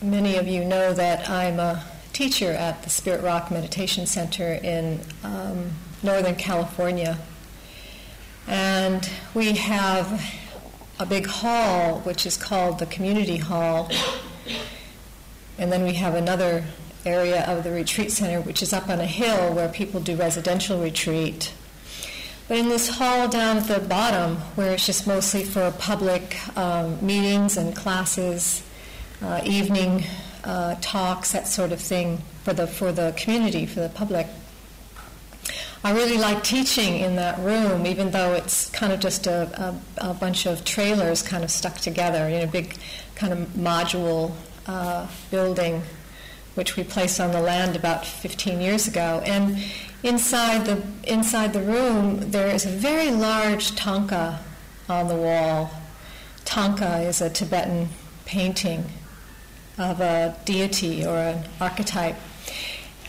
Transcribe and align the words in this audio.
many 0.00 0.36
of 0.36 0.46
you 0.46 0.64
know 0.64 0.92
that 0.92 1.28
I'm 1.28 1.58
a 1.58 1.84
teacher 2.12 2.52
at 2.52 2.82
the 2.82 2.90
Spirit 2.90 3.22
Rock 3.22 3.50
Meditation 3.50 4.06
Center 4.06 4.52
in 4.62 5.00
um, 5.24 5.70
Northern 6.02 6.36
California. 6.36 7.18
And 8.46 9.08
we 9.34 9.52
have 9.54 10.22
a 10.98 11.06
big 11.06 11.26
hall, 11.26 12.00
which 12.00 12.26
is 12.26 12.36
called 12.36 12.78
the 12.78 12.86
Community 12.86 13.36
Hall. 13.36 13.90
And 15.58 15.72
then 15.72 15.84
we 15.84 15.94
have 15.94 16.14
another 16.14 16.64
area 17.04 17.44
of 17.46 17.64
the 17.64 17.70
retreat 17.70 18.12
center, 18.12 18.40
which 18.40 18.62
is 18.62 18.72
up 18.72 18.88
on 18.88 19.00
a 19.00 19.06
hill 19.06 19.52
where 19.54 19.68
people 19.68 20.00
do 20.00 20.16
residential 20.16 20.80
retreat. 20.80 21.52
But 22.46 22.58
in 22.58 22.68
this 22.68 22.88
hall 22.88 23.28
down 23.28 23.58
at 23.58 23.64
the 23.64 23.80
bottom, 23.80 24.36
where 24.54 24.72
it's 24.72 24.86
just 24.86 25.06
mostly 25.06 25.44
for 25.44 25.70
public 25.72 26.36
um, 26.56 27.04
meetings 27.04 27.56
and 27.56 27.76
classes, 27.76 28.62
uh, 29.22 29.40
evening 29.44 30.04
uh, 30.44 30.76
talks, 30.80 31.32
that 31.32 31.46
sort 31.48 31.72
of 31.72 31.80
thing 31.80 32.18
for 32.44 32.52
the 32.52 32.66
for 32.66 32.92
the 32.92 33.14
community, 33.16 33.66
for 33.66 33.80
the 33.80 33.88
public. 33.88 34.26
I 35.84 35.92
really 35.92 36.18
like 36.18 36.42
teaching 36.42 36.98
in 36.98 37.16
that 37.16 37.38
room, 37.38 37.86
even 37.86 38.10
though 38.10 38.32
it's 38.32 38.68
kind 38.70 38.92
of 38.92 38.98
just 38.98 39.28
a, 39.28 39.78
a, 40.00 40.10
a 40.10 40.14
bunch 40.14 40.44
of 40.44 40.64
trailers 40.64 41.22
kind 41.22 41.44
of 41.44 41.50
stuck 41.50 41.76
together 41.76 42.26
in 42.26 42.42
a 42.42 42.50
big 42.50 42.74
kind 43.14 43.32
of 43.32 43.38
module 43.50 44.32
uh, 44.66 45.06
building, 45.30 45.82
which 46.56 46.76
we 46.76 46.82
placed 46.82 47.20
on 47.20 47.30
the 47.30 47.40
land 47.40 47.76
about 47.76 48.04
15 48.04 48.60
years 48.60 48.88
ago. 48.88 49.22
And 49.24 49.62
inside 50.02 50.66
the 50.66 50.82
inside 51.04 51.52
the 51.52 51.62
room, 51.62 52.30
there 52.30 52.48
is 52.48 52.66
a 52.66 52.70
very 52.70 53.10
large 53.10 53.72
thangka 53.72 54.38
on 54.88 55.08
the 55.08 55.16
wall. 55.16 55.70
Thangka 56.44 57.06
is 57.06 57.20
a 57.20 57.30
Tibetan 57.30 57.88
painting 58.24 58.84
of 59.78 60.00
a 60.00 60.36
deity 60.44 61.04
or 61.06 61.16
an 61.16 61.44
archetype. 61.60 62.16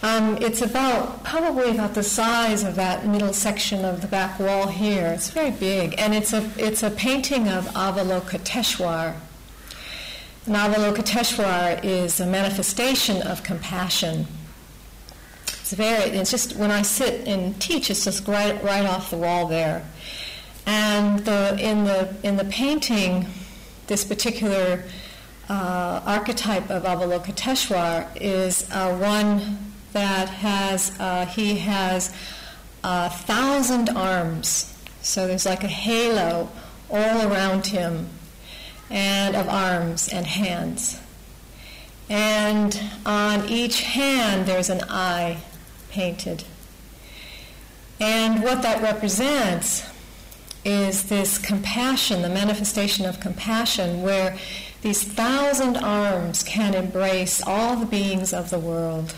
Um, 0.01 0.37
it's 0.37 0.61
about 0.61 1.25
probably 1.25 1.71
about 1.71 1.93
the 1.93 2.03
size 2.03 2.63
of 2.63 2.75
that 2.75 3.05
middle 3.05 3.33
section 3.33 3.83
of 3.83 4.01
the 4.01 4.07
back 4.07 4.39
wall 4.39 4.67
here. 4.67 5.07
It's 5.07 5.29
very 5.29 5.51
big, 5.51 5.95
and 5.97 6.15
it's 6.15 6.31
a 6.31 6.49
it's 6.57 6.83
a 6.83 6.89
painting 6.89 7.49
of 7.49 7.65
Avalokiteshvar. 7.69 9.15
And 10.45 11.85
is 11.85 12.19
a 12.19 12.25
manifestation 12.25 13.21
of 13.21 13.43
compassion. 13.43 14.25
It's 15.47 15.73
very. 15.73 16.11
It's 16.11 16.31
just 16.31 16.55
when 16.55 16.71
I 16.71 16.81
sit 16.81 17.27
and 17.27 17.59
teach, 17.61 17.91
it's 17.91 18.05
just 18.05 18.25
right 18.25 18.63
right 18.63 18.85
off 18.85 19.11
the 19.11 19.17
wall 19.17 19.47
there. 19.47 19.85
And 20.65 21.19
the 21.19 21.57
in 21.59 21.83
the 21.83 22.15
in 22.23 22.37
the 22.37 22.45
painting, 22.45 23.27
this 23.87 24.05
particular 24.05 24.85
uh, 25.49 26.01
archetype 26.05 26.69
of 26.69 26.83
Avalokiteshvar 26.83 28.07
is 28.15 28.69
uh, 28.71 28.95
one 28.97 29.73
that 29.93 30.29
has, 30.29 30.97
uh, 30.99 31.25
he 31.25 31.57
has 31.57 32.13
a 32.83 33.09
thousand 33.09 33.89
arms. 33.89 34.75
So 35.01 35.27
there's 35.27 35.45
like 35.45 35.63
a 35.63 35.67
halo 35.67 36.49
all 36.89 37.27
around 37.27 37.67
him 37.67 38.09
and 38.89 39.35
of 39.35 39.49
arms 39.49 40.07
and 40.07 40.25
hands. 40.25 40.99
And 42.09 42.79
on 43.05 43.47
each 43.49 43.81
hand 43.81 44.45
there's 44.45 44.69
an 44.69 44.81
eye 44.89 45.41
painted. 45.89 46.43
And 47.99 48.43
what 48.43 48.61
that 48.61 48.81
represents 48.81 49.83
is 50.63 51.09
this 51.09 51.37
compassion, 51.37 52.21
the 52.21 52.29
manifestation 52.29 53.05
of 53.05 53.19
compassion, 53.19 54.01
where 54.01 54.37
these 54.81 55.03
thousand 55.03 55.75
arms 55.75 56.41
can 56.41 56.73
embrace 56.73 57.41
all 57.45 57.75
the 57.75 57.85
beings 57.85 58.33
of 58.33 58.49
the 58.49 58.59
world. 58.59 59.13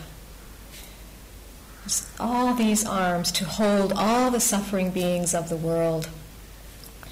All 2.20 2.54
these 2.56 2.84
arms 2.86 3.32
to 3.34 3.46
hold 3.46 3.94
all 3.94 4.32
the 4.32 4.40
suffering 4.40 4.90
beings 4.90 5.36
of 5.36 5.50
the 5.50 5.56
world. 5.56 6.10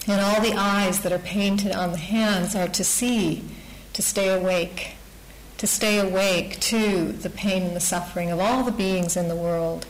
And 0.07 0.19
all 0.19 0.41
the 0.41 0.53
eyes 0.53 1.01
that 1.01 1.11
are 1.11 1.19
painted 1.19 1.73
on 1.73 1.91
the 1.91 1.97
hands 1.97 2.55
are 2.55 2.67
to 2.69 2.83
see, 2.83 3.43
to 3.93 4.01
stay 4.01 4.29
awake, 4.29 4.95
to 5.57 5.67
stay 5.67 5.99
awake 5.99 6.59
to 6.61 7.11
the 7.11 7.29
pain 7.29 7.63
and 7.63 7.75
the 7.75 7.81
suffering 7.81 8.31
of 8.31 8.39
all 8.39 8.63
the 8.63 8.71
beings 8.71 9.15
in 9.15 9.27
the 9.27 9.35
world. 9.35 9.85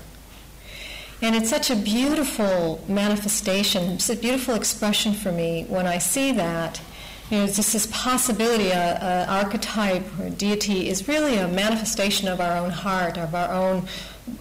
And 1.22 1.36
it's 1.36 1.50
such 1.50 1.70
a 1.70 1.76
beautiful 1.76 2.84
manifestation, 2.88 3.92
it's 3.92 4.10
a 4.10 4.16
beautiful 4.16 4.56
expression 4.56 5.14
for 5.14 5.32
me 5.32 5.66
when 5.70 5.86
I 5.86 5.98
see 5.98 6.32
that 6.34 6.82
you 7.30 7.38
know, 7.38 7.46
just 7.46 7.74
this 7.74 7.88
possibility, 7.92 8.72
an 8.72 9.30
archetype 9.30 10.04
or 10.20 10.30
deity 10.30 10.90
is 10.90 11.08
really 11.08 11.38
a 11.38 11.48
manifestation 11.48 12.28
of 12.28 12.42
our 12.42 12.58
own 12.58 12.72
heart, 12.72 13.18
of 13.18 13.36
our 13.36 13.52
own 13.52 13.88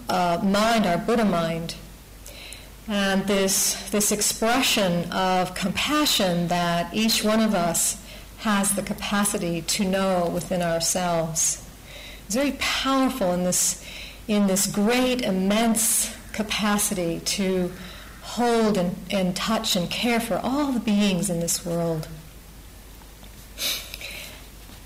uh, 0.09 0.39
mind, 0.43 0.85
our 0.85 0.97
Buddha 0.97 1.25
mind. 1.25 1.75
And 2.87 3.27
this, 3.27 3.89
this 3.91 4.11
expression 4.11 5.11
of 5.11 5.53
compassion 5.53 6.47
that 6.47 6.91
each 6.91 7.23
one 7.23 7.39
of 7.39 7.53
us 7.53 8.03
has 8.39 8.73
the 8.73 8.81
capacity 8.81 9.61
to 9.61 9.85
know 9.85 10.27
within 10.33 10.61
ourselves 10.63 11.63
is 12.29 12.35
very 12.35 12.55
powerful 12.59 13.33
in 13.33 13.43
this, 13.43 13.85
in 14.27 14.47
this 14.47 14.65
great, 14.65 15.21
immense 15.21 16.15
capacity 16.31 17.19
to 17.25 17.71
hold 18.21 18.77
and, 18.77 18.95
and 19.11 19.35
touch 19.35 19.75
and 19.75 19.89
care 19.89 20.19
for 20.19 20.37
all 20.37 20.71
the 20.71 20.79
beings 20.79 21.29
in 21.29 21.39
this 21.39 21.65
world. 21.65 22.07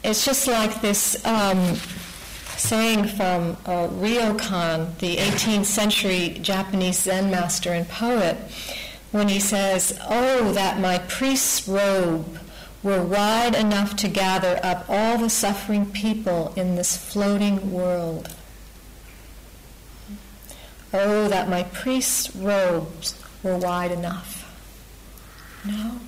It's 0.03 0.25
just 0.25 0.47
like 0.47 0.81
this 0.81 1.23
um, 1.25 1.75
saying 2.57 3.07
from 3.07 3.57
uh, 3.65 3.87
Ryokan, 3.87 4.97
the 4.99 5.17
18th 5.17 5.65
century 5.65 6.37
Japanese 6.41 6.99
Zen 6.99 7.31
master 7.31 7.71
and 7.71 7.87
poet, 7.87 8.37
when 9.11 9.29
he 9.29 9.39
says, 9.39 9.97
Oh, 10.09 10.51
that 10.53 10.79
my 10.79 10.97
priest's 10.97 11.67
robe 11.67 12.39
were 12.81 13.01
wide 13.01 13.55
enough 13.55 13.95
to 13.95 14.07
gather 14.09 14.59
up 14.61 14.85
all 14.89 15.17
the 15.17 15.29
suffering 15.29 15.85
people 15.85 16.53
in 16.55 16.75
this 16.75 16.97
floating 16.97 17.71
world. 17.71 18.35
Oh, 20.91 21.27
that 21.29 21.49
my 21.49 21.63
priest's 21.63 22.35
robes 22.35 23.19
were 23.41 23.57
wide 23.57 23.91
enough. 23.91 24.41
No. 25.65 25.99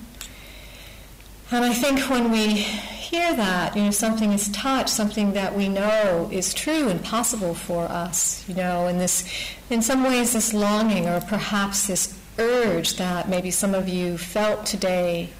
And 1.52 1.64
I 1.64 1.72
think 1.72 2.00
when 2.10 2.32
we 2.32 2.54
hear 2.54 3.36
that, 3.36 3.76
you 3.76 3.84
know, 3.84 3.90
something 3.92 4.32
is 4.32 4.48
touched, 4.48 4.88
something 4.88 5.32
that 5.34 5.54
we 5.54 5.68
know 5.68 6.28
is 6.32 6.52
true 6.52 6.88
and 6.88 7.02
possible 7.04 7.54
for 7.54 7.84
us, 7.84 8.46
you 8.48 8.54
know, 8.54 8.88
and 8.88 9.00
this, 9.00 9.28
in 9.70 9.80
some 9.80 10.02
ways, 10.02 10.32
this 10.32 10.52
longing 10.52 11.06
or 11.06 11.20
perhaps 11.20 11.86
this 11.86 12.18
urge 12.38 12.96
that 12.96 13.28
maybe 13.28 13.52
some 13.52 13.74
of 13.74 13.88
you 13.88 14.18
felt 14.18 14.66
today 14.66 15.30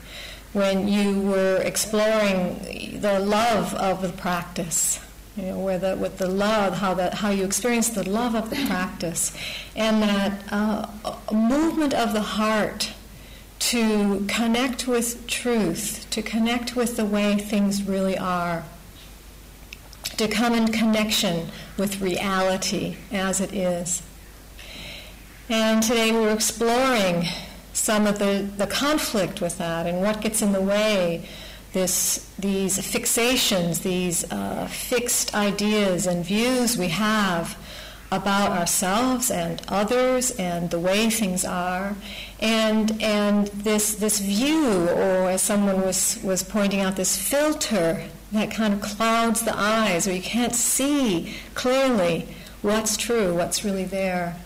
when 0.53 0.87
you 0.87 1.21
were 1.21 1.57
exploring 1.57 3.01
the 3.01 3.19
love 3.19 3.75
of 3.75 4.01
the 4.01 4.11
practice. 4.11 5.01
You 5.37 5.43
know, 5.43 5.59
where 5.59 5.79
the, 5.79 5.97
with 5.97 6.17
the 6.17 6.29
love, 6.29 6.79
how, 6.79 6.95
that, 6.95 7.15
how 7.15 7.29
you 7.29 7.45
experience 7.45 7.91
the 7.91 8.09
love 8.09 8.35
of 8.35 8.49
the 8.49 8.57
practice, 8.67 9.37
and 9.75 10.03
that 10.03 10.41
uh, 10.51 10.87
movement 11.31 11.93
of 11.93 12.15
the 12.15 12.23
heart 12.23 12.93
to 13.59 14.25
connect 14.29 14.87
with 14.87 15.27
truth, 15.27 16.07
to 16.11 16.23
connect 16.23 16.77
with 16.77 16.97
the 16.97 17.05
way 17.05 17.37
things 17.37 17.83
really 17.83 18.17
are, 18.17 18.65
to 20.17 20.29
come 20.29 20.55
in 20.55 20.69
connection 20.69 21.49
with 21.77 22.01
reality 22.01 22.97
as 23.13 23.41
it 23.41 23.53
is. 23.53 24.03
And 25.49 25.83
today 25.83 26.13
we're 26.13 26.33
exploring 26.33 27.25
some 27.73 28.07
of 28.07 28.19
the, 28.19 28.49
the 28.57 28.67
conflict 28.67 29.41
with 29.41 29.59
that 29.59 29.87
and 29.87 30.01
what 30.01 30.21
gets 30.21 30.43
in 30.43 30.53
the 30.53 30.61
way. 30.61 31.29
This, 31.73 32.33
these 32.39 32.79
fixations, 32.79 33.83
these 33.83 34.31
uh, 34.33 34.67
fixed 34.67 35.35
ideas 35.35 36.07
and 36.07 36.25
views 36.25 36.79
we 36.79 36.89
have 36.89 37.59
about 38.11 38.53
ourselves 38.53 39.31
and 39.31 39.61
others 39.69 40.31
and 40.33 40.71
the 40.71 40.79
way 40.79 41.11
things 41.11 41.45
are 41.45 41.95
and 42.41 43.03
and 43.03 43.47
this 43.49 43.95
this 43.95 44.19
view 44.19 44.89
or 44.91 45.31
as 45.31 45.43
someone 45.43 45.81
was 45.81 46.19
was 46.23 46.43
pointing 46.43 46.81
out 46.81 46.97
this 46.97 47.17
filter 47.17 48.05
that 48.33 48.51
kind 48.51 48.75
of 48.75 48.81
clouds 48.81 49.43
the 49.43 49.57
eyes 49.57 50.07
or 50.07 50.13
you 50.13 50.23
can't 50.23 50.55
see 50.55 51.35
clearly 51.55 52.29
what's 52.63 52.97
true 52.97 53.35
what's 53.35 53.65
really 53.65 53.85
there. 53.85 54.37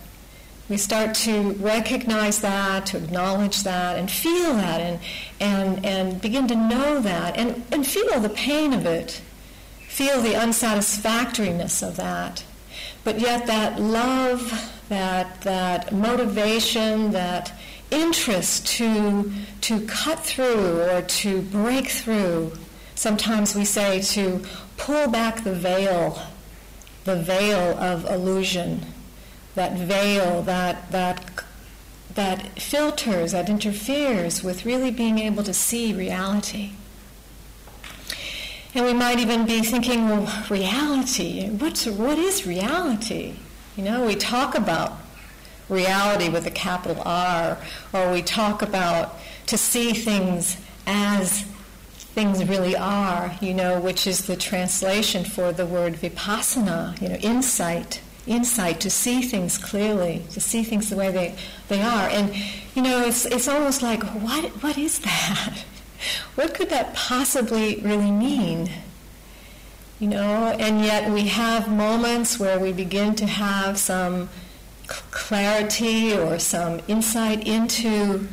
We 0.68 0.76
start 0.76 1.14
to 1.16 1.52
recognize 1.54 2.40
that 2.42 2.86
to 2.86 2.98
acknowledge 2.98 3.64
that 3.64 3.96
and 3.96 4.08
feel 4.08 4.54
that 4.54 4.80
and 4.80 5.00
and 5.40 5.84
and 5.84 6.20
begin 6.20 6.46
to 6.48 6.54
know 6.54 7.00
that 7.00 7.36
and 7.36 7.64
and 7.72 7.86
feel 7.86 8.20
the 8.20 8.28
pain 8.28 8.72
of 8.72 8.86
it. 8.86 9.20
Feel 9.88 10.22
the 10.22 10.36
unsatisfactoriness 10.36 11.82
of 11.82 11.96
that. 11.96 12.44
But 13.02 13.20
yet 13.20 13.46
that 13.46 13.80
love, 13.80 14.70
that, 14.88 15.40
that 15.42 15.92
motivation, 15.92 17.12
that 17.12 17.52
interest 17.90 18.66
to, 18.66 19.32
to 19.62 19.86
cut 19.86 20.20
through 20.20 20.80
or 20.82 21.02
to 21.02 21.42
break 21.42 21.88
through, 21.88 22.52
sometimes 22.94 23.54
we 23.54 23.64
say 23.64 24.00
to 24.00 24.42
pull 24.76 25.08
back 25.08 25.44
the 25.44 25.54
veil, 25.54 26.20
the 27.04 27.16
veil 27.16 27.78
of 27.78 28.04
illusion, 28.06 28.86
that 29.54 29.76
veil 29.76 30.42
that, 30.42 30.90
that, 30.90 31.44
that 32.14 32.60
filters, 32.60 33.32
that 33.32 33.48
interferes 33.48 34.42
with 34.42 34.64
really 34.64 34.90
being 34.90 35.18
able 35.18 35.42
to 35.42 35.54
see 35.54 35.92
reality. 35.92 36.72
And 38.74 38.84
we 38.84 38.92
might 38.92 39.18
even 39.18 39.46
be 39.46 39.62
thinking, 39.62 40.08
well, 40.08 40.44
reality, 40.48 41.48
what's, 41.48 41.86
what 41.86 42.18
is 42.18 42.46
reality? 42.46 43.34
You 43.76 43.82
know, 43.82 44.06
we 44.06 44.14
talk 44.14 44.54
about 44.54 44.99
reality 45.70 46.28
with 46.28 46.46
a 46.46 46.50
capital 46.50 47.02
R, 47.04 47.58
or 47.92 48.12
we 48.12 48.22
talk 48.22 48.62
about 48.62 49.18
to 49.46 49.56
see 49.56 49.92
things 49.92 50.56
as 50.86 51.44
things 52.12 52.44
really 52.44 52.76
are, 52.76 53.36
you 53.40 53.54
know, 53.54 53.80
which 53.80 54.06
is 54.06 54.26
the 54.26 54.36
translation 54.36 55.24
for 55.24 55.52
the 55.52 55.64
word 55.64 55.94
vipassana, 55.94 57.00
you 57.00 57.08
know, 57.08 57.14
insight, 57.16 58.00
insight 58.26 58.80
to 58.80 58.90
see 58.90 59.22
things 59.22 59.56
clearly, 59.56 60.24
to 60.30 60.40
see 60.40 60.62
things 60.64 60.90
the 60.90 60.96
way 60.96 61.10
they, 61.10 61.34
they 61.68 61.80
are. 61.80 62.08
And, 62.08 62.34
you 62.74 62.82
know, 62.82 63.00
it's, 63.02 63.26
it's 63.26 63.48
almost 63.48 63.82
like, 63.82 64.02
what, 64.02 64.44
what 64.62 64.76
is 64.76 64.98
that? 65.00 65.64
what 66.34 66.52
could 66.52 66.68
that 66.70 66.94
possibly 66.94 67.76
really 67.76 68.10
mean? 68.10 68.70
You 70.00 70.08
know, 70.08 70.56
and 70.58 70.84
yet 70.84 71.10
we 71.10 71.28
have 71.28 71.70
moments 71.70 72.40
where 72.40 72.58
we 72.58 72.72
begin 72.72 73.14
to 73.16 73.26
have 73.26 73.78
some 73.78 74.30
clarity 75.10 76.16
or 76.16 76.38
some 76.38 76.80
insight 76.88 77.46
into 77.46 78.26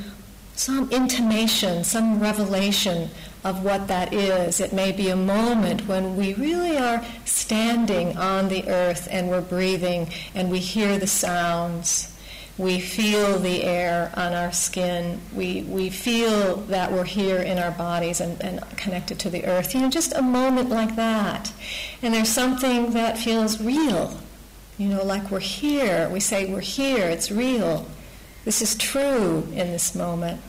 some 0.56 0.90
intimation, 0.92 1.84
some 1.84 2.20
revelation 2.20 3.10
of 3.44 3.64
what 3.64 3.88
that 3.88 4.12
is. 4.14 4.60
It 4.60 4.74
may 4.74 4.92
be 4.92 5.10
a 5.10 5.16
moment 5.16 5.88
when 5.88 6.18
we 6.18 6.34
really 6.34 6.78
are 6.78 7.06
standing 7.26 8.18
on 8.18 8.50
the 8.50 8.68
earth 8.68 9.08
and 9.12 9.30
we're 9.30 9.42
breathing 9.42 10.10
and 10.34 10.50
we 10.50 10.60
hear 10.60 10.98
the 10.98 11.08
sounds. 11.08 12.14
We 12.58 12.80
feel 12.80 13.38
the 13.38 13.64
air 13.64 14.12
on 14.16 14.34
our 14.34 14.52
skin. 14.52 15.22
We, 15.36 15.62
we 15.62 15.92
feel 15.92 16.56
that 16.56 16.92
we're 16.92 17.04
here 17.04 17.38
in 17.38 17.60
our 17.60 17.70
bodies 17.72 18.20
and, 18.20 18.42
and 18.42 18.68
connected 18.78 19.20
to 19.20 19.30
the 19.30 19.46
earth. 19.46 19.76
You 19.76 19.82
know, 19.82 19.90
just 19.92 20.14
a 20.16 20.24
moment 20.24 20.70
like 20.70 20.96
that. 20.96 21.54
And 22.02 22.16
there's 22.16 22.30
something 22.30 22.94
that 22.94 23.20
feels 23.20 23.62
real. 23.62 24.18
You 24.78 24.90
know, 24.90 25.04
like 25.04 25.32
we're 25.32 25.40
here. 25.40 26.08
We 26.10 26.20
say 26.20 26.52
we're 26.52 26.60
here. 26.60 27.08
It's 27.08 27.32
real. 27.32 27.88
This 28.46 28.62
is 28.62 28.76
true 28.76 29.48
in 29.52 29.72
this 29.72 29.96
moment. 29.96 30.42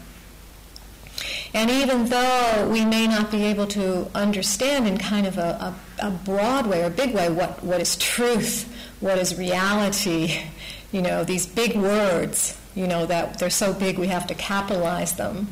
And 1.55 1.71
even 1.71 2.07
though 2.07 2.69
we 2.71 2.85
may 2.85 3.07
not 3.07 3.31
be 3.31 3.45
able 3.45 3.67
to 3.69 4.11
understand 4.15 4.87
in 4.87 4.99
kind 4.99 5.27
of 5.27 5.39
a, 5.39 5.75
a, 6.01 6.07
a 6.07 6.11
broad 6.11 6.67
way 6.67 6.85
or 6.85 6.91
big 6.91 7.15
way 7.15 7.31
what, 7.31 7.63
what 7.65 7.81
is 7.81 7.97
truth, 7.97 8.71
what 9.01 9.19
is 9.19 9.37
reality, 9.37 10.39
you 10.93 11.03
know, 11.03 11.25
these 11.25 11.47
big 11.47 11.77
words, 11.77 12.59
you 12.75 12.87
know, 12.87 13.07
that 13.07 13.39
they're 13.39 13.51
so 13.51 13.73
big 13.73 13.99
we 13.99 14.09
have 14.09 14.27
to 14.27 14.35
capitalize 14.35 15.15
them, 15.15 15.49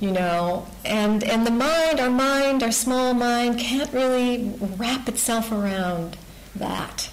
you 0.00 0.10
know, 0.10 0.66
and, 0.84 1.22
and 1.22 1.46
the 1.46 1.50
mind, 1.50 2.00
our 2.00 2.10
mind, 2.10 2.62
our 2.62 2.72
small 2.72 3.14
mind 3.14 3.58
can't 3.58 3.92
really 3.92 4.52
wrap 4.60 5.08
itself 5.08 5.52
around 5.52 6.16
that. 6.54 7.10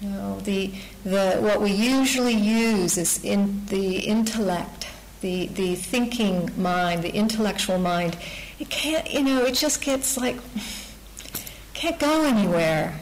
Know, 0.00 0.40
the, 0.40 0.72
the, 1.04 1.38
what 1.40 1.60
we 1.60 1.72
usually 1.72 2.34
use 2.34 2.98
is 2.98 3.24
in 3.24 3.64
the 3.66 3.98
intellect 4.00 4.86
the, 5.20 5.46
the 5.48 5.74
thinking 5.74 6.50
mind, 6.56 7.02
the 7.02 7.14
intellectual 7.14 7.78
mind, 7.78 8.16
it 8.58 8.68
can't, 8.70 9.12
you 9.12 9.22
know, 9.22 9.44
it 9.44 9.54
just 9.54 9.82
gets 9.82 10.16
like, 10.16 10.36
can't 11.74 11.98
go 11.98 12.24
anywhere. 12.24 13.00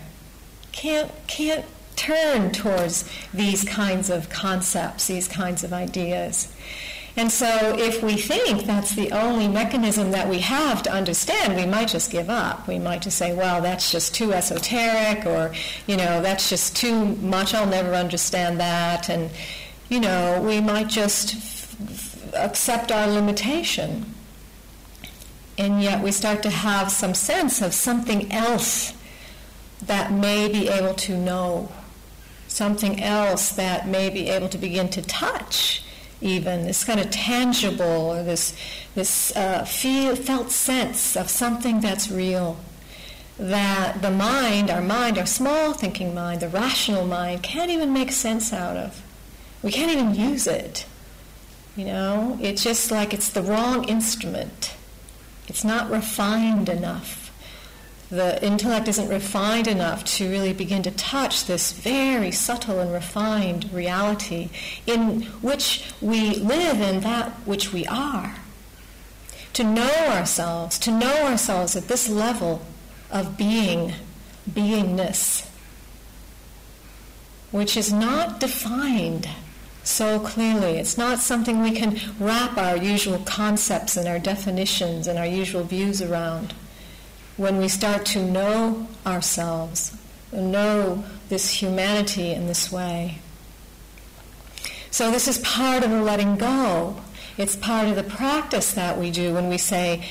Can't, 0.73 1.11
can't 1.26 1.64
turn 1.96 2.50
towards 2.50 3.08
these 3.32 3.64
kinds 3.64 4.11
of 4.11 4.29
concepts, 4.29 5.06
these 5.06 5.29
kinds 5.29 5.64
of 5.64 5.73
ideas. 5.73 6.55
And 7.16 7.31
so 7.31 7.76
if 7.78 8.02
we 8.02 8.16
think 8.16 8.64
that's 8.64 8.96
the 8.96 9.12
only 9.12 9.46
mechanism 9.46 10.11
that 10.11 10.28
we 10.28 10.40
have 10.40 10.82
to 10.82 10.93
understand, 10.93 11.55
we 11.55 11.64
might 11.64 11.87
just 11.87 12.11
give 12.11 12.28
up. 12.28 12.66
We 12.66 12.81
might 12.81 13.02
just 13.02 13.16
say, 13.19 13.32
well, 13.32 13.62
that's 13.62 13.93
just 13.93 14.16
too 14.16 14.32
esoteric, 14.32 15.25
or, 15.25 15.55
you 15.87 15.96
know, 15.96 16.20
that's 16.20 16.49
just 16.49 16.76
too 16.76 17.05
much, 17.16 17.55
I'll 17.55 17.69
never 17.69 17.94
understand 17.94 18.58
that. 18.58 19.08
And, 19.08 19.31
you 19.88 20.00
know, 20.00 20.43
we 20.43 20.61
might 20.61 20.88
just 20.88 21.37
accept 22.34 22.90
our 22.90 23.06
limitation. 23.06 24.12
And 25.56 25.81
yet 25.81 26.02
we 26.02 26.10
start 26.10 26.43
to 26.43 26.50
have 26.50 26.90
some 26.90 27.14
sense 27.14 27.62
of 27.62 27.75
something 27.75 28.32
else 28.32 28.93
that 29.87 30.10
may 30.10 30.49
be 30.49 30.69
able 30.69 30.94
to 30.94 31.17
know, 31.17 31.70
something 32.49 33.00
else 33.00 33.52
that 33.52 33.87
may 33.87 34.10
be 34.10 34.31
able 34.31 34.49
to 34.49 34.58
begin 34.58 34.88
to 34.88 35.02
touch, 35.02 35.83
even 36.24 36.64
this 36.64 36.84
kind 36.84 36.98
of 36.98 37.10
tangible 37.10 37.84
or 37.84 38.22
this, 38.22 38.56
this 38.94 39.36
uh, 39.36 39.64
feel, 39.64 40.16
felt 40.16 40.50
sense 40.50 41.16
of 41.16 41.28
something 41.28 41.80
that's 41.80 42.10
real. 42.10 42.56
That 43.38 44.00
the 44.00 44.10
mind, 44.10 44.70
our 44.70 44.80
mind, 44.80 45.18
our 45.18 45.26
small 45.26 45.74
thinking 45.74 46.14
mind, 46.14 46.40
the 46.40 46.48
rational 46.48 47.04
mind, 47.04 47.42
can't 47.42 47.70
even 47.70 47.92
make 47.92 48.10
sense 48.10 48.52
out 48.52 48.76
of. 48.76 49.02
We 49.62 49.70
can't 49.70 49.90
even 49.90 50.14
use 50.14 50.46
it. 50.46 50.86
You 51.76 51.86
know, 51.86 52.38
it's 52.40 52.62
just 52.62 52.90
like 52.90 53.12
it's 53.12 53.28
the 53.28 53.42
wrong 53.42 53.84
instrument. 53.84 54.74
It's 55.46 55.64
not 55.64 55.90
refined 55.90 56.68
enough. 56.68 57.23
The 58.10 58.42
intellect 58.44 58.86
isn't 58.88 59.08
refined 59.08 59.66
enough 59.66 60.04
to 60.16 60.30
really 60.30 60.52
begin 60.52 60.82
to 60.82 60.90
touch 60.90 61.46
this 61.46 61.72
very 61.72 62.30
subtle 62.30 62.78
and 62.78 62.92
refined 62.92 63.72
reality 63.72 64.50
in 64.86 65.22
which 65.40 65.92
we 66.00 66.34
live 66.34 66.80
in 66.80 67.00
that 67.00 67.32
which 67.46 67.72
we 67.72 67.86
are. 67.86 68.36
To 69.54 69.64
know 69.64 70.06
ourselves, 70.08 70.78
to 70.80 70.90
know 70.90 71.26
ourselves 71.26 71.76
at 71.76 71.88
this 71.88 72.08
level 72.08 72.62
of 73.10 73.36
being, 73.36 73.94
beingness, 74.50 75.48
which 77.50 77.76
is 77.76 77.92
not 77.92 78.40
defined 78.40 79.28
so 79.84 80.18
clearly. 80.18 80.72
It's 80.72 80.98
not 80.98 81.20
something 81.20 81.62
we 81.62 81.70
can 81.70 82.00
wrap 82.18 82.58
our 82.58 82.76
usual 82.76 83.18
concepts 83.18 83.96
and 83.96 84.08
our 84.08 84.18
definitions 84.18 85.06
and 85.06 85.18
our 85.18 85.26
usual 85.26 85.62
views 85.62 86.02
around. 86.02 86.52
When 87.36 87.58
we 87.58 87.69
start 87.69 88.06
to 88.06 88.22
know 88.22 88.86
ourselves, 89.06 89.96
know 90.32 91.05
this 91.29 91.50
humanity 91.50 92.31
in 92.31 92.46
this 92.46 92.70
way. 92.70 93.19
So 94.91 95.10
this 95.10 95.26
is 95.26 95.38
part 95.38 95.82
of 95.82 95.91
the 95.91 96.03
letting 96.03 96.36
go. 96.36 97.00
It's 97.36 97.56
part 97.56 97.88
of 97.88 97.96
the 97.96 98.05
practice 98.05 98.72
that 98.74 98.98
we 98.98 99.10
do 99.10 99.34
when 99.34 99.48
we 99.48 99.58
say, 99.58 100.05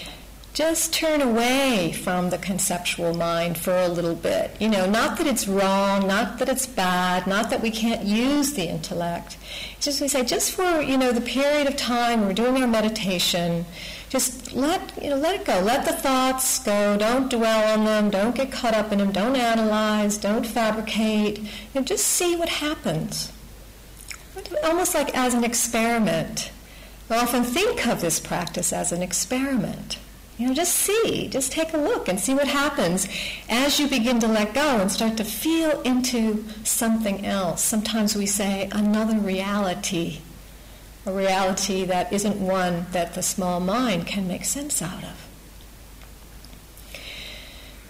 just 0.53 0.93
turn 0.93 1.19
away 1.19 1.91
from 1.91 2.29
the 2.29 2.37
conceptual 2.37 3.15
mind 3.15 3.57
for 3.57 3.75
a 3.75 3.87
little 3.87 4.13
bit. 4.13 4.55
You 4.59 4.69
know, 4.69 4.87
not 4.87 5.17
that 5.17 5.25
it's 5.25 5.47
wrong, 5.47 6.07
not 6.07 6.37
that 6.37 6.47
it's 6.47 6.67
bad, 6.67 7.25
not 7.25 7.49
that 7.49 7.61
we 7.61 7.71
can't 7.71 8.05
use 8.05 8.53
the 8.53 8.69
intellect. 8.69 9.37
It's 9.75 9.85
just 9.85 9.99
we 9.99 10.07
say, 10.07 10.23
just 10.23 10.51
for, 10.51 10.79
you 10.79 10.95
know, 10.95 11.11
the 11.11 11.21
period 11.21 11.65
of 11.65 11.75
time 11.75 12.21
we're 12.21 12.33
doing 12.33 12.61
our 12.61 12.67
meditation, 12.67 13.65
just 14.09 14.53
let, 14.53 14.93
you 15.01 15.09
know, 15.09 15.15
let 15.15 15.41
it 15.41 15.45
go. 15.45 15.59
Let 15.59 15.85
the 15.85 15.91
thoughts 15.91 16.59
go. 16.63 16.97
Don't 16.97 17.31
dwell 17.31 17.73
on 17.73 17.85
them. 17.85 18.11
Don't 18.11 18.35
get 18.35 18.51
caught 18.51 18.75
up 18.75 18.91
in 18.91 18.99
them. 18.99 19.11
Don't 19.11 19.35
analyze. 19.35 20.17
Don't 20.17 20.45
fabricate. 20.45 21.39
You 21.39 21.47
know, 21.73 21.81
just 21.81 22.05
see 22.05 22.35
what 22.35 22.49
happens. 22.49 23.33
Almost 24.63 24.93
like 24.93 25.17
as 25.17 25.33
an 25.33 25.43
experiment. 25.43 26.51
I 27.09 27.17
often 27.17 27.43
think 27.43 27.87
of 27.87 28.01
this 28.01 28.19
practice 28.19 28.71
as 28.71 28.91
an 28.91 29.01
experiment. 29.01 29.97
You 30.37 30.47
know, 30.47 30.53
just 30.53 30.73
see, 30.75 31.27
just 31.27 31.51
take 31.51 31.73
a 31.73 31.77
look 31.77 32.07
and 32.07 32.19
see 32.19 32.33
what 32.33 32.47
happens 32.47 33.07
as 33.49 33.79
you 33.79 33.87
begin 33.87 34.19
to 34.19 34.27
let 34.27 34.55
go 34.55 34.81
and 34.81 34.91
start 34.91 35.15
to 35.17 35.23
feel 35.23 35.79
into 35.81 36.43
something 36.63 37.25
else. 37.25 37.63
Sometimes 37.63 38.15
we 38.15 38.25
say 38.25 38.67
another 38.71 39.19
reality, 39.19 40.21
a 41.05 41.13
reality 41.13 41.85
that 41.85 42.11
isn't 42.11 42.37
one 42.37 42.87
that 42.93 43.13
the 43.13 43.21
small 43.21 43.59
mind 43.59 44.07
can 44.07 44.27
make 44.27 44.43
sense 44.43 44.81
out 44.81 45.03
of. 45.03 45.27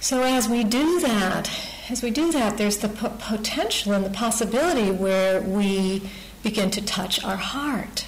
So 0.01 0.21
as 0.23 0.49
we 0.49 0.65
do 0.65 0.99
that, 0.99 1.49
as 1.89 2.03
we 2.03 2.11
do 2.11 2.29
that, 2.33 2.57
there's 2.57 2.79
the 2.79 2.89
potential 2.89 3.93
and 3.93 4.05
the 4.05 4.09
possibility 4.09 4.91
where 4.91 5.41
we 5.41 6.01
begin 6.43 6.69
to 6.71 6.81
touch 6.81 7.23
our 7.23 7.37
heart 7.37 8.05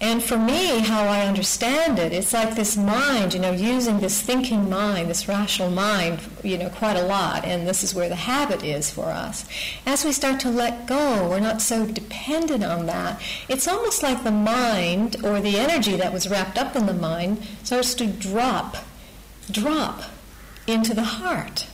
and 0.00 0.22
for 0.22 0.38
me, 0.38 0.78
how 0.78 1.04
I 1.04 1.26
understand 1.26 1.98
it, 1.98 2.14
it's 2.14 2.32
like 2.32 2.54
this 2.54 2.74
mind, 2.74 3.34
you 3.34 3.40
know, 3.40 3.52
using 3.52 4.00
this 4.00 4.22
thinking 4.22 4.70
mind, 4.70 5.10
this 5.10 5.28
rational 5.28 5.70
mind, 5.70 6.20
you 6.42 6.56
know, 6.56 6.70
quite 6.70 6.96
a 6.96 7.02
lot. 7.02 7.44
And 7.44 7.68
this 7.68 7.84
is 7.84 7.94
where 7.94 8.08
the 8.08 8.16
habit 8.16 8.64
is 8.64 8.90
for 8.90 9.06
us. 9.06 9.44
As 9.84 10.02
we 10.02 10.12
start 10.12 10.40
to 10.40 10.50
let 10.50 10.86
go, 10.86 11.28
we're 11.28 11.38
not 11.38 11.60
so 11.60 11.84
dependent 11.84 12.64
on 12.64 12.86
that. 12.86 13.20
It's 13.46 13.68
almost 13.68 14.02
like 14.02 14.24
the 14.24 14.30
mind 14.30 15.16
or 15.22 15.38
the 15.38 15.58
energy 15.58 15.96
that 15.96 16.14
was 16.14 16.30
wrapped 16.30 16.56
up 16.56 16.74
in 16.74 16.86
the 16.86 16.94
mind 16.94 17.46
starts 17.62 17.92
to 17.96 18.06
drop, 18.06 18.78
drop 19.50 20.04
into 20.66 20.94
the 20.94 21.02
heart. 21.02 21.66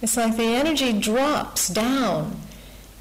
It's 0.00 0.16
like 0.16 0.38
the 0.38 0.44
energy 0.44 0.98
drops 0.98 1.68
down. 1.68 2.40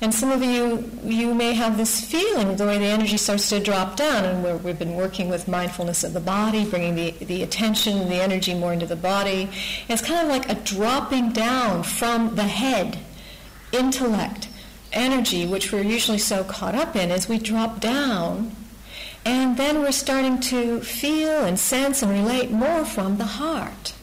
And 0.02 0.14
some 0.14 0.32
of 0.32 0.44
you, 0.44 0.90
you 1.04 1.34
may 1.34 1.54
have 1.54 1.78
this 1.78 2.02
feeling 2.02 2.56
the 2.58 2.66
way 2.66 2.78
the 2.78 2.86
energy 2.86 3.18
starts 3.18 3.48
to 3.50 3.62
drop 3.62 3.96
down. 3.96 4.25
And 4.25 4.64
we 4.64 4.70
have 4.70 4.80
been 4.80 4.96
working 4.96 5.30
with 5.30 5.48
mindfulness 5.48 6.04
of 6.04 6.14
the 6.14 6.20
body, 6.20 6.66
bringing 6.66 6.96
the, 6.96 7.12
the 7.12 7.44
attention, 7.44 8.10
the 8.10 8.22
energy 8.22 8.54
more 8.54 8.74
into 8.74 8.86
the 8.86 8.98
body. 8.98 9.44
And 9.44 9.90
it's 9.90 10.02
kind 10.02 10.22
of 10.22 10.28
like 10.28 10.50
a 10.50 10.56
dropping 10.56 11.32
down 11.32 11.84
from 11.84 12.36
the 12.36 12.44
head, 12.44 13.00
intellect, 13.72 14.50
energy, 14.92 15.46
which 15.46 15.72
we're 15.72 15.82
usually 15.82 16.18
so 16.18 16.44
caught 16.44 16.75
up 16.75 16.96
in, 16.96 17.10
as 17.10 17.30
we 17.30 17.38
drop 17.38 17.80
down. 17.80 18.52
And 19.24 19.58
then 19.58 19.80
we're 19.80 19.92
starting 19.92 20.40
to 20.42 20.82
feel 20.82 21.46
and 21.46 21.58
sense 21.58 22.04
and 22.04 22.12
relate 22.12 22.52
more 22.52 22.86
from 22.86 23.18
the 23.18 23.25
heart. 23.25 23.94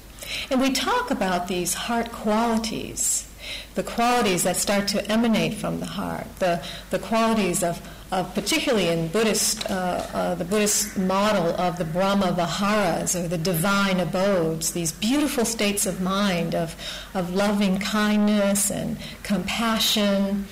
And 0.50 0.60
we 0.60 0.70
talk 0.72 1.10
about 1.10 1.48
these 1.48 1.74
heart 1.74 2.10
qualities, 2.10 3.28
the 3.74 3.82
qualities 3.82 4.42
that 4.42 4.56
start 4.56 4.88
to 4.88 5.10
emanate 5.10 5.54
from 5.54 5.80
the 5.80 5.86
heart, 5.86 6.26
the, 6.38 6.62
the 6.90 6.98
qualities 6.98 7.62
of, 7.62 7.80
of 8.10 8.34
particularly 8.34 8.88
in 8.88 9.08
Buddhist, 9.08 9.68
uh, 9.70 10.06
uh, 10.12 10.34
the 10.34 10.44
Buddhist 10.44 10.96
model 10.98 11.48
of 11.60 11.78
the 11.78 11.84
Brahma 11.84 12.32
Viharas 12.32 13.16
or 13.16 13.28
the 13.28 13.38
divine 13.38 14.00
abodes, 14.00 14.72
these 14.72 14.92
beautiful 14.92 15.44
states 15.44 15.86
of 15.86 16.00
mind 16.00 16.54
of, 16.54 16.76
of 17.14 17.34
loving 17.34 17.78
kindness 17.78 18.70
and 18.70 18.98
compassion, 19.22 20.46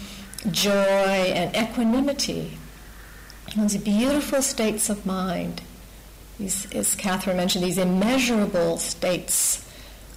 joy 0.50 0.70
and 0.70 1.54
equanimity. 1.54 2.56
These 3.56 3.78
beautiful 3.78 4.42
states 4.42 4.88
of 4.88 5.04
mind. 5.04 5.62
These, 6.38 6.72
as 6.72 6.94
Catherine 6.94 7.36
mentioned, 7.36 7.64
these 7.64 7.78
immeasurable 7.78 8.78
states 8.78 9.66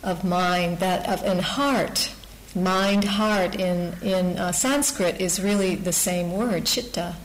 of 0.03 0.23
mind 0.23 0.79
that 0.79 1.07
of 1.09 1.23
in 1.25 1.39
heart 1.39 2.13
mind 2.55 3.03
heart 3.03 3.55
in 3.55 3.95
in 4.01 4.37
uh, 4.37 4.51
sanskrit 4.51 5.19
is 5.19 5.41
really 5.41 5.75
the 5.75 5.93
same 5.93 6.31
word 6.31 6.65
chitta. 6.65 7.15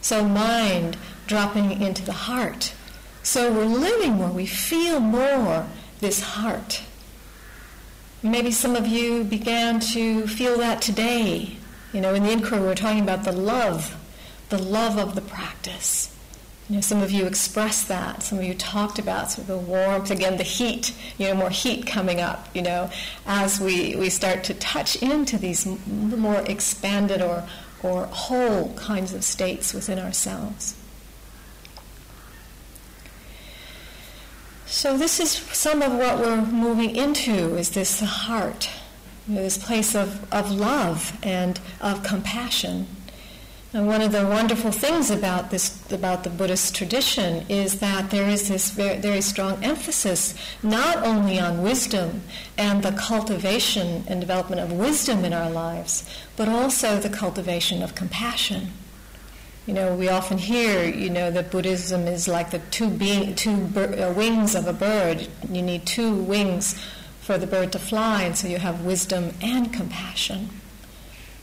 So 0.00 0.24
mind 0.24 0.96
dropping 1.26 1.80
into 1.80 2.04
the 2.04 2.12
heart. 2.12 2.74
So 3.22 3.52
we're 3.52 3.64
living 3.64 4.14
more. 4.14 4.30
We 4.30 4.46
feel 4.46 4.98
more 4.98 5.66
this 6.00 6.20
heart. 6.20 6.82
Maybe 8.22 8.50
some 8.50 8.76
of 8.76 8.86
you 8.86 9.24
began 9.24 9.80
to 9.94 10.26
feel 10.26 10.58
that 10.58 10.82
today. 10.82 11.56
You 11.92 12.00
know 12.00 12.14
in 12.14 12.24
the 12.24 12.32
inquiry 12.32 12.60
we're 12.60 12.74
talking 12.74 13.02
about 13.02 13.24
the 13.24 13.32
love 13.32 13.96
the 14.48 14.58
love 14.58 14.98
of 14.98 15.14
the 15.14 15.20
practice 15.22 16.11
you 16.68 16.76
know, 16.76 16.80
some 16.80 17.02
of 17.02 17.10
you 17.10 17.26
expressed 17.26 17.88
that. 17.88 18.22
Some 18.22 18.38
of 18.38 18.44
you 18.44 18.54
talked 18.54 18.98
about 18.98 19.30
sort 19.32 19.42
of 19.42 19.46
the 19.48 19.58
warmth, 19.58 20.10
again, 20.10 20.36
the 20.36 20.44
heat, 20.44 20.94
you 21.18 21.26
know, 21.28 21.34
more 21.34 21.50
heat 21.50 21.86
coming 21.86 22.20
up, 22.20 22.48
you 22.54 22.62
know, 22.62 22.90
as 23.26 23.60
we, 23.60 23.96
we 23.96 24.08
start 24.08 24.44
to 24.44 24.54
touch 24.54 24.96
into 24.96 25.36
these 25.38 25.66
more 25.86 26.40
expanded 26.46 27.20
or, 27.20 27.46
or 27.82 28.06
whole 28.06 28.72
kinds 28.74 29.12
of 29.12 29.24
states 29.24 29.74
within 29.74 29.98
ourselves. 29.98 30.76
So 34.66 34.96
this 34.96 35.20
is 35.20 35.30
some 35.30 35.82
of 35.82 35.92
what 35.92 36.18
we're 36.18 36.40
moving 36.46 36.96
into 36.96 37.56
is 37.56 37.70
this 37.70 38.00
heart, 38.00 38.70
you 39.28 39.34
know, 39.34 39.42
this 39.42 39.58
place 39.58 39.94
of, 39.94 40.32
of 40.32 40.50
love 40.50 41.18
and 41.22 41.60
of 41.80 42.02
compassion. 42.02 42.86
And 43.74 43.86
one 43.86 44.02
of 44.02 44.12
the 44.12 44.26
wonderful 44.26 44.70
things 44.70 45.10
about 45.10 45.50
this, 45.50 45.90
about 45.90 46.24
the 46.24 46.30
Buddhist 46.30 46.74
tradition, 46.74 47.46
is 47.48 47.80
that 47.80 48.10
there 48.10 48.28
is 48.28 48.48
this 48.48 48.70
very, 48.70 48.98
very 48.98 49.22
strong 49.22 49.64
emphasis 49.64 50.34
not 50.62 50.98
only 50.98 51.40
on 51.40 51.62
wisdom 51.62 52.20
and 52.58 52.82
the 52.82 52.92
cultivation 52.92 54.04
and 54.06 54.20
development 54.20 54.60
of 54.60 54.72
wisdom 54.72 55.24
in 55.24 55.32
our 55.32 55.48
lives, 55.48 56.06
but 56.36 56.50
also 56.50 56.98
the 56.98 57.08
cultivation 57.08 57.82
of 57.82 57.94
compassion. 57.94 58.72
You 59.66 59.72
know, 59.72 59.94
we 59.94 60.08
often 60.08 60.36
hear, 60.36 60.84
you 60.84 61.08
know, 61.08 61.30
that 61.30 61.50
Buddhism 61.50 62.06
is 62.06 62.28
like 62.28 62.50
the 62.50 62.58
two, 62.58 62.90
be- 62.90 63.32
two 63.32 63.70
uh, 63.76 64.12
wings 64.14 64.54
of 64.54 64.66
a 64.66 64.74
bird. 64.74 65.28
You 65.48 65.62
need 65.62 65.86
two 65.86 66.14
wings 66.14 66.78
for 67.22 67.38
the 67.38 67.46
bird 67.46 67.72
to 67.72 67.78
fly, 67.78 68.24
and 68.24 68.36
so 68.36 68.48
you 68.48 68.58
have 68.58 68.84
wisdom 68.84 69.32
and 69.40 69.72
compassion. 69.72 70.50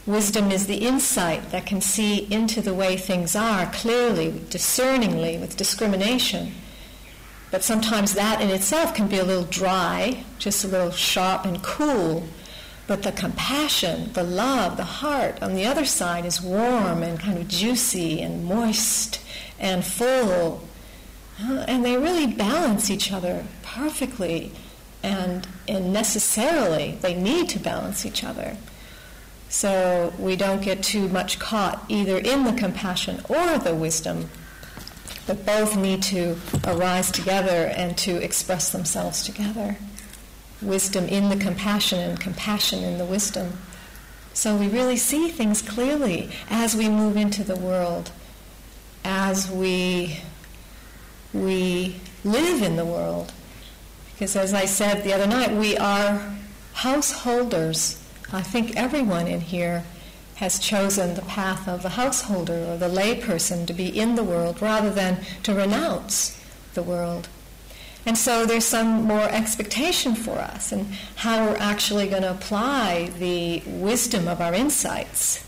Wisdom 0.09 0.51
is 0.51 0.65
the 0.65 0.87
insight 0.87 1.51
that 1.51 1.67
can 1.67 1.81
see 1.81 2.25
into 2.33 2.61
the 2.61 2.73
way 2.73 2.97
things 2.97 3.35
are 3.35 3.67
clearly, 3.67 4.41
discerningly, 4.49 5.37
with 5.37 5.55
discrimination. 5.55 6.51
But 7.51 7.63
sometimes 7.63 8.15
that 8.15 8.41
in 8.41 8.49
itself 8.49 8.95
can 8.95 9.07
be 9.07 9.19
a 9.19 9.23
little 9.23 9.43
dry, 9.43 10.23
just 10.39 10.65
a 10.65 10.67
little 10.67 10.89
sharp 10.89 11.45
and 11.45 11.61
cool. 11.61 12.23
But 12.87 13.03
the 13.03 13.11
compassion, 13.11 14.11
the 14.13 14.23
love, 14.23 14.77
the 14.77 14.83
heart 14.83 15.43
on 15.43 15.53
the 15.53 15.67
other 15.67 15.85
side 15.85 16.25
is 16.25 16.41
warm 16.41 17.03
and 17.03 17.19
kind 17.19 17.37
of 17.37 17.47
juicy 17.47 18.19
and 18.19 18.45
moist 18.45 19.21
and 19.59 19.85
full. 19.85 20.67
And 21.39 21.85
they 21.85 21.97
really 21.97 22.25
balance 22.25 22.89
each 22.89 23.11
other 23.11 23.45
perfectly 23.61 24.53
and, 25.03 25.47
and 25.67 25.93
necessarily. 25.93 26.97
They 26.99 27.13
need 27.13 27.47
to 27.49 27.59
balance 27.59 28.07
each 28.07 28.23
other. 28.23 28.57
So 29.49 30.13
we 30.19 30.35
don't 30.35 30.61
get 30.61 30.83
too 30.83 31.09
much 31.09 31.39
caught 31.39 31.83
either 31.89 32.19
in 32.19 32.43
the 32.43 32.53
compassion 32.53 33.21
or 33.27 33.57
the 33.57 33.73
wisdom, 33.73 34.29
but 35.25 35.43
both 35.43 35.75
need 35.75 36.03
to 36.03 36.37
arise 36.65 37.11
together 37.11 37.73
and 37.75 37.97
to 37.97 38.23
express 38.23 38.71
themselves 38.71 39.23
together. 39.23 39.75
Wisdom 40.61 41.05
in 41.05 41.29
the 41.29 41.35
compassion 41.35 41.99
and 41.99 42.19
compassion 42.19 42.83
in 42.83 42.99
the 42.99 43.05
wisdom. 43.05 43.57
So 44.33 44.55
we 44.55 44.67
really 44.67 44.97
see 44.97 45.29
things 45.29 45.63
clearly 45.63 46.29
as 46.49 46.75
we 46.75 46.87
move 46.87 47.17
into 47.17 47.43
the 47.43 47.55
world, 47.55 48.11
as 49.03 49.49
we, 49.49 50.21
we 51.33 51.99
live 52.23 52.61
in 52.61 52.75
the 52.75 52.85
world. 52.85 53.33
Because 54.13 54.35
as 54.35 54.53
I 54.53 54.65
said 54.65 55.03
the 55.03 55.13
other 55.13 55.27
night, 55.27 55.51
we 55.51 55.75
are 55.75 56.35
householders 56.73 57.98
I 58.31 58.43
think 58.43 58.75
everyone 58.75 59.27
in 59.27 59.41
here 59.41 59.83
has 60.35 60.59
chosen 60.59 61.15
the 61.15 61.23
path 61.23 61.67
of 61.67 61.81
the 61.81 61.89
householder 61.89 62.65
or 62.65 62.77
the 62.77 62.87
layperson 62.87 63.65
to 63.67 63.73
be 63.73 63.87
in 63.87 64.15
the 64.15 64.23
world 64.23 64.61
rather 64.61 64.91
than 64.91 65.25
to 65.43 65.53
renounce 65.53 66.39
the 66.75 66.83
world. 66.83 67.27
And 68.05 68.17
so 68.17 68.45
there's 68.45 68.65
some 68.65 69.03
more 69.03 69.27
expectation 69.29 70.15
for 70.15 70.37
us 70.37 70.71
and 70.71 70.93
how 71.17 71.45
we're 71.45 71.57
actually 71.57 72.07
going 72.07 72.21
to 72.21 72.31
apply 72.31 73.11
the 73.17 73.61
wisdom 73.65 74.27
of 74.27 74.39
our 74.39 74.53
insights 74.53 75.45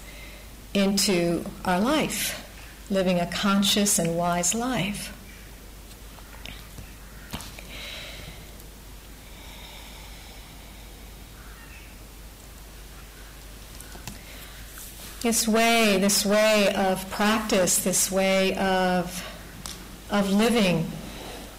into 0.74 1.46
our 1.64 1.80
life, 1.80 2.48
living 2.90 3.20
a 3.20 3.28
conscious 3.28 4.00
and 4.00 4.18
wise 4.18 4.54
life. 4.54 5.16
This 15.22 15.48
way, 15.48 15.98
this 16.00 16.25
way 16.25 16.74
of 16.74 17.08
practice, 17.12 17.84
this 17.84 18.12
way 18.12 18.56
of, 18.56 19.24
of 20.10 20.32
living, 20.32 20.92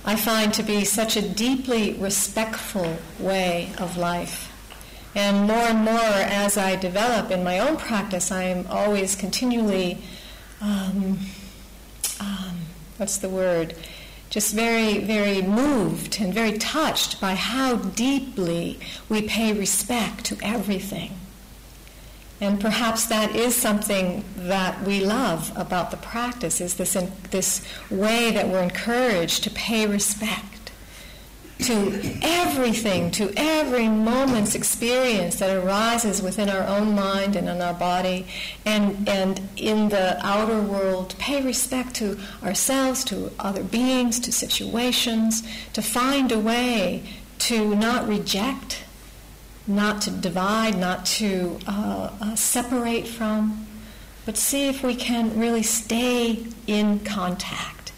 I 0.05 0.17
find 0.17 0.53
to 0.55 0.65
be 0.65 0.85
such 0.85 1.17
a 1.17 1.23
deeply 1.23 1.93
respectful 1.95 2.97
way 3.21 3.73
of 3.79 3.97
life. 3.97 4.49
And 5.15 5.47
more 5.47 5.57
and 5.57 5.85
more 5.85 5.95
as 5.95 6.59
I 6.59 6.75
develop 6.75 7.31
in 7.31 7.45
my 7.45 7.61
own 7.61 7.77
practice, 7.77 8.33
I 8.33 8.45
am 8.45 8.67
always 8.69 9.15
continually, 9.15 9.99
um, 10.61 11.19
um, 12.19 12.57
what's 12.97 13.19
the 13.19 13.29
word? 13.29 13.77
Just 14.29 14.55
very, 14.55 14.99
very 14.99 15.41
moved 15.41 16.21
and 16.21 16.35
very 16.35 16.59
touched 16.59 17.21
by 17.21 17.35
how 17.35 17.77
deeply 17.77 18.81
we 19.09 19.23
pay 19.23 19.53
respect 19.53 20.25
to 20.25 20.39
everything 20.43 21.13
and 22.43 22.61
perhaps 22.61 23.07
that 23.07 23.37
is 23.37 23.55
something 23.55 24.25
that 24.37 24.83
we 24.83 24.99
love 24.99 25.53
about 25.55 25.93
the 25.93 25.97
practice 25.97 26.61
is 26.61 26.75
this, 26.75 26.97
in, 26.97 27.13
this 27.31 27.65
way 27.89 28.33
that 28.33 28.49
we're 28.49 28.63
encouraged 28.63 29.45
to 29.45 29.51
pay 29.51 29.87
respect 29.87 30.73
to 31.61 32.19
everything, 32.21 33.13
to 33.13 33.33
every 33.37 33.87
moment's 33.87 34.57
experience 34.57 35.37
that 35.37 35.57
arises 35.57 36.21
within 36.21 36.49
our 36.49 36.67
own 36.67 36.97
mind 36.97 37.37
and 37.37 37.49
in 37.49 37.63
our 37.63 37.75
body 37.75 38.27
and, 38.67 39.09
and 39.09 39.41
in 39.57 39.89
the 39.91 40.19
outer 40.27 40.61
world. 40.61 41.15
Pay 41.21 41.43
respect 41.43 41.95
to 41.95 42.19
ourselves, 42.43 43.05
to 43.05 43.31
other 43.39 43.63
beings, 43.63 44.19
to 44.19 44.33
situations, 44.33 45.45
to 45.75 45.81
find 45.81 46.33
a 46.33 46.39
way 46.41 47.05
to 47.39 47.77
not 47.77 48.09
reject 48.09 48.83
not 49.67 50.03
to 50.03 50.11
divide, 50.11 50.77
not 50.77 51.07
to 51.07 51.59
uh, 51.67 52.11
uh, 52.21 52.35
separate 52.35 53.07
from, 53.07 53.67
but 54.27 54.37
see 54.37 54.69
if 54.69 54.83
we 54.83 54.95
can 54.95 55.39
really 55.39 55.63
stay 55.63 56.47
in 56.67 57.01
contact 57.01 57.93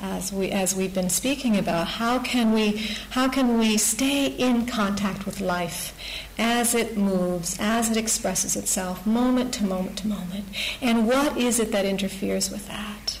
as 0.00 0.32
we 0.32 0.50
as 0.50 0.74
we've 0.74 0.94
been 0.94 1.08
speaking 1.08 1.56
about. 1.56 1.86
How 1.86 2.18
can 2.18 2.52
we 2.52 2.76
how 3.10 3.28
can 3.28 3.58
we 3.58 3.78
stay 3.78 4.26
in 4.26 4.66
contact 4.66 5.24
with 5.26 5.40
life 5.40 5.96
as 6.38 6.74
it 6.74 6.96
moves 6.96 7.56
as 7.60 7.90
it 7.90 7.96
expresses 7.96 8.56
itself 8.56 9.06
moment 9.06 9.54
to 9.54 9.64
moment 9.64 9.98
to 9.98 10.08
moment? 10.08 10.46
And 10.80 11.06
what 11.06 11.36
is 11.36 11.60
it 11.60 11.72
that 11.72 11.84
interferes 11.84 12.50
with 12.50 12.66
that? 12.68 13.18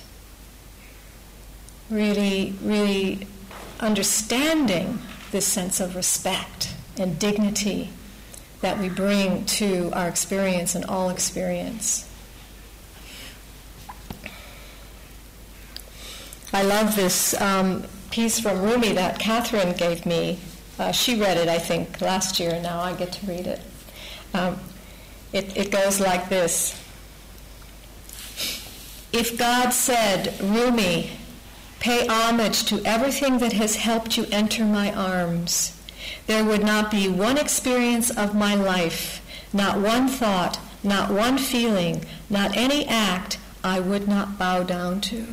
Really 1.88 2.54
really 2.62 3.26
understanding 3.80 4.98
this 5.30 5.46
sense 5.46 5.80
of 5.80 5.94
respect 5.94 6.74
and 6.98 7.18
dignity 7.18 7.90
that 8.60 8.78
we 8.78 8.88
bring 8.88 9.44
to 9.44 9.90
our 9.92 10.08
experience 10.08 10.74
and 10.74 10.84
all 10.84 11.10
experience 11.10 12.08
I 16.54 16.62
love 16.64 16.96
this 16.96 17.40
um, 17.40 17.84
piece 18.10 18.38
from 18.38 18.60
Rumi 18.60 18.92
that 18.92 19.18
Catherine 19.18 19.72
gave 19.72 20.04
me. 20.04 20.38
Uh, 20.78 20.92
she 20.92 21.18
read 21.18 21.38
it, 21.38 21.48
I 21.48 21.58
think, 21.58 22.02
last 22.02 22.38
year, 22.38 22.50
and 22.50 22.62
now 22.62 22.78
I 22.80 22.92
get 22.92 23.10
to 23.12 23.26
read 23.26 23.46
it. 23.46 23.60
Um, 24.34 24.60
it. 25.32 25.56
It 25.56 25.70
goes 25.70 25.98
like 25.98 26.28
this 26.28 26.78
If 29.14 29.38
God 29.38 29.70
said, 29.70 30.38
Rumi, 30.42 31.12
pay 31.80 32.06
homage 32.06 32.64
to 32.64 32.82
everything 32.84 33.38
that 33.38 33.54
has 33.54 33.76
helped 33.76 34.18
you 34.18 34.26
enter 34.30 34.66
my 34.66 34.92
arms, 34.92 35.81
there 36.26 36.44
would 36.44 36.64
not 36.64 36.90
be 36.90 37.08
one 37.08 37.38
experience 37.38 38.10
of 38.10 38.34
my 38.34 38.54
life, 38.54 39.20
not 39.52 39.80
one 39.80 40.08
thought, 40.08 40.58
not 40.82 41.10
one 41.10 41.38
feeling, 41.38 42.04
not 42.30 42.56
any 42.56 42.86
act 42.86 43.38
I 43.64 43.80
would 43.80 44.08
not 44.08 44.38
bow 44.38 44.62
down 44.62 45.00
to. 45.02 45.26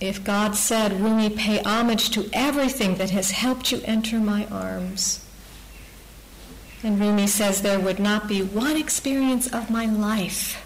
If 0.00 0.22
God 0.22 0.54
said, 0.56 1.00
Rumi, 1.00 1.30
pay 1.30 1.62
homage 1.62 2.10
to 2.10 2.28
everything 2.32 2.96
that 2.96 3.10
has 3.10 3.30
helped 3.30 3.72
you 3.72 3.80
enter 3.84 4.18
my 4.18 4.46
arms. 4.46 5.24
And 6.82 7.00
Rumi 7.00 7.26
says, 7.26 7.62
there 7.62 7.80
would 7.80 7.98
not 7.98 8.28
be 8.28 8.42
one 8.42 8.76
experience 8.76 9.46
of 9.46 9.70
my 9.70 9.86
life, 9.86 10.62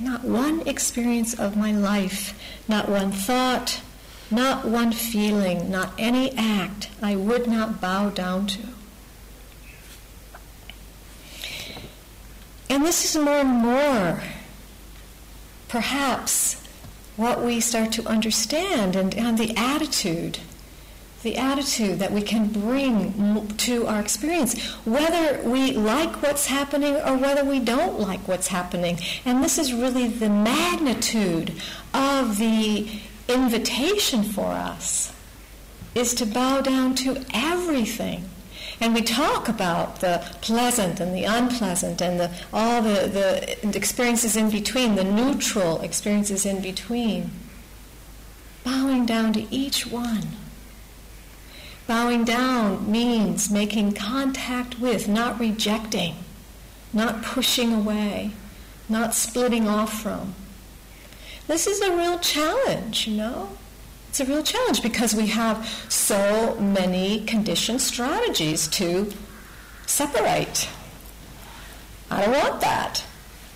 not 0.00 0.24
one 0.24 0.66
experience 0.66 1.38
of 1.38 1.56
my 1.56 1.70
life, 1.70 2.36
not 2.66 2.88
one 2.88 3.12
thought, 3.12 3.80
not 4.32 4.64
one 4.64 4.92
feeling, 4.92 5.70
not 5.70 5.92
any 5.98 6.36
act 6.36 6.88
I 7.02 7.16
would 7.16 7.46
not 7.46 7.80
bow 7.80 8.10
down 8.10 8.46
to. 8.48 8.60
And 12.68 12.84
this 12.84 13.04
is 13.04 13.22
more 13.22 13.34
and 13.34 13.50
more, 13.50 14.22
perhaps, 15.68 16.66
what 17.16 17.42
we 17.44 17.60
start 17.60 17.92
to 17.92 18.06
understand 18.06 18.96
and, 18.96 19.14
and 19.14 19.36
the 19.36 19.54
attitude 19.56 20.38
the 21.22 21.36
attitude 21.36 21.98
that 22.00 22.12
we 22.12 22.20
can 22.20 22.48
bring 22.48 23.46
to 23.56 23.86
our 23.86 24.00
experience, 24.00 24.60
whether 24.84 25.40
we 25.48 25.72
like 25.72 26.20
what's 26.22 26.46
happening 26.46 26.96
or 26.96 27.16
whether 27.16 27.44
we 27.44 27.60
don't 27.60 28.00
like 28.00 28.26
what's 28.26 28.48
happening. 28.48 28.98
And 29.24 29.42
this 29.42 29.56
is 29.56 29.72
really 29.72 30.08
the 30.08 30.28
magnitude 30.28 31.52
of 31.94 32.38
the 32.38 32.88
invitation 33.28 34.22
for 34.22 34.46
us, 34.46 35.12
is 35.94 36.14
to 36.14 36.26
bow 36.26 36.60
down 36.60 36.94
to 36.96 37.24
everything. 37.34 38.28
And 38.80 38.94
we 38.94 39.02
talk 39.02 39.48
about 39.48 40.00
the 40.00 40.24
pleasant 40.40 40.98
and 40.98 41.14
the 41.14 41.24
unpleasant 41.24 42.00
and 42.00 42.18
the, 42.18 42.30
all 42.52 42.82
the, 42.82 43.56
the 43.62 43.76
experiences 43.76 44.36
in 44.36 44.50
between, 44.50 44.96
the 44.96 45.04
neutral 45.04 45.80
experiences 45.82 46.44
in 46.46 46.60
between. 46.60 47.30
Bowing 48.64 49.06
down 49.06 49.32
to 49.34 49.54
each 49.54 49.86
one. 49.86 50.28
Bowing 51.86 52.24
down 52.24 52.90
means 52.90 53.50
making 53.50 53.92
contact 53.92 54.78
with, 54.80 55.08
not 55.08 55.38
rejecting, 55.38 56.16
not 56.92 57.22
pushing 57.22 57.72
away, 57.72 58.32
not 58.88 59.14
splitting 59.14 59.68
off 59.68 60.02
from. 60.02 60.34
This 61.52 61.66
is 61.66 61.82
a 61.82 61.94
real 61.94 62.18
challenge, 62.18 63.06
you 63.06 63.18
know? 63.18 63.50
It's 64.08 64.20
a 64.20 64.24
real 64.24 64.42
challenge 64.42 64.82
because 64.82 65.14
we 65.14 65.26
have 65.26 65.68
so 65.90 66.54
many 66.58 67.26
conditioned 67.26 67.82
strategies 67.82 68.66
to 68.68 69.12
separate. 69.84 70.66
I 72.10 72.24
don't 72.24 72.32
want 72.32 72.62
that. 72.62 73.04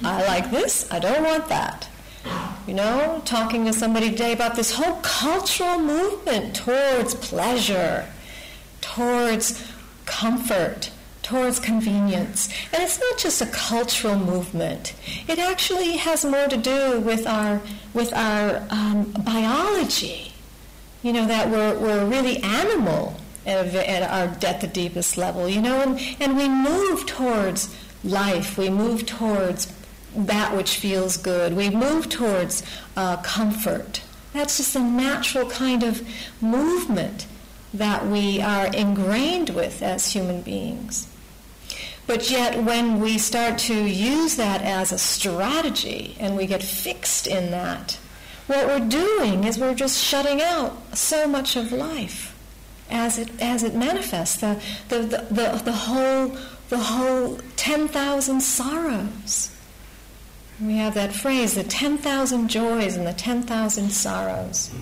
I 0.02 0.26
like 0.26 0.50
this, 0.50 0.87
I 0.92 0.98
don't 0.98 1.24
want 1.24 1.48
that. 1.48 1.88
You 2.66 2.74
know, 2.74 3.22
talking 3.24 3.64
to 3.64 3.72
somebody 3.72 4.11
today 4.11 4.35
about 4.35 4.56
this 4.56 4.72
whole 4.72 4.96
cultural 4.96 5.78
movement 5.78 6.54
towards 6.54 7.14
pleasure, 7.14 8.12
towards 8.82 9.72
comfort, 10.04 10.90
towards 11.26 11.58
convenience. 11.60 12.48
And 12.72 12.82
it's 12.82 12.98
not 12.98 13.18
just 13.18 13.42
a 13.42 13.46
cultural 13.46 14.16
movement. 14.16 14.94
It 15.28 15.38
actually 15.38 15.96
has 15.96 16.24
more 16.24 16.48
to 16.48 16.56
do 16.56 17.00
with 17.00 17.26
our, 17.26 17.60
with 17.92 18.12
our 18.14 18.62
um, 18.70 19.12
biology 19.24 20.32
you 21.06 21.12
know, 21.12 21.24
that 21.24 21.48
we're, 21.48 21.78
we're 21.78 22.04
really 22.04 22.38
animal 22.38 23.14
at, 23.46 23.72
at, 23.74 24.02
our, 24.02 24.36
at 24.44 24.60
the 24.60 24.66
deepest 24.66 25.16
level, 25.16 25.48
you 25.48 25.62
know, 25.62 25.80
and, 25.80 26.00
and 26.20 26.36
we 26.36 26.48
move 26.48 27.06
towards 27.06 27.72
life, 28.02 28.58
we 28.58 28.68
move 28.68 29.06
towards 29.06 29.72
that 30.16 30.56
which 30.56 30.78
feels 30.78 31.16
good, 31.16 31.52
we 31.52 31.70
move 31.70 32.08
towards 32.08 32.64
uh, 32.96 33.18
comfort. 33.18 34.02
That's 34.32 34.56
just 34.56 34.74
a 34.74 34.80
natural 34.80 35.48
kind 35.48 35.84
of 35.84 36.04
movement 36.42 37.28
that 37.72 38.06
we 38.06 38.40
are 38.40 38.66
ingrained 38.66 39.50
with 39.50 39.82
as 39.82 40.12
human 40.12 40.42
beings. 40.42 41.06
But 42.07 42.31
yet, 42.31 42.62
when 42.62 43.01
we 43.01 43.19
start 43.19 43.59
to 43.59 43.75
use 43.75 44.37
that 44.37 44.62
as 44.62 44.92
a 44.92 44.99
strategy 44.99 46.16
and 46.21 46.37
we 46.37 46.47
get 46.47 46.62
fixed 46.62 47.27
in 47.27 47.51
that, 47.51 47.99
what 48.47 48.66
we're 48.66 48.88
doing 48.88 49.45
is 49.45 49.59
we're 49.59 49.75
just 49.75 50.03
shutting 50.03 50.40
out 50.40 50.97
so 50.97 51.27
much 51.27 51.57
of 51.57 51.73
life 51.73 52.33
as 52.88 53.19
it 53.19 53.31
as 53.40 53.64
it 53.64 53.75
manifests. 53.75 54.40
The 54.40 54.61
the, 54.88 54.99
the, 54.99 55.27
the, 55.31 55.62
the 55.64 55.73
whole 55.73 56.37
the 56.69 56.79
whole 56.79 57.38
10,000 57.57 58.40
sorrows. 58.40 59.53
We 60.61 60.77
have 60.79 60.95
that 60.95 61.12
phrase 61.12 61.55
the 61.55 61.62
10,000 61.62 62.49
joys 62.49 62.97
and 62.97 63.07
the 63.07 63.12
10,000 63.12 63.90
sorrows 63.90 64.73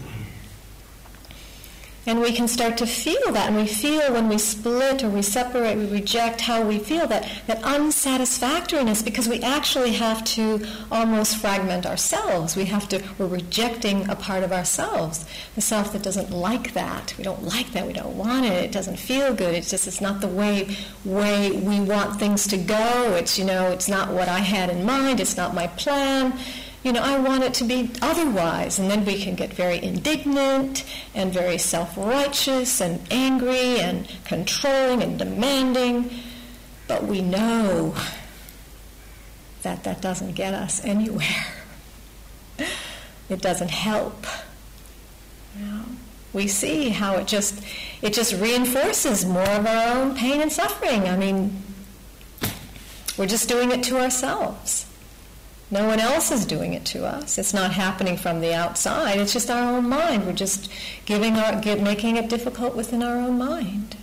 and 2.06 2.20
we 2.20 2.32
can 2.32 2.46
start 2.46 2.76
to 2.78 2.86
feel 2.86 3.32
that, 3.32 3.48
and 3.48 3.56
we 3.56 3.66
feel 3.66 4.12
when 4.12 4.28
we 4.28 4.38
split 4.38 5.02
or 5.02 5.08
we 5.08 5.22
separate, 5.22 5.76
we 5.76 5.86
reject 5.86 6.40
how 6.40 6.62
we 6.62 6.78
feel 6.78 7.06
that, 7.06 7.30
that 7.46 7.62
unsatisfactoriness 7.62 9.02
because 9.02 9.28
we 9.28 9.40
actually 9.42 9.92
have 9.92 10.22
to 10.24 10.64
almost 10.90 11.36
fragment 11.36 11.86
ourselves. 11.86 12.56
We 12.56 12.66
have 12.66 12.88
to, 12.90 13.02
we're 13.18 13.26
rejecting 13.26 14.08
a 14.10 14.16
part 14.16 14.42
of 14.42 14.52
ourselves, 14.52 15.26
the 15.54 15.60
self 15.60 15.92
that 15.92 16.02
doesn't 16.02 16.30
like 16.30 16.74
that. 16.74 17.14
We 17.16 17.24
don't 17.24 17.42
like 17.44 17.72
that, 17.72 17.86
we 17.86 17.92
don't 17.92 18.16
want 18.16 18.46
it, 18.46 18.64
it 18.64 18.72
doesn't 18.72 18.98
feel 18.98 19.34
good, 19.34 19.54
it's 19.54 19.70
just, 19.70 19.86
it's 19.86 20.00
not 20.00 20.20
the 20.20 20.28
way, 20.28 20.76
way 21.04 21.52
we 21.52 21.80
want 21.80 22.18
things 22.18 22.46
to 22.48 22.56
go. 22.56 23.14
It's, 23.16 23.38
you 23.38 23.44
know, 23.44 23.70
it's 23.70 23.88
not 23.88 24.12
what 24.12 24.28
I 24.28 24.40
had 24.40 24.68
in 24.70 24.84
mind, 24.84 25.20
it's 25.20 25.36
not 25.36 25.54
my 25.54 25.68
plan 25.68 26.38
you 26.84 26.92
know, 26.92 27.00
I 27.02 27.18
want 27.18 27.42
it 27.42 27.54
to 27.54 27.64
be 27.64 27.90
otherwise. 28.02 28.78
And 28.78 28.90
then 28.90 29.04
we 29.06 29.20
can 29.20 29.34
get 29.34 29.52
very 29.52 29.82
indignant 29.82 30.84
and 31.14 31.32
very 31.32 31.58
self 31.58 31.96
righteous 31.96 32.80
and 32.80 33.00
angry 33.10 33.80
and 33.80 34.06
controlling 34.24 35.02
and 35.02 35.18
demanding. 35.18 36.10
But 36.86 37.04
we 37.04 37.22
know 37.22 37.96
that 39.62 39.82
that 39.84 40.02
doesn't 40.02 40.32
get 40.32 40.52
us 40.52 40.84
anywhere. 40.84 41.46
It 43.30 43.40
doesn't 43.40 43.70
help. 43.70 44.26
We 46.34 46.48
see 46.48 46.90
how 46.90 47.16
it 47.16 47.26
just 47.26 47.64
it 48.02 48.12
just 48.12 48.34
reinforces 48.34 49.24
more 49.24 49.48
of 49.48 49.66
our 49.66 49.96
own 49.96 50.14
pain 50.14 50.42
and 50.42 50.52
suffering. 50.52 51.08
I 51.08 51.16
mean, 51.16 51.62
we're 53.16 53.26
just 53.26 53.48
doing 53.48 53.70
it 53.70 53.82
to 53.84 53.98
ourselves. 53.98 54.86
No 55.70 55.86
one 55.86 55.98
else 55.98 56.30
is 56.30 56.44
doing 56.44 56.74
it 56.74 56.84
to 56.86 57.06
us. 57.06 57.38
It's 57.38 57.54
not 57.54 57.72
happening 57.72 58.16
from 58.16 58.40
the 58.40 58.54
outside. 58.54 59.18
It's 59.18 59.32
just 59.32 59.50
our 59.50 59.76
own 59.76 59.88
mind. 59.88 60.26
We're 60.26 60.32
just 60.32 60.70
giving 61.06 61.36
our, 61.36 61.60
give, 61.60 61.80
making 61.80 62.16
it 62.16 62.28
difficult 62.28 62.76
within 62.76 63.02
our 63.02 63.16
own 63.16 63.38
mind. 63.38 63.96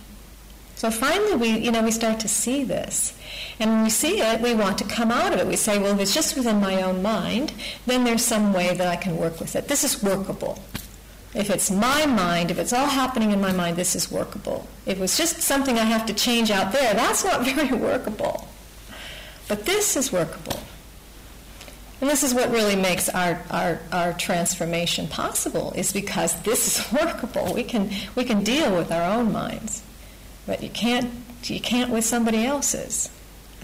So 0.74 0.90
finally, 0.90 1.36
we, 1.36 1.58
you 1.58 1.70
know, 1.70 1.82
we 1.82 1.92
start 1.92 2.18
to 2.20 2.28
see 2.28 2.64
this. 2.64 3.16
And 3.60 3.70
when 3.70 3.82
we 3.84 3.90
see 3.90 4.20
it, 4.20 4.40
we 4.40 4.52
want 4.52 4.78
to 4.78 4.84
come 4.84 5.12
out 5.12 5.32
of 5.32 5.38
it. 5.38 5.46
We 5.46 5.54
say, 5.54 5.78
well, 5.78 5.94
if 5.94 6.00
it's 6.00 6.14
just 6.14 6.36
within 6.36 6.60
my 6.60 6.82
own 6.82 7.02
mind, 7.02 7.52
then 7.86 8.02
there's 8.02 8.24
some 8.24 8.52
way 8.52 8.74
that 8.74 8.88
I 8.88 8.96
can 8.96 9.16
work 9.16 9.38
with 9.38 9.54
it. 9.54 9.68
This 9.68 9.84
is 9.84 10.02
workable. 10.02 10.58
If 11.34 11.48
it's 11.48 11.70
my 11.70 12.04
mind, 12.04 12.50
if 12.50 12.58
it's 12.58 12.72
all 12.72 12.88
happening 12.88 13.30
in 13.30 13.40
my 13.40 13.52
mind, 13.52 13.76
this 13.76 13.94
is 13.94 14.10
workable. 14.10 14.66
If 14.84 15.00
it's 15.00 15.16
just 15.16 15.40
something 15.40 15.78
I 15.78 15.84
have 15.84 16.04
to 16.06 16.14
change 16.14 16.50
out 16.50 16.72
there, 16.72 16.92
that's 16.94 17.24
not 17.24 17.44
very 17.44 17.72
workable. 17.72 18.48
But 19.46 19.64
this 19.64 19.96
is 19.96 20.12
workable. 20.12 20.58
And 22.02 22.10
this 22.10 22.24
is 22.24 22.34
what 22.34 22.50
really 22.50 22.74
makes 22.74 23.08
our, 23.08 23.40
our, 23.48 23.78
our 23.92 24.12
transformation 24.14 25.06
possible, 25.06 25.72
is 25.76 25.92
because 25.92 26.34
this 26.42 26.80
is 26.80 26.92
workable. 27.00 27.54
We 27.54 27.62
can, 27.62 27.90
we 28.16 28.24
can 28.24 28.42
deal 28.42 28.76
with 28.76 28.90
our 28.90 29.04
own 29.04 29.30
minds, 29.30 29.84
but 30.44 30.64
you 30.64 30.68
can't, 30.68 31.12
you 31.44 31.60
can't 31.60 31.90
with 31.90 32.04
somebody 32.04 32.44
else's. 32.44 33.08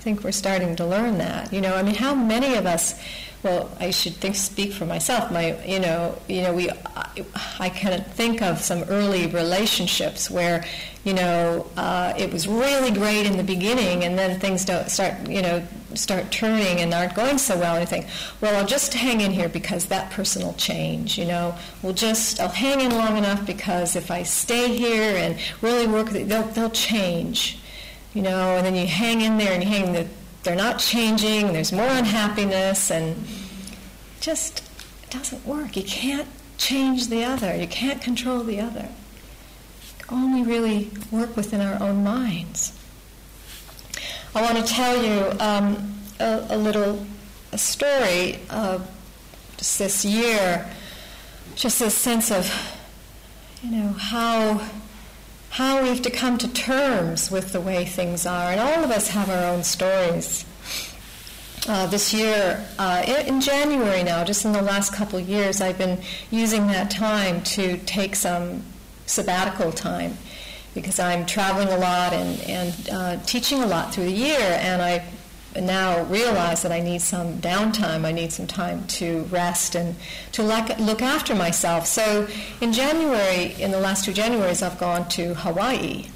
Think 0.09 0.25
we're 0.25 0.33
starting 0.33 0.75
to 0.77 0.87
learn 0.87 1.19
that. 1.19 1.53
You 1.53 1.61
know, 1.61 1.75
I 1.75 1.83
mean, 1.83 1.95
how 1.95 2.15
many 2.15 2.55
of 2.55 2.65
us 2.65 2.99
well, 3.43 3.71
I 3.79 3.91
should 3.91 4.15
think, 4.15 4.37
speak 4.37 4.73
for 4.73 4.87
myself. 4.87 5.31
My, 5.31 5.63
you 5.65 5.79
know, 5.79 6.19
you 6.29 6.41
know, 6.41 6.55
we, 6.55 6.71
I, 6.71 7.25
I 7.61 7.69
can 7.69 8.03
think 8.03 8.41
of 8.41 8.61
some 8.61 8.85
early 8.85 9.27
relationships 9.27 10.31
where, 10.31 10.65
you 11.05 11.13
know, 11.13 11.67
uh, 11.77 12.15
it 12.17 12.33
was 12.33 12.49
really 12.49 12.91
great 12.91 13.27
in 13.27 13.37
the 13.37 13.45
beginning, 13.45 14.03
and 14.03 14.19
then 14.19 14.41
things 14.41 14.65
don't 14.65 14.91
start, 14.91 15.29
you 15.29 15.43
know, 15.43 15.63
start 15.95 16.33
turning 16.33 16.81
and 16.81 16.93
aren't 16.95 17.15
going 17.15 17.39
so 17.39 17.57
well. 17.59 17.75
And 17.75 17.83
I 17.83 17.87
think, 17.87 18.07
well, 18.41 18.57
I'll 18.57 18.67
just 18.67 18.95
hang 18.95 19.21
in 19.21 19.31
here 19.31 19.49
because 19.49 19.87
that 19.87 20.11
person 20.11 20.43
will 20.43 20.55
change. 20.55 21.19
You 21.19 21.27
know, 21.27 21.55
we'll 21.83 21.93
just, 21.93 22.41
I'll 22.41 22.49
hang 22.49 22.81
in 22.81 22.91
long 22.91 23.19
enough 23.19 23.47
because 23.47 23.95
if 23.95 24.11
I 24.11 24.23
stay 24.23 24.75
here 24.75 25.17
and 25.17 25.39
really 25.61 25.87
work, 25.87 26.09
they'll 26.09 26.49
they'll 26.49 26.71
change. 26.71 27.59
You 28.19 28.25
know, 28.25 28.57
and 28.57 28.67
then 28.67 28.75
you 28.75 28.89
hang 28.89 29.21
in 29.21 29.39
there 29.39 29.53
and 29.53 29.63
you 29.63 29.69
hang 29.69 29.93
the 29.93 30.05
they're 30.43 30.57
not 30.57 30.81
changing, 30.81 31.53
there's 31.53 31.71
more 31.71 31.87
unhappiness, 31.87 32.91
and 32.91 33.17
it 33.17 34.21
just 34.21 34.69
it 35.05 35.11
doesn't 35.11 35.47
work. 35.47 35.77
You 35.77 35.85
can't 35.85 36.27
change 36.57 37.11
the 37.11 37.23
other, 37.23 37.55
you 37.55 37.69
can't 37.69 38.03
control 38.03 38.43
the 38.43 38.59
other. 38.59 38.89
Only 40.11 40.43
really 40.43 40.91
work 41.13 41.37
within 41.37 41.61
our 41.61 41.81
own 41.81 42.03
minds. 42.03 42.77
I 44.35 44.43
want 44.43 44.57
to 44.57 44.65
tell 44.65 45.01
you 45.01 45.31
um, 45.39 45.95
a, 46.19 46.45
a, 46.51 46.59
little 46.59 47.07
a 47.53 47.59
story 47.59 48.41
of 48.51 48.91
just 49.59 49.79
this 49.79 50.05
year, 50.05 50.69
just 51.55 51.79
this 51.79 51.95
sense 51.95 52.33
of, 52.33 52.53
you 53.63 53.71
know, 53.71 53.93
how 53.93 54.61
how 55.51 55.83
we 55.83 55.89
have 55.89 56.03
to 56.03 56.11
come 56.11 56.39
to 56.39 56.49
terms 56.49 57.31
with 57.31 57.53
the 57.53 57.61
way 57.61 57.85
things 57.85 58.27
are. 58.27 58.51
And 58.53 58.61
all 58.61 58.85
of 58.85 58.91
us 58.91 59.09
have 59.09 59.31
our 59.31 59.45
own 59.45 59.65
stories. 59.65 60.45
Uh, 61.67 61.87
this 61.87 62.15
year, 62.15 62.65
uh, 62.79 63.03
in 63.27 63.41
January 63.41 64.03
now, 64.03 64.25
just 64.25 64.45
in 64.45 64.53
the 64.53 64.63
last 64.63 64.93
couple 64.93 65.19
of 65.19 65.29
years, 65.29 65.61
I've 65.61 65.77
been 65.77 66.01
using 66.31 66.67
that 66.69 66.91
time 66.91 67.43
to 67.43 67.77
take 67.79 68.15
some 68.15 68.63
sabbatical 69.07 69.73
time 69.73 70.17
because 70.75 70.99
I'm 70.99 71.27
traveling 71.27 71.69
a 71.69 71.77
lot 71.77 72.13
and, 72.13 72.41
and 72.43 72.91
uh, 72.91 73.17
teaching 73.25 73.63
a 73.63 73.67
lot 73.67 73.93
through 73.93 74.05
the 74.05 74.13
year, 74.13 74.59
and 74.63 74.81
I 74.81 75.05
now 75.57 76.03
realize 76.05 76.63
that 76.63 76.73
I 76.73 76.81
need 76.81 77.01
some 77.01 77.39
downtime. 77.39 78.05
I 78.05 78.13
need 78.13 78.33
some 78.33 78.47
time 78.47 78.87
to 78.99 79.23
rest 79.25 79.75
and 79.75 79.97
to 80.33 80.43
look 80.43 81.03
after 81.03 81.35
myself. 81.35 81.87
So 81.87 82.29
in 82.61 82.73
January, 82.73 83.55
in 83.61 83.71
the 83.71 83.81
last 83.81 84.05
two 84.05 84.13
Januaries, 84.13 84.63
I've 84.63 84.79
gone 84.79 85.09
to 85.11 85.35
Hawaii, 85.35 86.07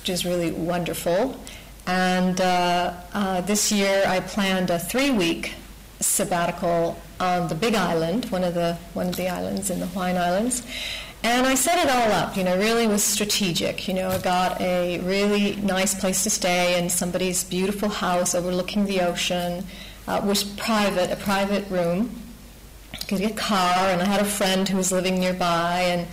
which 0.00 0.10
is 0.10 0.24
really 0.24 0.50
wonderful. 0.50 1.40
And 1.86 2.40
uh, 2.40 2.94
uh, 3.14 3.40
this 3.42 3.72
year, 3.72 4.04
I 4.06 4.20
planned 4.20 4.70
a 4.70 4.78
three-week 4.78 5.54
sabbatical 6.00 7.00
on 7.18 7.48
the 7.48 7.54
Big 7.54 7.74
Island, 7.74 8.26
one 8.26 8.44
of 8.44 8.54
the 8.54 8.78
one 8.94 9.08
of 9.08 9.16
the 9.16 9.28
islands 9.28 9.70
in 9.70 9.80
the 9.80 9.86
Hawaiian 9.86 10.16
Islands. 10.18 10.62
And 11.22 11.46
I 11.46 11.54
set 11.54 11.84
it 11.84 11.90
all 11.90 12.12
up, 12.12 12.36
you 12.36 12.44
know, 12.44 12.56
really 12.56 12.86
was 12.86 13.02
strategic. 13.02 13.88
You 13.88 13.94
know, 13.94 14.08
I 14.08 14.18
got 14.18 14.60
a 14.60 15.00
really 15.00 15.56
nice 15.56 15.94
place 15.94 16.22
to 16.22 16.30
stay 16.30 16.78
in 16.78 16.88
somebody's 16.88 17.42
beautiful 17.44 17.88
house 17.88 18.34
overlooking 18.34 18.86
the 18.86 19.00
ocean. 19.00 19.64
Uh, 20.06 20.22
was 20.24 20.44
private, 20.44 21.10
a 21.10 21.16
private 21.16 21.68
room. 21.68 22.10
Could 23.08 23.18
get 23.18 23.32
a 23.32 23.34
car, 23.34 23.90
and 23.90 24.00
I 24.00 24.04
had 24.04 24.20
a 24.20 24.24
friend 24.24 24.68
who 24.68 24.76
was 24.76 24.92
living 24.92 25.18
nearby, 25.18 25.80
and 25.80 26.06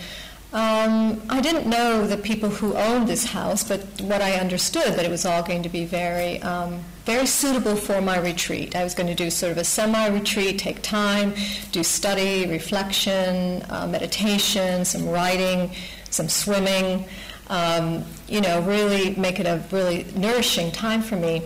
um, 0.56 1.22
I 1.30 1.42
didn't 1.42 1.68
know 1.68 2.08
the 2.08 2.18
people 2.18 2.50
who 2.50 2.74
owned 2.76 3.08
this 3.08 3.26
house, 3.26 3.64
but 3.64 3.82
what 4.02 4.22
I 4.22 4.34
understood 4.34 4.94
that 4.94 5.06
it 5.06 5.12
was 5.12 5.26
all 5.26 5.44
going 5.44 5.64
to 5.64 5.70
be 5.70 5.86
very, 5.86 6.42
um, 6.42 6.84
very 7.06 7.28
suitable 7.28 7.76
for 7.76 8.02
my 8.02 8.18
retreat. 8.18 8.76
I 8.76 8.84
was 8.84 8.96
going 8.96 9.08
to 9.08 9.16
do 9.16 9.30
sort 9.30 9.52
of 9.52 9.58
a 9.60 9.64
semi-retreat, 9.64 10.58
take 10.58 10.82
time, 10.82 11.34
do 11.72 11.84
study, 11.84 12.48
reflection, 12.48 13.64
uh, 13.70 13.88
meditation, 13.88 14.84
some 14.86 15.08
writing, 15.08 15.72
some 16.10 16.28
swimming. 16.28 17.06
Um, 17.48 18.04
you 18.28 18.42
know, 18.42 18.62
really 18.62 19.14
make 19.16 19.40
it 19.40 19.46
a 19.46 19.64
really 19.72 20.08
nourishing 20.16 20.72
time 20.72 21.04
for 21.04 21.16
me. 21.16 21.44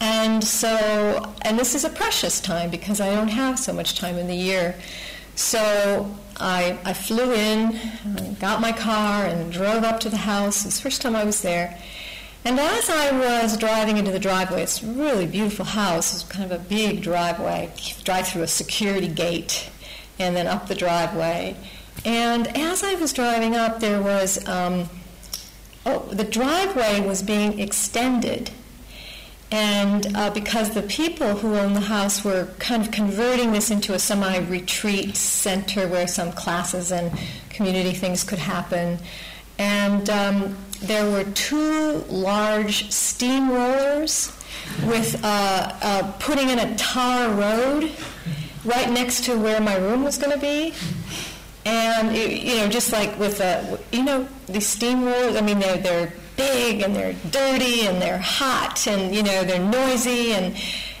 And 0.00 0.42
so, 0.42 1.34
and 1.42 1.58
this 1.58 1.74
is 1.74 1.84
a 1.84 1.90
precious 1.90 2.40
time 2.40 2.70
because 2.70 3.00
I 3.00 3.14
don't 3.14 3.28
have 3.28 3.58
so 3.58 3.72
much 3.74 3.98
time 3.98 4.16
in 4.16 4.28
the 4.28 4.34
year. 4.34 4.74
So 5.34 6.10
I, 6.38 6.78
I 6.84 6.94
flew 6.94 7.32
in, 7.32 8.36
got 8.40 8.62
my 8.62 8.72
car, 8.72 9.26
and 9.26 9.52
drove 9.52 9.84
up 9.84 10.00
to 10.00 10.08
the 10.08 10.16
house. 10.18 10.64
It 10.64 10.68
was 10.68 10.76
the 10.76 10.82
first 10.82 11.02
time 11.02 11.14
I 11.14 11.24
was 11.24 11.42
there. 11.42 11.78
And 12.46 12.60
as 12.60 12.88
I 12.88 13.10
was 13.10 13.56
driving 13.56 13.96
into 13.96 14.12
the 14.12 14.20
driveway, 14.20 14.62
it's 14.62 14.80
a 14.80 14.86
really 14.86 15.26
beautiful 15.26 15.64
house. 15.64 16.14
It's 16.14 16.22
kind 16.22 16.44
of 16.44 16.52
a 16.52 16.62
big 16.62 17.02
driveway. 17.02 17.72
drive 18.04 18.28
through 18.28 18.42
a 18.42 18.46
security 18.46 19.08
gate 19.08 19.68
and 20.20 20.36
then 20.36 20.46
up 20.46 20.68
the 20.68 20.76
driveway. 20.76 21.56
And 22.04 22.46
as 22.56 22.84
I 22.84 22.94
was 22.94 23.12
driving 23.12 23.56
up, 23.56 23.80
there 23.80 24.00
was, 24.00 24.46
um, 24.46 24.88
oh, 25.84 26.08
the 26.12 26.22
driveway 26.22 27.00
was 27.00 27.20
being 27.20 27.58
extended 27.58 28.52
and 29.50 30.16
uh, 30.16 30.30
because 30.30 30.70
the 30.70 30.82
people 30.82 31.34
who 31.36 31.56
own 31.56 31.74
the 31.74 31.80
house 31.80 32.24
were 32.24 32.46
kind 32.60 32.80
of 32.80 32.92
converting 32.92 33.50
this 33.50 33.72
into 33.72 33.92
a 33.92 33.98
semi 33.98 34.38
retreat 34.38 35.16
center 35.16 35.88
where 35.88 36.06
some 36.06 36.30
classes 36.30 36.92
and 36.92 37.10
community 37.50 37.92
things 37.92 38.22
could 38.22 38.38
happen. 38.38 38.98
And 39.58 40.10
um, 40.10 40.56
there 40.80 41.10
were 41.10 41.24
two 41.32 42.04
large 42.08 42.88
steamrollers 42.90 44.32
with 44.88 45.20
uh, 45.24 45.72
uh, 45.82 46.12
putting 46.18 46.50
in 46.50 46.58
a 46.58 46.76
tar 46.76 47.30
road 47.30 47.90
right 48.64 48.90
next 48.90 49.24
to 49.24 49.38
where 49.38 49.60
my 49.60 49.76
room 49.76 50.02
was 50.02 50.18
going 50.18 50.32
to 50.32 50.40
be. 50.40 50.74
And, 51.64 52.14
it, 52.14 52.42
you 52.42 52.56
know, 52.58 52.68
just 52.68 52.92
like 52.92 53.18
with, 53.18 53.40
a, 53.40 53.78
you 53.92 54.04
know, 54.04 54.28
these 54.46 54.76
steamrollers, 54.76 55.36
I 55.36 55.40
mean, 55.40 55.58
they're, 55.58 55.78
they're 55.78 56.12
big 56.36 56.82
and 56.82 56.94
they're 56.94 57.14
dirty 57.30 57.86
and 57.86 58.00
they're 58.00 58.18
hot 58.18 58.86
and 58.86 59.14
you 59.14 59.22
know 59.22 59.42
they're 59.44 59.58
noisy 59.58 60.32
and 60.32 60.54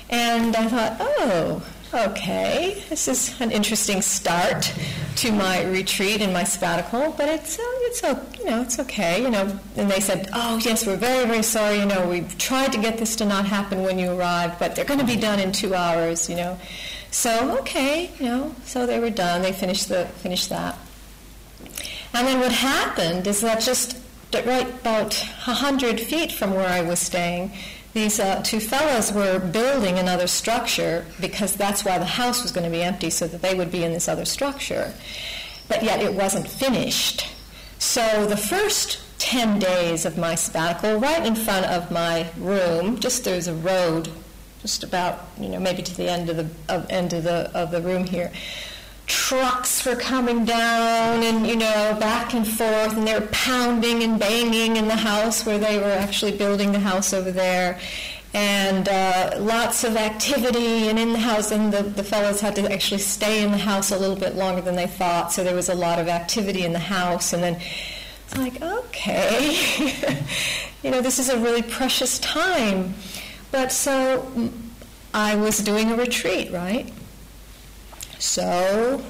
and 0.08 0.54
I 0.54 0.68
thought, 0.68 0.96
oh, 1.00 1.66
okay, 1.94 2.82
this 2.88 3.08
is 3.08 3.40
an 3.40 3.50
interesting 3.50 4.02
start 4.02 4.72
to 5.16 5.32
my 5.32 5.64
retreat 5.64 6.20
and 6.20 6.32
my 6.32 6.44
sabbatical, 6.44 7.14
but 7.16 7.28
it's 7.28 7.58
uh, 7.58 7.62
it's 7.64 8.02
you 8.38 8.44
know 8.44 8.62
it's 8.62 8.78
okay, 8.78 9.22
you 9.22 9.30
know. 9.30 9.58
And 9.76 9.90
they 9.90 10.00
said, 10.00 10.28
oh 10.32 10.58
yes, 10.58 10.86
we're 10.86 10.96
very 10.96 11.26
very 11.26 11.42
sorry, 11.42 11.78
you 11.78 11.86
know, 11.86 12.08
we've 12.08 12.36
tried 12.38 12.72
to 12.72 12.78
get 12.78 12.98
this 12.98 13.16
to 13.16 13.24
not 13.24 13.46
happen 13.46 13.82
when 13.82 13.98
you 13.98 14.10
arrived, 14.10 14.58
but 14.58 14.76
they're 14.76 14.84
going 14.84 15.00
to 15.00 15.06
be 15.06 15.16
done 15.16 15.38
in 15.38 15.52
two 15.52 15.74
hours, 15.74 16.28
you 16.28 16.36
know. 16.36 16.58
So 17.10 17.58
okay, 17.60 18.10
you 18.18 18.26
know, 18.26 18.54
so 18.64 18.86
they 18.86 19.00
were 19.00 19.10
done. 19.10 19.42
They 19.42 19.52
finished 19.52 19.88
the 19.88 20.06
finished 20.22 20.48
that. 20.50 20.78
And 22.12 22.26
then 22.26 22.40
what 22.40 22.52
happened 22.52 23.26
is 23.26 23.40
that 23.42 23.60
just 23.60 23.98
right 24.44 24.68
about 24.68 25.14
100 25.44 26.00
feet 26.00 26.32
from 26.32 26.52
where 26.52 26.68
I 26.68 26.82
was 26.82 26.98
staying, 26.98 27.52
these 27.96 28.20
uh, 28.20 28.42
two 28.42 28.60
fellows 28.60 29.10
were 29.10 29.38
building 29.38 29.98
another 29.98 30.26
structure 30.26 31.06
because 31.18 31.56
that's 31.56 31.82
why 31.82 31.96
the 31.96 32.04
house 32.04 32.42
was 32.42 32.52
going 32.52 32.64
to 32.64 32.70
be 32.70 32.82
empty, 32.82 33.08
so 33.08 33.26
that 33.26 33.40
they 33.40 33.54
would 33.54 33.72
be 33.72 33.84
in 33.84 33.92
this 33.94 34.06
other 34.06 34.26
structure. 34.26 34.92
But 35.66 35.82
yet 35.82 36.02
it 36.02 36.12
wasn't 36.12 36.46
finished. 36.46 37.26
So 37.78 38.26
the 38.26 38.36
first 38.36 39.00
10 39.18 39.58
days 39.58 40.04
of 40.04 40.18
my 40.18 40.34
sabbatical, 40.34 41.00
right 41.00 41.24
in 41.24 41.34
front 41.34 41.64
of 41.66 41.90
my 41.90 42.28
room, 42.36 43.00
just 43.00 43.24
there's 43.24 43.48
a 43.48 43.54
road, 43.54 44.10
just 44.60 44.84
about, 44.84 45.28
you 45.40 45.48
know, 45.48 45.58
maybe 45.58 45.82
to 45.82 45.96
the 45.96 46.10
end 46.10 46.28
of 46.28 46.36
the 46.36 46.48
of, 46.68 46.90
end 46.90 47.14
of 47.14 47.24
the 47.24 47.50
of 47.54 47.70
the 47.70 47.80
room 47.80 48.04
here 48.04 48.30
trucks 49.06 49.84
were 49.86 49.96
coming 49.96 50.44
down 50.44 51.22
and, 51.22 51.46
you 51.46 51.56
know, 51.56 51.96
back 51.98 52.34
and 52.34 52.46
forth, 52.46 52.96
and 52.96 53.06
they 53.06 53.14
were 53.14 53.26
pounding 53.28 54.02
and 54.02 54.18
banging 54.18 54.76
in 54.76 54.88
the 54.88 54.96
house 54.96 55.46
where 55.46 55.58
they 55.58 55.78
were 55.78 55.92
actually 55.92 56.36
building 56.36 56.72
the 56.72 56.80
house 56.80 57.12
over 57.12 57.30
there. 57.30 57.78
And 58.34 58.88
uh, 58.88 59.36
lots 59.38 59.82
of 59.84 59.96
activity, 59.96 60.88
and 60.88 60.98
in 60.98 61.12
the 61.12 61.18
house, 61.18 61.52
and 61.52 61.72
the, 61.72 61.82
the 61.82 62.04
fellows 62.04 62.40
had 62.40 62.54
to 62.56 62.70
actually 62.70 62.98
stay 62.98 63.42
in 63.42 63.50
the 63.50 63.58
house 63.58 63.92
a 63.92 63.98
little 63.98 64.16
bit 64.16 64.34
longer 64.34 64.60
than 64.60 64.76
they 64.76 64.86
thought, 64.86 65.32
so 65.32 65.42
there 65.42 65.54
was 65.54 65.70
a 65.70 65.74
lot 65.74 65.98
of 65.98 66.08
activity 66.08 66.64
in 66.64 66.72
the 66.72 66.78
house. 66.78 67.32
And 67.32 67.42
then 67.42 67.60
it's 68.26 68.36
like, 68.36 68.60
okay, 68.60 69.56
you 70.82 70.90
know, 70.90 71.00
this 71.00 71.18
is 71.18 71.30
a 71.30 71.38
really 71.38 71.62
precious 71.62 72.18
time. 72.18 72.94
But 73.52 73.72
so 73.72 74.28
mm, 74.34 74.52
I 75.14 75.36
was 75.36 75.58
doing 75.58 75.90
a 75.92 75.96
retreat, 75.96 76.52
right? 76.52 76.92
So, 78.18 79.04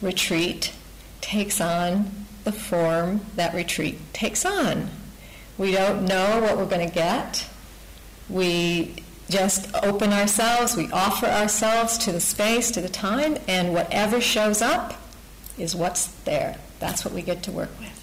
retreat 0.00 0.72
takes 1.20 1.60
on 1.60 2.10
the 2.44 2.52
form 2.52 3.20
that 3.34 3.54
retreat 3.54 3.98
takes 4.12 4.44
on. 4.44 4.88
We 5.58 5.72
don't 5.72 6.04
know 6.04 6.40
what 6.40 6.56
we're 6.56 6.66
going 6.66 6.88
to 6.88 6.94
get. 6.94 7.48
We 8.28 8.96
just 9.28 9.74
open 9.82 10.12
ourselves, 10.12 10.76
we 10.76 10.90
offer 10.92 11.26
ourselves 11.26 11.98
to 11.98 12.12
the 12.12 12.20
space, 12.20 12.70
to 12.72 12.80
the 12.80 12.88
time, 12.88 13.38
and 13.48 13.74
whatever 13.74 14.20
shows 14.20 14.62
up 14.62 14.94
is 15.58 15.74
what's 15.74 16.06
there. 16.24 16.56
That's 16.78 17.04
what 17.04 17.12
we 17.12 17.22
get 17.22 17.42
to 17.44 17.50
work 17.50 17.70
with. 17.80 17.96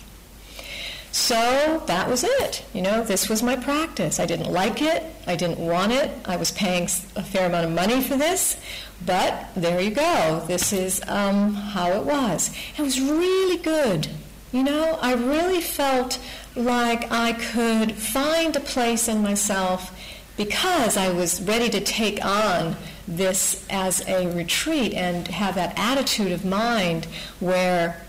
So 1.13 1.83
that 1.85 2.09
was 2.09 2.23
it. 2.23 2.65
You 2.73 2.81
know, 2.81 3.03
this 3.03 3.29
was 3.29 3.43
my 3.43 3.55
practice. 3.55 4.19
I 4.19 4.25
didn't 4.25 4.51
like 4.51 4.81
it. 4.81 5.03
I 5.27 5.35
didn't 5.35 5.59
want 5.59 5.91
it. 5.91 6.09
I 6.25 6.37
was 6.37 6.51
paying 6.51 6.85
a 7.15 7.23
fair 7.23 7.45
amount 7.45 7.67
of 7.67 7.71
money 7.71 8.01
for 8.01 8.17
this. 8.17 8.57
But 9.05 9.49
there 9.55 9.81
you 9.81 9.91
go. 9.91 10.43
This 10.47 10.71
is 10.71 11.01
um, 11.07 11.53
how 11.53 11.91
it 11.91 12.03
was. 12.03 12.55
It 12.77 12.81
was 12.81 13.01
really 13.01 13.57
good. 13.57 14.07
You 14.51 14.63
know, 14.63 14.99
I 15.01 15.13
really 15.13 15.61
felt 15.61 16.19
like 16.55 17.11
I 17.11 17.33
could 17.33 17.93
find 17.93 18.55
a 18.55 18.59
place 18.59 19.07
in 19.07 19.23
myself 19.23 19.91
because 20.37 20.95
I 20.95 21.09
was 21.11 21.41
ready 21.41 21.69
to 21.69 21.79
take 21.79 22.23
on 22.23 22.75
this 23.07 23.65
as 23.69 24.07
a 24.07 24.27
retreat 24.33 24.93
and 24.93 25.27
have 25.27 25.55
that 25.55 25.73
attitude 25.77 26.31
of 26.31 26.45
mind 26.45 27.05
where 27.39 28.01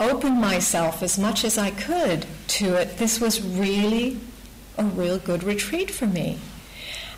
open 0.00 0.40
myself 0.40 1.02
as 1.02 1.18
much 1.18 1.44
as 1.44 1.56
I 1.56 1.70
could 1.70 2.26
to 2.48 2.74
it. 2.74 2.98
This 2.98 3.20
was 3.20 3.40
really 3.40 4.18
a 4.76 4.84
real 4.84 5.18
good 5.18 5.42
retreat 5.42 5.90
for 5.90 6.06
me. 6.06 6.38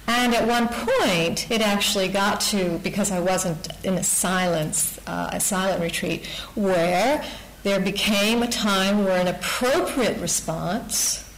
And 0.08 0.34
at 0.34 0.48
one 0.48 0.68
point, 0.68 1.50
it 1.50 1.60
actually 1.60 2.08
got 2.08 2.40
to, 2.52 2.78
because 2.78 3.12
I 3.12 3.20
wasn't 3.20 3.68
in 3.84 3.94
a 3.94 4.02
silence, 4.02 4.98
uh, 5.06 5.28
a 5.34 5.38
silent 5.38 5.82
retreat, 5.82 6.26
where 6.54 7.22
there 7.62 7.78
became 7.78 8.42
a 8.42 8.48
time 8.48 9.04
where 9.04 9.20
an 9.20 9.28
appropriate 9.28 10.18
response 10.18 11.30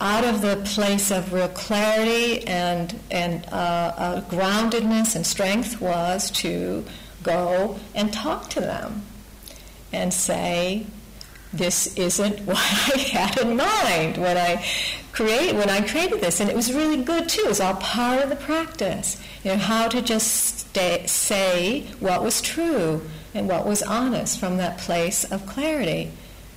out 0.00 0.24
of 0.24 0.40
the 0.40 0.56
place 0.64 1.10
of 1.10 1.32
real 1.32 1.48
clarity 1.48 2.46
and, 2.46 2.98
and 3.10 3.44
uh, 3.46 3.92
uh, 3.96 4.20
groundedness 4.22 5.16
and 5.16 5.26
strength 5.26 5.80
was 5.80 6.30
to 6.30 6.84
go 7.24 7.76
and 7.96 8.12
talk 8.12 8.48
to 8.50 8.60
them 8.60 9.02
and 9.92 10.14
say, 10.14 10.86
this 11.52 11.94
isn't 11.96 12.40
what 12.46 12.56
I 12.58 12.98
had 12.98 13.38
in 13.38 13.56
mind 13.56 14.16
when 14.16 14.36
I 14.36 14.64
create 15.12 15.54
when 15.54 15.68
I 15.68 15.86
created 15.86 16.20
this, 16.20 16.40
and 16.40 16.48
it 16.48 16.56
was 16.56 16.72
really 16.72 17.02
good 17.02 17.28
too. 17.28 17.42
It 17.42 17.48
was 17.48 17.60
all 17.60 17.74
part 17.74 18.22
of 18.22 18.30
the 18.30 18.36
practice. 18.36 19.20
You 19.42 19.52
know 19.52 19.58
how 19.58 19.88
to 19.88 20.02
just 20.02 20.60
stay, 20.60 21.06
say 21.06 21.82
what 21.98 22.22
was 22.22 22.40
true 22.40 23.02
and 23.34 23.48
what 23.48 23.66
was 23.66 23.82
honest 23.82 24.38
from 24.38 24.56
that 24.58 24.78
place 24.78 25.24
of 25.24 25.46
clarity. 25.46 26.12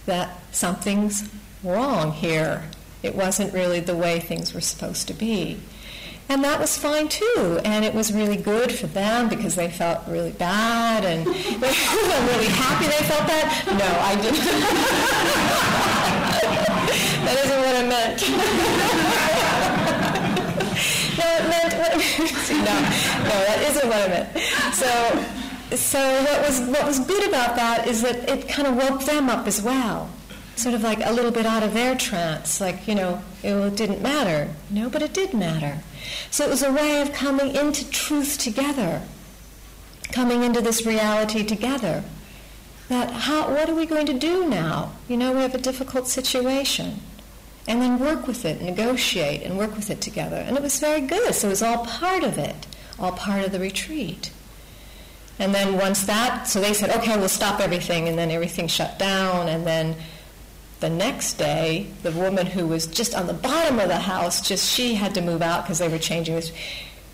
That 0.05 0.41
something's 0.53 1.29
wrong 1.63 2.11
here. 2.11 2.63
It 3.01 3.15
wasn't 3.15 3.53
really 3.53 3.79
the 3.79 3.95
way 3.95 4.19
things 4.19 4.53
were 4.53 4.61
supposed 4.61 5.07
to 5.07 5.13
be. 5.13 5.59
And 6.29 6.43
that 6.43 6.59
was 6.59 6.77
fine 6.77 7.07
too. 7.09 7.59
And 7.63 7.85
it 7.85 7.93
was 7.93 8.11
really 8.13 8.37
good 8.37 8.71
for 8.71 8.87
them 8.87 9.29
because 9.29 9.55
they 9.55 9.69
felt 9.69 10.01
really 10.07 10.31
bad 10.31 11.05
and 11.05 11.21
I'm 11.27 12.27
really 12.27 12.47
happy 12.47 12.85
they 12.85 13.03
felt 13.07 13.27
that. 13.27 13.63
No, 13.67 13.99
I 14.01 14.15
didn't. 14.21 14.39
that 17.25 17.37
isn't 17.45 17.59
what 17.59 17.75
I 17.75 17.83
meant. 17.87 18.21
no, 21.17 21.25
it 21.37 21.45
meant 21.49 21.73
what, 21.79 21.91
no, 22.49 22.75
no, 23.23 23.35
that 23.45 23.59
isn't 23.69 23.87
what 23.87 24.01
I 24.01 24.07
meant. 24.07 24.29
So, 24.73 24.89
so 25.75 25.99
what 26.23 26.39
was 26.47 26.61
what 26.69 26.85
was 26.85 26.99
good 26.99 27.27
about 27.27 27.55
that 27.55 27.87
is 27.87 28.01
that 28.01 28.29
it 28.29 28.47
kind 28.47 28.67
of 28.67 28.75
woke 28.75 29.03
them 29.05 29.29
up 29.29 29.47
as 29.47 29.61
well 29.61 30.09
sort 30.55 30.75
of 30.75 30.83
like 30.83 30.99
a 31.03 31.11
little 31.11 31.31
bit 31.31 31.45
out 31.45 31.63
of 31.63 31.73
their 31.73 31.95
trance, 31.95 32.61
like, 32.61 32.87
you 32.87 32.95
know, 32.95 33.21
it, 33.41 33.75
didn't 33.75 34.01
matter. 34.01 34.51
No, 34.69 34.89
but 34.89 35.01
it 35.01 35.13
did 35.13 35.33
matter. 35.33 35.79
So 36.29 36.45
it 36.45 36.49
was 36.49 36.63
a 36.63 36.71
way 36.71 37.01
of 37.01 37.13
coming 37.13 37.55
into 37.55 37.89
truth 37.89 38.37
together, 38.37 39.01
coming 40.11 40.43
into 40.43 40.61
this 40.61 40.85
reality 40.85 41.43
together. 41.43 42.03
That 42.89 43.11
how, 43.11 43.49
what 43.49 43.69
are 43.69 43.75
we 43.75 43.85
going 43.85 44.05
to 44.07 44.13
do 44.13 44.47
now? 44.47 44.91
You 45.07 45.17
know, 45.17 45.33
we 45.33 45.41
have 45.41 45.55
a 45.55 45.59
difficult 45.59 46.07
situation. 46.07 46.99
And 47.65 47.81
then 47.81 47.97
work 47.97 48.27
with 48.27 48.43
it, 48.43 48.61
negotiate, 48.61 49.43
and 49.43 49.57
work 49.57 49.75
with 49.75 49.89
it 49.89 50.01
together. 50.01 50.35
And 50.35 50.57
it 50.57 50.61
was 50.61 50.79
very 50.79 50.99
good. 50.99 51.33
So 51.33 51.47
it 51.47 51.51
was 51.51 51.63
all 51.63 51.85
part 51.85 52.23
of 52.23 52.37
it, 52.37 52.67
all 52.99 53.13
part 53.13 53.45
of 53.45 53.53
the 53.53 53.59
retreat. 53.59 54.31
And 55.39 55.55
then 55.55 55.77
once 55.77 56.03
that, 56.03 56.47
so 56.47 56.59
they 56.59 56.73
said, 56.73 56.89
okay, 56.97 57.17
we'll 57.17 57.29
stop 57.29 57.59
everything, 57.59 58.07
and 58.07 58.17
then 58.17 58.31
everything 58.31 58.67
shut 58.67 58.99
down, 58.99 59.47
and 59.47 59.65
then 59.65 59.95
the 60.83 60.89
next 60.89 61.35
day, 61.35 61.87
the 62.01 62.11
woman 62.11 62.45
who 62.45 62.67
was 62.67 62.87
just 62.87 63.15
on 63.15 63.25
the 63.25 63.33
bottom 63.33 63.79
of 63.79 63.87
the 63.87 63.99
house, 63.99 64.45
just 64.45 64.69
she 64.69 64.95
had 64.95 65.15
to 65.15 65.21
move 65.21 65.41
out 65.41 65.63
because 65.63 65.79
they 65.79 65.87
were 65.87 65.97
changing 65.97 66.35
this. 66.35 66.51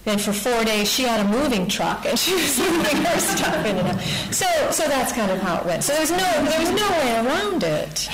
Then 0.06 0.18
for 0.18 0.34
four 0.34 0.64
days, 0.64 0.92
she 0.92 1.04
had 1.04 1.24
a 1.24 1.30
moving 1.30 1.68
truck 1.68 2.04
and 2.08 2.18
she 2.24 2.34
was 2.34 2.58
moving 2.58 2.98
her 2.98 3.20
stuff 3.20 3.64
in 3.68 3.78
and 3.78 3.88
out. 3.90 4.02
So, 4.34 4.48
so 4.72 4.88
that's 4.88 5.14
kind 5.14 5.30
of 5.30 5.40
how 5.42 5.60
it 5.60 5.66
went. 5.68 5.84
So 5.84 5.94
there 5.94 6.02
was 6.02 6.10
no, 6.10 6.18
there 6.18 6.60
was 6.60 6.72
no 6.72 6.90
way 6.90 7.28
around 7.28 7.62
it. 7.62 8.10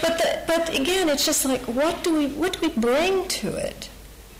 But, 0.00 0.18
the, 0.18 0.42
but 0.46 0.78
again, 0.78 1.08
it's 1.08 1.26
just 1.26 1.44
like, 1.44 1.62
what 1.62 2.04
do 2.04 2.14
we, 2.14 2.28
what 2.28 2.52
do 2.52 2.68
we 2.68 2.80
bring 2.80 3.26
to 3.26 3.56
it? 3.56 3.88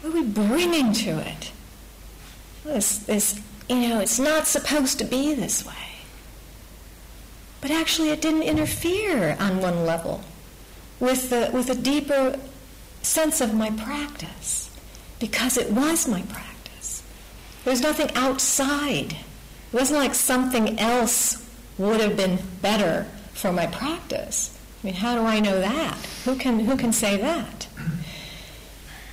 What 0.02 0.14
are 0.14 0.20
we 0.20 0.24
bringing 0.24 0.92
to 0.92 1.18
it? 1.18 1.50
This, 2.62 2.98
this, 2.98 3.40
you 3.68 3.88
know, 3.88 3.98
it's 3.98 4.20
not 4.20 4.46
supposed 4.46 5.00
to 5.00 5.04
be 5.04 5.34
this 5.34 5.66
way. 5.66 5.97
But 7.60 7.70
actually, 7.70 8.10
it 8.10 8.20
didn't 8.20 8.42
interfere 8.42 9.36
on 9.40 9.60
one 9.60 9.84
level 9.84 10.22
with, 11.00 11.30
the, 11.30 11.50
with 11.52 11.68
a 11.70 11.74
deeper 11.74 12.38
sense 13.02 13.40
of 13.40 13.54
my 13.54 13.70
practice 13.70 14.70
because 15.18 15.56
it 15.56 15.70
was 15.72 16.06
my 16.06 16.22
practice. 16.22 17.02
There 17.64 17.72
was 17.72 17.80
nothing 17.80 18.10
outside. 18.14 19.12
It 19.12 19.72
wasn't 19.72 20.00
like 20.00 20.14
something 20.14 20.78
else 20.78 21.48
would 21.76 22.00
have 22.00 22.16
been 22.16 22.38
better 22.62 23.06
for 23.34 23.52
my 23.52 23.66
practice. 23.66 24.58
I 24.82 24.86
mean, 24.86 24.94
how 24.94 25.16
do 25.16 25.22
I 25.22 25.40
know 25.40 25.60
that? 25.60 25.96
Who 26.24 26.36
can, 26.36 26.60
who 26.60 26.76
can 26.76 26.92
say 26.92 27.16
that? 27.16 27.66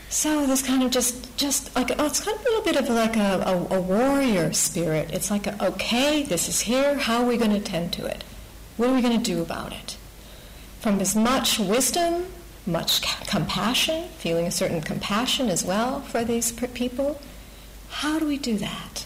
So 0.10 0.46
this 0.46 0.62
kind 0.62 0.84
of 0.84 0.92
just, 0.92 1.36
just 1.38 1.76
like, 1.76 1.92
oh, 2.00 2.06
it's 2.06 2.24
kind 2.24 2.38
of 2.38 2.46
a 2.46 2.50
little 2.50 2.64
bit 2.64 2.76
of 2.78 2.90
like 2.90 3.18
a, 3.18 3.44
a, 3.46 3.78
a 3.78 3.82
warrior 3.82 4.54
spirit. 4.54 5.10
It's 5.12 5.30
like, 5.30 5.48
a, 5.48 5.66
okay, 5.66 6.24
this 6.24 6.48
is 6.48 6.62
here. 6.62 6.98
How 6.98 7.24
are 7.24 7.26
we 7.26 7.38
going 7.38 7.52
to 7.52 7.60
tend 7.60 7.92
to 7.94 8.06
it? 8.06 8.24
What 8.78 8.90
are 8.90 8.94
we 8.94 9.02
going 9.02 9.18
to 9.18 9.24
do 9.24 9.42
about 9.42 9.74
it? 9.74 9.98
From 10.80 11.00
as 11.00 11.16
much 11.16 11.60
wisdom, 11.60 12.26
much 12.66 13.02
compassion, 13.28 14.10
feeling 14.18 14.46
a 14.46 14.52
certain 14.52 14.82
compassion 14.82 15.50
as 15.50 15.64
well 15.64 16.02
for 16.02 16.24
these 16.24 16.52
people, 16.52 17.20
how 17.90 18.20
do 18.20 18.28
we 18.28 18.38
do 18.38 18.58
that? 18.58 19.06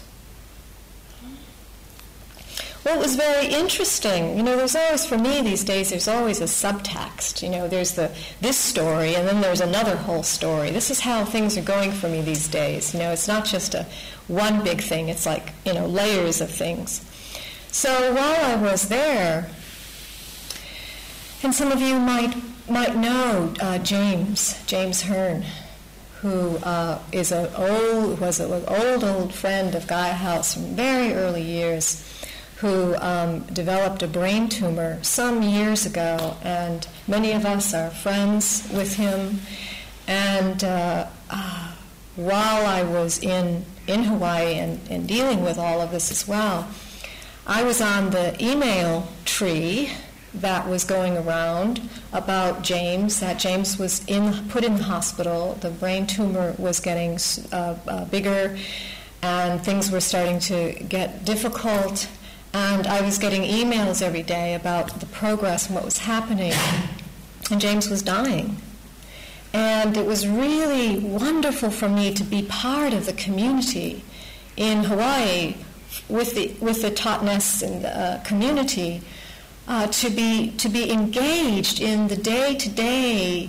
Well, 2.84 2.98
it 2.98 3.02
was 3.02 3.14
very 3.14 3.46
interesting. 3.46 4.38
You 4.38 4.42
know, 4.42 4.56
there's 4.56 4.74
always, 4.74 5.04
for 5.04 5.18
me 5.18 5.42
these 5.42 5.64
days, 5.64 5.90
there's 5.90 6.08
always 6.08 6.40
a 6.40 6.44
subtext. 6.44 7.42
You 7.42 7.50
know, 7.50 7.68
there's 7.68 7.92
the 7.92 8.10
this 8.40 8.56
story, 8.56 9.14
and 9.14 9.28
then 9.28 9.42
there's 9.42 9.60
another 9.60 9.96
whole 9.96 10.22
story. 10.22 10.70
This 10.70 10.90
is 10.90 11.00
how 11.00 11.26
things 11.26 11.58
are 11.58 11.62
going 11.62 11.92
for 11.92 12.08
me 12.08 12.22
these 12.22 12.48
days. 12.48 12.94
You 12.94 13.00
know, 13.00 13.12
it's 13.12 13.28
not 13.28 13.44
just 13.44 13.74
a 13.74 13.86
one 14.28 14.64
big 14.64 14.80
thing. 14.80 15.10
It's 15.10 15.26
like 15.26 15.52
you 15.66 15.74
know 15.74 15.86
layers 15.86 16.40
of 16.40 16.50
things. 16.50 17.04
So 17.70 18.14
while 18.14 18.44
I 18.44 18.56
was 18.56 18.88
there, 18.88 19.50
and 21.42 21.54
some 21.54 21.72
of 21.72 21.80
you 21.80 21.98
might, 21.98 22.34
might 22.68 22.96
know 22.96 23.52
uh, 23.60 23.78
James, 23.78 24.62
James 24.66 25.02
Hearn, 25.02 25.44
who 26.20 26.56
uh, 26.58 26.98
is 27.12 27.32
an 27.32 27.48
old, 27.56 28.20
was 28.20 28.40
an 28.40 28.64
old, 28.66 29.04
old 29.04 29.32
friend 29.32 29.74
of 29.74 29.86
Gaia 29.86 30.12
House 30.12 30.54
from 30.54 30.74
very 30.76 31.14
early 31.14 31.42
years, 31.42 32.06
who 32.56 32.94
um, 32.96 33.40
developed 33.44 34.02
a 34.02 34.06
brain 34.06 34.48
tumor 34.48 35.02
some 35.02 35.42
years 35.42 35.86
ago, 35.86 36.36
and 36.42 36.86
many 37.08 37.32
of 37.32 37.46
us 37.46 37.72
are 37.72 37.88
friends 37.88 38.68
with 38.74 38.96
him. 38.96 39.40
And 40.06 40.62
uh, 40.62 41.06
uh 41.30 41.72
while 42.16 42.66
I 42.66 42.82
was 42.82 43.18
in, 43.18 43.64
in 43.86 44.04
Hawaii 44.04 44.54
and, 44.54 44.80
and 44.90 45.08
dealing 45.08 45.42
with 45.42 45.56
all 45.56 45.80
of 45.80 45.90
this 45.90 46.10
as 46.10 46.28
well, 46.28 46.68
I 47.46 47.62
was 47.62 47.80
on 47.80 48.10
the 48.10 48.36
email 48.44 49.08
tree 49.24 49.90
that 50.34 50.68
was 50.68 50.84
going 50.84 51.16
around 51.16 51.80
about 52.12 52.62
James, 52.62 53.20
that 53.20 53.38
James 53.38 53.78
was 53.78 54.04
in, 54.06 54.48
put 54.48 54.64
in 54.64 54.76
the 54.76 54.84
hospital, 54.84 55.54
the 55.60 55.70
brain 55.70 56.06
tumor 56.06 56.54
was 56.58 56.80
getting 56.80 57.18
uh, 57.52 57.76
uh, 57.86 58.04
bigger, 58.06 58.56
and 59.22 59.62
things 59.62 59.90
were 59.90 60.00
starting 60.00 60.38
to 60.38 60.72
get 60.88 61.24
difficult. 61.24 62.08
And 62.52 62.86
I 62.86 63.00
was 63.00 63.18
getting 63.18 63.42
emails 63.42 64.02
every 64.02 64.22
day 64.22 64.54
about 64.54 65.00
the 65.00 65.06
progress 65.06 65.66
and 65.66 65.74
what 65.74 65.84
was 65.84 65.98
happening. 65.98 66.52
And 67.50 67.60
James 67.60 67.88
was 67.88 68.02
dying. 68.02 68.56
And 69.52 69.96
it 69.96 70.06
was 70.06 70.26
really 70.26 70.98
wonderful 70.98 71.70
for 71.70 71.88
me 71.88 72.14
to 72.14 72.24
be 72.24 72.42
part 72.42 72.92
of 72.92 73.06
the 73.06 73.12
community 73.12 74.04
in 74.56 74.84
Hawaii 74.84 75.56
with 76.08 76.34
the, 76.34 76.54
with 76.60 76.82
the 76.82 76.90
Totnes 76.90 77.62
and 77.62 77.84
uh, 77.84 78.22
community 78.24 79.02
uh, 79.70 79.86
to 79.86 80.10
be 80.10 80.50
to 80.58 80.68
be 80.68 80.90
engaged 80.90 81.80
in 81.80 82.08
the 82.08 82.16
day-to-day 82.16 83.48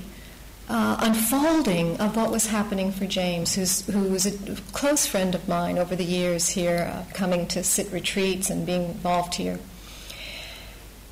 uh, 0.70 0.96
unfolding 1.00 2.00
of 2.00 2.16
what 2.16 2.32
was 2.32 2.46
happening 2.46 2.92
for 2.92 3.06
James, 3.08 3.56
who's, 3.56 3.86
who 3.88 4.04
was 4.04 4.26
a 4.28 4.56
close 4.72 5.06
friend 5.06 5.34
of 5.34 5.46
mine 5.48 5.78
over 5.78 5.96
the 5.96 6.04
years 6.06 6.50
here, 6.50 6.90
uh, 6.94 7.04
coming 7.14 7.48
to 7.48 7.64
sit 7.64 7.92
retreats 7.92 8.50
and 8.52 8.66
being 8.66 8.86
involved 8.86 9.36
here. 9.36 9.60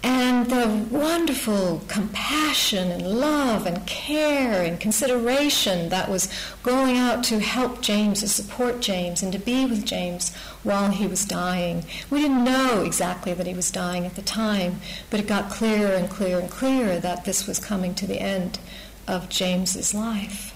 And 0.01 0.49
the 0.49 0.87
wonderful 0.89 1.81
compassion 1.87 2.91
and 2.91 3.19
love 3.19 3.65
and 3.65 3.85
care 3.85 4.63
and 4.63 4.79
consideration 4.79 5.89
that 5.89 6.09
was 6.09 6.29
going 6.63 6.97
out 6.97 7.23
to 7.25 7.39
help 7.39 7.81
James, 7.81 8.21
to 8.21 8.29
support 8.29 8.79
James, 8.79 9.21
and 9.21 9.33
to 9.33 9.39
be 9.39 9.65
with 9.65 9.85
James 9.85 10.33
while 10.63 10.91
he 10.91 11.05
was 11.05 11.25
dying. 11.25 11.85
We 12.09 12.21
didn't 12.21 12.45
know 12.45 12.83
exactly 12.83 13.33
that 13.33 13.47
he 13.47 13.53
was 13.53 13.71
dying 13.71 14.05
at 14.05 14.15
the 14.15 14.21
time, 14.21 14.79
but 15.09 15.19
it 15.19 15.27
got 15.27 15.49
clearer 15.49 15.93
and 15.93 16.09
clearer 16.09 16.39
and 16.39 16.49
clearer 16.49 16.99
that 16.99 17.25
this 17.25 17.45
was 17.45 17.59
coming 17.59 17.93
to 17.95 18.07
the 18.07 18.21
end 18.21 18.59
of 19.07 19.27
James's 19.27 19.93
life. 19.93 20.53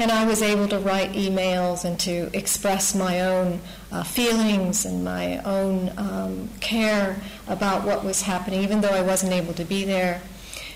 And 0.00 0.10
I 0.10 0.24
was 0.24 0.40
able 0.40 0.66
to 0.68 0.78
write 0.78 1.12
emails 1.12 1.84
and 1.84 2.00
to 2.00 2.30
express 2.32 2.94
my 2.94 3.20
own 3.20 3.60
uh, 3.92 4.02
feelings 4.02 4.86
and 4.86 5.04
my 5.04 5.42
own 5.42 5.92
um, 5.98 6.48
care 6.60 7.18
about 7.46 7.84
what 7.84 8.02
was 8.02 8.22
happening, 8.22 8.62
even 8.62 8.80
though 8.80 8.88
I 8.88 9.02
wasn't 9.02 9.34
able 9.34 9.52
to 9.52 9.64
be 9.66 9.84
there. 9.84 10.22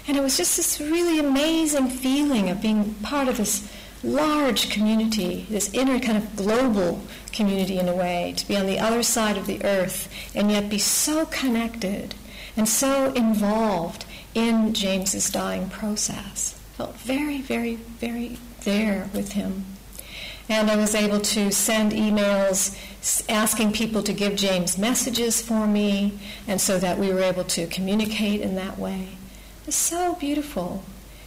And 0.06 0.18
it 0.18 0.22
was 0.22 0.36
just 0.36 0.58
this 0.58 0.78
really 0.78 1.18
amazing 1.18 1.88
feeling 1.88 2.50
of 2.50 2.60
being 2.60 2.96
part 2.96 3.28
of 3.28 3.38
this 3.38 3.66
large 4.02 4.68
community, 4.68 5.46
this 5.48 5.72
inner 5.72 5.98
kind 6.00 6.18
of 6.18 6.36
global 6.36 7.00
community 7.32 7.78
in 7.78 7.88
a 7.88 7.96
way, 7.96 8.34
to 8.36 8.46
be 8.46 8.58
on 8.58 8.66
the 8.66 8.78
other 8.78 9.02
side 9.02 9.38
of 9.38 9.46
the 9.46 9.64
earth 9.64 10.06
and 10.34 10.50
yet 10.50 10.68
be 10.68 10.78
so 10.78 11.24
connected 11.24 12.14
and 12.58 12.68
so 12.68 13.10
involved 13.14 14.04
in 14.34 14.74
James's 14.74 15.30
dying 15.30 15.70
process. 15.70 16.60
Felt 16.76 16.96
very, 16.96 17.40
very, 17.40 17.76
very 17.76 18.36
there 18.64 19.08
with 19.14 19.32
him. 19.32 19.64
And 20.48 20.70
I 20.70 20.76
was 20.76 20.94
able 20.94 21.20
to 21.20 21.50
send 21.50 21.92
emails 21.92 22.78
asking 23.28 23.72
people 23.72 24.02
to 24.02 24.12
give 24.12 24.36
James 24.36 24.76
messages 24.76 25.40
for 25.40 25.66
me, 25.66 26.18
and 26.46 26.60
so 26.60 26.78
that 26.78 26.98
we 26.98 27.12
were 27.12 27.20
able 27.20 27.44
to 27.44 27.66
communicate 27.66 28.40
in 28.40 28.54
that 28.56 28.78
way. 28.78 29.08
It's 29.66 29.76
so 29.76 30.14
beautiful. 30.14 30.84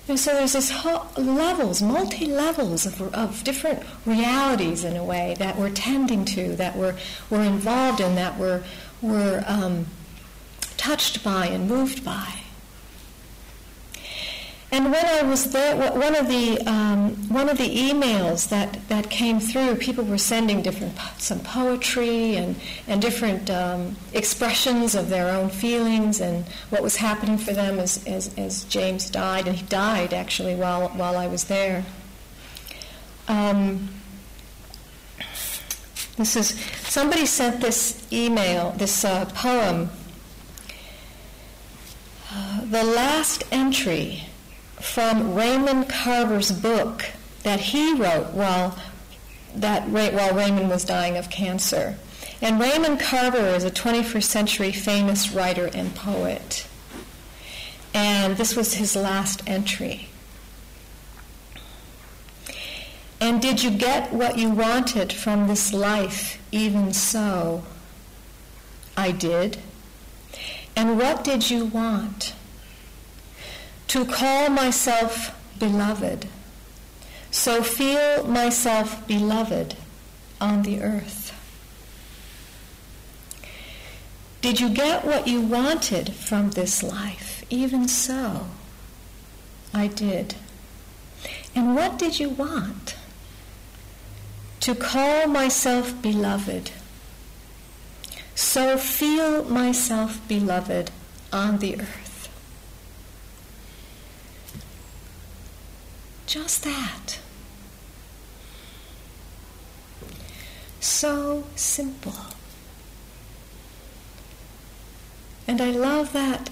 And 0.08 0.20
so 0.20 0.34
there's 0.34 0.54
this 0.54 0.72
whole 0.72 1.08
levels, 1.18 1.82
multi 1.82 2.26
levels 2.28 2.86
of, 2.86 3.02
of 3.14 3.44
different 3.44 3.84
realities 4.06 4.84
in 4.84 4.96
a 4.96 5.04
way 5.04 5.36
that 5.40 5.58
we're 5.58 5.72
tending 5.72 6.24
to, 6.26 6.56
that 6.56 6.78
we're, 6.78 6.96
we're 7.30 7.44
involved 7.44 8.00
in, 8.00 8.16
that 8.16 8.38
we're, 8.38 8.64
we're 9.02 9.44
um, 9.48 9.88
touched 10.78 11.24
by 11.24 11.48
and 11.48 11.68
moved 11.68 12.06
by. 12.06 12.36
And 14.78 14.92
when 14.92 15.06
I 15.08 15.24
was 15.24 15.50
there, 15.54 15.76
one 15.76 16.14
of 16.14 16.28
the 16.28 16.62
um, 16.68 17.16
one 17.30 17.50
of 17.50 17.58
the 17.58 17.68
emails 17.68 18.48
that, 18.50 18.78
that 18.90 19.10
came 19.10 19.40
through, 19.40 19.78
people 19.78 20.04
were 20.04 20.20
sending 20.20 20.62
different 20.62 20.96
some 21.18 21.40
poetry 21.40 22.36
and 22.36 22.56
and 22.88 23.02
different 23.02 23.50
um, 23.50 23.96
expressions 24.14 24.94
of 24.94 25.10
their 25.10 25.36
own 25.36 25.50
feelings 25.50 26.22
and 26.22 26.46
what 26.70 26.84
was 26.84 26.98
happening 26.98 27.40
for 27.40 27.54
them 27.54 27.80
as, 27.80 28.06
as, 28.06 28.38
as 28.38 28.66
James 28.66 29.10
died, 29.10 29.48
and 29.48 29.58
he 29.58 29.66
died 29.66 30.14
actually 30.14 30.54
while 30.54 30.90
while 30.90 31.18
I 31.18 31.26
was 31.26 31.46
there. 31.46 31.84
Um, 33.28 33.90
this 36.18 36.36
is 36.36 36.50
somebody 36.84 37.26
sent 37.26 37.62
this 37.62 38.06
email, 38.14 38.74
this 38.74 39.04
uh, 39.04 39.26
poem. 39.34 39.90
Uh, 42.32 42.62
the 42.66 42.84
last 42.84 43.44
entry 43.52 44.27
from 44.80 45.36
Raymond 45.36 45.90
Carver's 45.90 46.52
book 46.52 47.06
that 47.44 47.60
he 47.60 47.94
wrote 47.94 48.32
while 48.32 48.78
that 49.56 49.88
while 49.90 50.34
Raymond 50.34 50.70
was 50.70 50.84
dying 50.84 51.18
of 51.18 51.30
cancer. 51.30 51.98
And 52.42 52.60
Raymond 52.60 53.00
Carver 53.00 53.48
is 53.48 53.64
a 53.64 53.72
21st 53.72 54.24
century 54.24 54.72
famous 54.72 55.32
writer 55.32 55.70
and 55.74 55.96
poet. 55.96 56.68
And 57.94 58.38
this 58.38 58.56
was 58.56 58.76
his 58.76 58.96
last 58.96 59.42
entry. 59.48 60.10
And 63.20 63.42
did 63.42 63.64
you 63.64 63.72
get 63.72 64.14
what 64.14 64.38
you 64.38 64.52
wanted 64.52 65.12
from 65.12 65.48
this 65.48 65.74
life, 65.74 66.40
even 66.52 66.94
so? 66.94 67.64
I 68.96 69.12
did. 69.12 69.58
And 70.76 71.00
what 71.00 71.24
did 71.24 71.50
you 71.50 71.66
want? 71.66 72.36
To 73.98 74.06
call 74.06 74.48
myself 74.52 75.34
beloved, 75.58 76.28
so 77.32 77.64
feel 77.64 78.24
myself 78.28 79.08
beloved 79.08 79.76
on 80.40 80.62
the 80.62 80.84
earth. 80.84 81.34
Did 84.40 84.60
you 84.60 84.70
get 84.70 85.04
what 85.04 85.28
you 85.28 85.42
wanted 85.42 86.14
from 86.14 86.52
this 86.52 86.84
life? 86.84 87.44
Even 87.50 87.88
so, 87.88 88.46
I 89.74 89.88
did. 89.88 90.36
And 91.56 91.76
what 91.76 91.98
did 91.98 92.20
you 92.20 92.30
want? 92.30 92.96
To 94.60 94.76
call 94.76 95.26
myself 95.26 96.00
beloved. 96.04 96.70
So 98.36 98.78
feel 98.78 99.44
myself 99.46 100.22
beloved 100.28 100.92
on 101.34 101.58
the 101.58 101.80
earth. 101.82 102.07
Just 106.28 106.64
that. 106.64 107.20
So 110.82 111.46
simple. 111.56 112.14
And 115.48 115.62
I 115.62 115.72
love 115.72 116.12
that 116.12 116.50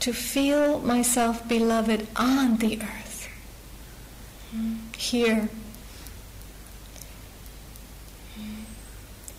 to 0.00 0.12
feel 0.12 0.80
myself 0.80 1.46
beloved 1.48 2.08
on 2.16 2.56
the 2.58 2.80
earth, 2.82 3.28
here, 4.96 5.48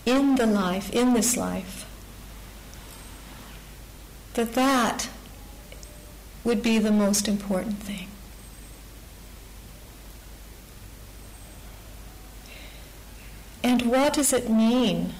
in 0.05 0.35
the 0.35 0.45
life, 0.45 0.89
in 0.91 1.13
this 1.13 1.35
life, 1.35 1.85
that 4.35 4.53
that 4.53 5.09
would 6.45 6.63
be 6.63 6.79
the 6.79 6.91
most 6.91 7.27
important 7.27 7.83
thing. 7.83 8.07
And 13.65 13.82
what 13.82 14.13
does 14.13 14.32
it 14.32 14.47
mean 14.47 15.15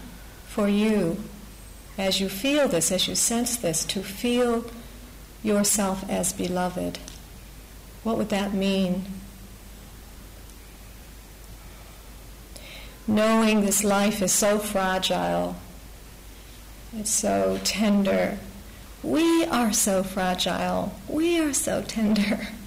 for 0.46 0.68
you 0.68 1.18
as 1.98 2.22
you 2.22 2.30
feel 2.30 2.68
this, 2.68 2.92
as 2.92 3.08
you 3.08 3.16
sense 3.16 3.56
this, 3.56 3.84
to 3.86 4.04
feel 4.04 4.66
yourself 5.42 6.08
as 6.08 6.32
beloved? 6.32 7.00
What 8.04 8.20
would 8.20 8.30
that 8.30 8.54
mean? 8.54 9.06
Knowing 13.08 13.62
this 13.62 13.84
life 13.84 14.22
is 14.22 14.32
so 14.32 14.60
fragile, 14.60 15.56
it's 16.96 17.10
so 17.10 17.60
tender. 17.64 18.38
We 19.02 19.46
are 19.46 19.74
so 19.74 20.04
fragile. 20.04 20.94
We 21.08 21.40
are 21.40 21.54
so 21.54 21.82
tender. 21.82 22.50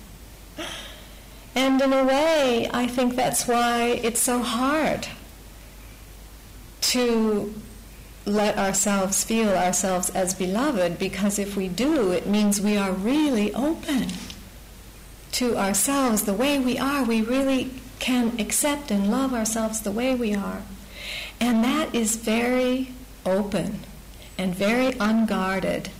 And 1.55 1.81
in 1.83 1.93
a 1.93 2.05
way, 2.05 2.71
I 2.73 2.87
think 2.87 3.17
that's 3.17 3.49
why 3.49 4.01
it's 4.05 4.21
so 4.21 4.43
hard 4.43 5.09
to 6.81 7.55
let 8.25 8.59
ourselves 8.59 9.25
feel 9.25 9.51
ourselves 9.51 10.11
as 10.11 10.35
beloved 10.35 10.99
because 10.99 11.39
if 11.39 11.57
we 11.57 11.69
do, 11.69 12.13
it 12.13 12.27
means 12.27 12.61
we 12.61 12.77
are 12.77 12.93
really 12.93 13.53
open 13.55 14.09
to 15.33 15.57
ourselves 15.57 16.23
the 16.23 16.35
way 16.35 16.59
we 16.59 16.79
are. 16.79 17.05
We 17.05 17.23
really 17.23 17.71
can 17.99 18.39
accept 18.39 18.91
and 18.91 19.11
love 19.11 19.33
ourselves 19.33 19.81
the 19.81 19.91
way 19.91 20.15
we 20.15 20.35
are. 20.35 20.63
And 21.41 21.65
that 21.65 21.95
is 21.95 22.17
very 22.17 22.93
open 23.25 23.81
and 24.37 24.55
very 24.55 24.93
unguarded, 24.99 25.91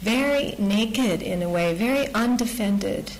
very 0.00 0.54
naked 0.58 1.22
in 1.22 1.42
a 1.42 1.48
way, 1.48 1.74
very 1.74 2.12
undefended. 2.12 3.12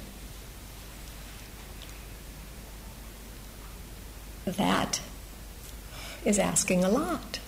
That 4.44 5.00
is 6.26 6.38
asking 6.38 6.84
a 6.84 6.88
lot. 6.90 7.38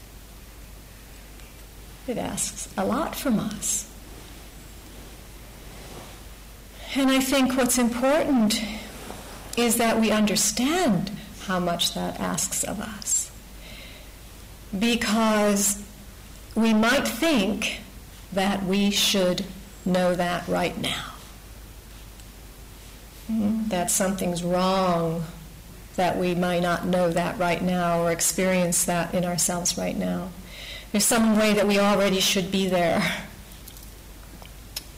It 2.06 2.16
asks 2.16 2.72
a 2.78 2.86
lot 2.86 3.14
from 3.14 3.38
us. 3.38 3.86
And 6.94 7.10
I 7.10 7.20
think 7.20 7.56
what's 7.56 7.76
important 7.76 8.62
is 9.58 9.76
that 9.76 10.00
we 10.00 10.10
understand 10.10 11.10
how 11.40 11.58
much 11.58 11.92
that 11.94 12.18
asks 12.18 12.64
of 12.64 12.80
us. 12.80 13.30
Because 14.78 15.82
we 16.54 16.72
might 16.72 17.06
think 17.06 17.80
that 18.32 18.64
we 18.64 18.90
should 18.90 19.44
know 19.84 20.14
that 20.14 20.46
right 20.48 20.78
now. 20.80 21.12
mm, 23.30 23.68
that 23.68 23.90
something's 23.90 24.42
wrong, 24.42 25.24
that 25.98 26.16
we 26.16 26.32
might 26.32 26.62
not 26.62 26.86
know 26.86 27.10
that 27.10 27.36
right 27.40 27.60
now 27.60 28.00
or 28.00 28.12
experience 28.12 28.84
that 28.84 29.12
in 29.12 29.24
ourselves 29.24 29.76
right 29.76 29.96
now. 29.96 30.28
There's 30.92 31.04
some 31.04 31.36
way 31.36 31.54
that 31.54 31.66
we 31.66 31.80
already 31.80 32.20
should 32.20 32.52
be 32.52 32.68
there, 32.68 33.02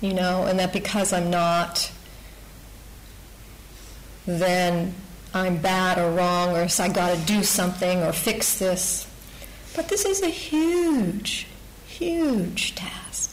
you 0.02 0.12
know, 0.12 0.44
and 0.44 0.58
that 0.58 0.74
because 0.74 1.14
I'm 1.14 1.30
not, 1.30 1.90
then 4.26 4.94
I'm 5.32 5.56
bad 5.56 5.98
or 5.98 6.10
wrong 6.10 6.54
or 6.54 6.68
so 6.68 6.84
I 6.84 6.88
got 6.90 7.16
to 7.16 7.24
do 7.24 7.44
something 7.44 8.02
or 8.02 8.12
fix 8.12 8.58
this. 8.58 9.10
But 9.74 9.88
this 9.88 10.04
is 10.04 10.20
a 10.20 10.28
huge, 10.28 11.46
huge 11.86 12.74
task. 12.74 13.29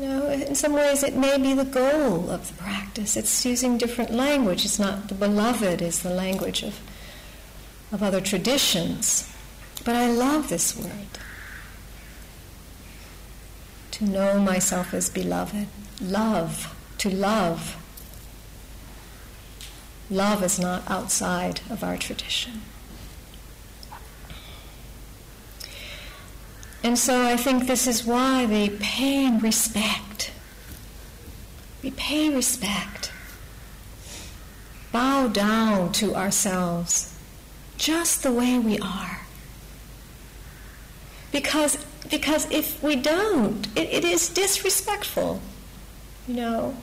Know, 0.00 0.30
in 0.30 0.54
some 0.54 0.72
ways 0.72 1.02
it 1.02 1.14
may 1.14 1.36
be 1.36 1.52
the 1.52 1.64
goal 1.64 2.30
of 2.30 2.48
the 2.48 2.62
practice. 2.62 3.16
It's 3.16 3.44
using 3.44 3.76
different 3.76 4.10
language. 4.10 4.64
It's 4.64 4.78
not 4.78 5.08
the 5.08 5.14
beloved 5.14 5.82
is 5.82 6.02
the 6.02 6.10
language 6.10 6.62
of, 6.62 6.80
of 7.92 8.02
other 8.02 8.20
traditions. 8.20 9.30
But 9.84 9.96
I 9.96 10.10
love 10.10 10.48
this 10.48 10.76
word. 10.76 11.18
To 13.92 14.04
know 14.04 14.40
myself 14.40 14.94
as 14.94 15.10
beloved. 15.10 15.66
Love. 16.00 16.74
To 16.98 17.10
love 17.10 17.76
Love 20.10 20.42
is 20.42 20.58
not 20.58 20.82
outside 20.90 21.60
of 21.70 21.84
our 21.84 21.96
tradition. 21.96 22.62
And 26.82 26.98
so 26.98 27.26
I 27.26 27.36
think 27.36 27.66
this 27.66 27.86
is 27.86 28.04
why 28.04 28.46
we 28.46 28.70
pay 28.70 29.36
respect. 29.38 30.32
We 31.82 31.90
pay 31.90 32.34
respect. 32.34 33.12
Bow 34.92 35.28
down 35.28 35.92
to 35.92 36.14
ourselves 36.14 37.14
just 37.76 38.22
the 38.22 38.32
way 38.32 38.58
we 38.58 38.78
are. 38.78 39.20
Because, 41.32 41.76
because 42.10 42.50
if 42.50 42.82
we 42.82 42.96
don't, 42.96 43.66
it, 43.76 43.88
it 43.90 44.04
is 44.04 44.28
disrespectful. 44.28 45.40
You 46.26 46.34
know, 46.34 46.76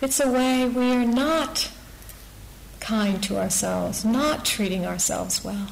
it's 0.00 0.20
a 0.20 0.30
way 0.30 0.66
we 0.66 0.92
are 0.92 1.04
not 1.04 1.70
kind 2.80 3.22
to 3.24 3.38
ourselves, 3.38 4.04
not 4.04 4.44
treating 4.44 4.86
ourselves 4.86 5.42
well. 5.42 5.68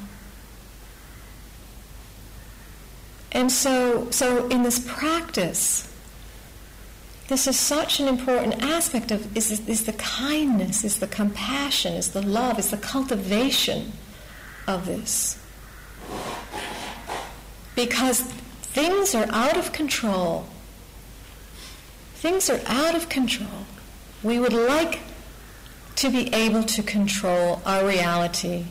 And 3.33 3.51
so, 3.51 4.09
so 4.11 4.47
in 4.47 4.63
this 4.63 4.79
practice, 4.79 5.91
this 7.27 7.47
is 7.47 7.57
such 7.57 7.99
an 7.99 8.07
important 8.07 8.61
aspect 8.61 9.09
of 9.09 9.35
is, 9.35 9.67
is 9.67 9.85
the 9.85 9.93
kindness, 9.93 10.83
is 10.83 10.99
the 10.99 11.07
compassion, 11.07 11.93
is 11.93 12.11
the 12.11 12.21
love, 12.21 12.59
is 12.59 12.69
the 12.69 12.77
cultivation 12.77 13.93
of 14.67 14.85
this. 14.85 15.39
Because 17.75 18.21
things 18.21 19.15
are 19.15 19.27
out 19.31 19.57
of 19.57 19.73
control. 19.73 20.47
Things 22.15 22.49
are 22.49 22.61
out 22.67 22.93
of 22.93 23.09
control. 23.09 23.65
We 24.21 24.37
would 24.37 24.53
like 24.53 24.99
to 25.95 26.09
be 26.09 26.33
able 26.33 26.63
to 26.63 26.83
control 26.83 27.61
our 27.65 27.85
reality 27.85 28.65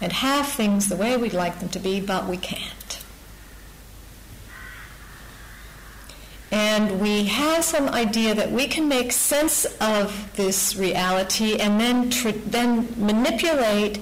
and 0.00 0.12
have 0.12 0.46
things 0.46 0.88
the 0.88 0.96
way 0.96 1.16
we'd 1.16 1.32
like 1.32 1.60
them 1.60 1.68
to 1.70 1.78
be, 1.78 2.00
but 2.00 2.26
we 2.26 2.36
can't. 2.36 2.97
And 6.50 7.00
we 7.00 7.24
have 7.24 7.62
some 7.62 7.88
idea 7.88 8.34
that 8.34 8.50
we 8.50 8.66
can 8.66 8.88
make 8.88 9.12
sense 9.12 9.66
of 9.80 10.30
this 10.36 10.76
reality 10.76 11.56
and 11.56 11.78
then, 11.78 12.10
tr- 12.10 12.30
then 12.30 12.88
manipulate 12.96 14.00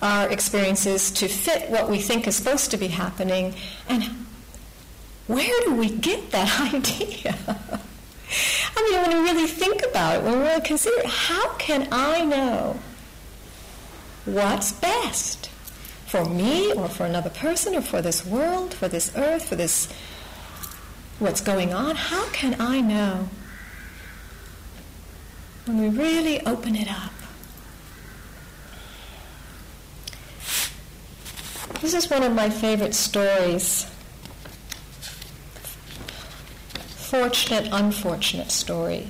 our 0.00 0.28
experiences 0.28 1.10
to 1.10 1.28
fit 1.28 1.68
what 1.68 1.90
we 1.90 1.98
think 1.98 2.26
is 2.26 2.36
supposed 2.36 2.70
to 2.70 2.76
be 2.76 2.88
happening. 2.88 3.54
And 3.88 4.04
where 5.26 5.60
do 5.64 5.74
we 5.74 5.90
get 5.90 6.30
that 6.30 6.60
idea? 6.74 7.36
I 8.76 8.90
mean, 8.90 9.02
when 9.02 9.24
we 9.24 9.30
really 9.30 9.48
think 9.48 9.82
about 9.84 10.16
it, 10.16 10.22
when 10.22 10.38
we 10.38 10.44
really 10.44 10.60
consider 10.60 11.00
it, 11.00 11.06
how 11.06 11.54
can 11.54 11.88
I 11.90 12.24
know 12.24 12.78
what's 14.24 14.72
best 14.72 15.48
for 16.06 16.24
me 16.24 16.72
or 16.72 16.88
for 16.88 17.04
another 17.04 17.30
person 17.30 17.74
or 17.74 17.80
for 17.80 18.00
this 18.00 18.24
world, 18.24 18.74
for 18.74 18.88
this 18.88 19.12
earth, 19.16 19.48
for 19.48 19.56
this 19.56 19.92
what's 21.20 21.40
going 21.40 21.72
on? 21.72 21.96
How 21.96 22.26
can 22.30 22.60
I 22.60 22.80
know 22.80 23.28
when 25.66 25.80
we 25.80 25.88
really 25.88 26.44
open 26.46 26.74
it 26.74 26.90
up? 26.90 27.12
This 31.80 31.94
is 31.94 32.10
one 32.10 32.22
of 32.22 32.34
my 32.34 32.50
favorite 32.50 32.94
stories 32.94 33.86
fortunate, 37.10 37.68
unfortunate 37.72 38.52
story. 38.52 39.08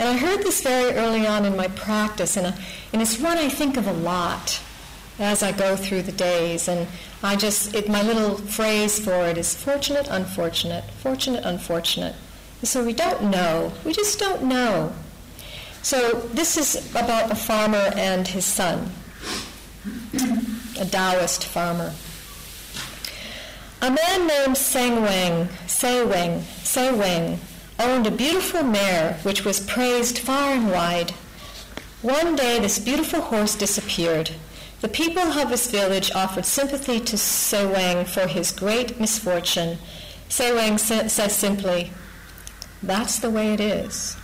And 0.00 0.08
I 0.08 0.16
heard 0.16 0.40
this 0.40 0.62
very 0.62 0.94
early 0.94 1.28
on 1.28 1.44
in 1.44 1.56
my 1.56 1.68
practice, 1.68 2.36
and, 2.36 2.48
a, 2.48 2.58
and 2.92 3.00
it's 3.00 3.20
one 3.20 3.38
I 3.38 3.48
think 3.48 3.76
of 3.76 3.86
a 3.86 3.92
lot 3.92 4.60
as 5.20 5.44
I 5.44 5.52
go 5.52 5.76
through 5.76 6.02
the 6.02 6.12
days. 6.12 6.66
And 6.66 6.88
I 7.22 7.34
just, 7.34 7.74
it, 7.74 7.88
my 7.88 8.02
little 8.02 8.36
phrase 8.36 8.98
for 8.98 9.26
it 9.26 9.36
is 9.36 9.54
fortunate, 9.56 10.06
unfortunate, 10.08 10.84
fortunate, 11.02 11.44
unfortunate. 11.44 12.14
so 12.62 12.84
we 12.84 12.92
don't 12.92 13.22
know. 13.24 13.72
We 13.84 13.92
just 13.92 14.18
don't 14.18 14.44
know. 14.44 14.92
So 15.82 16.20
this 16.32 16.56
is 16.56 16.90
about 16.92 17.30
a 17.30 17.34
farmer 17.34 17.90
and 17.96 18.26
his 18.28 18.44
son, 18.44 18.90
a 20.78 20.84
Taoist 20.84 21.44
farmer. 21.44 21.92
A 23.80 23.90
man 23.90 24.26
named 24.26 24.56
Sengweng, 24.56 25.46
Seweng, 25.66 26.42
Seweng 26.62 27.38
owned 27.78 28.06
a 28.06 28.10
beautiful 28.10 28.62
mare 28.62 29.18
which 29.22 29.44
was 29.44 29.60
praised 29.60 30.18
far 30.18 30.52
and 30.52 30.70
wide. 30.70 31.12
One 32.02 32.36
day 32.36 32.58
this 32.58 32.78
beautiful 32.78 33.20
horse 33.20 33.54
disappeared. 33.54 34.32
The 34.80 34.88
people 34.88 35.22
of 35.22 35.50
his 35.50 35.70
village 35.70 36.12
offered 36.12 36.46
sympathy 36.46 37.00
to 37.00 37.18
Se 37.18 37.66
Wang 37.66 38.04
for 38.04 38.28
his 38.28 38.52
great 38.52 39.00
misfortune. 39.00 39.78
Seweng 40.28 40.78
said 40.78 41.10
simply, 41.10 41.90
That's 42.82 43.18
the 43.18 43.30
way 43.30 43.52
it 43.52 43.60
is. 43.60 44.16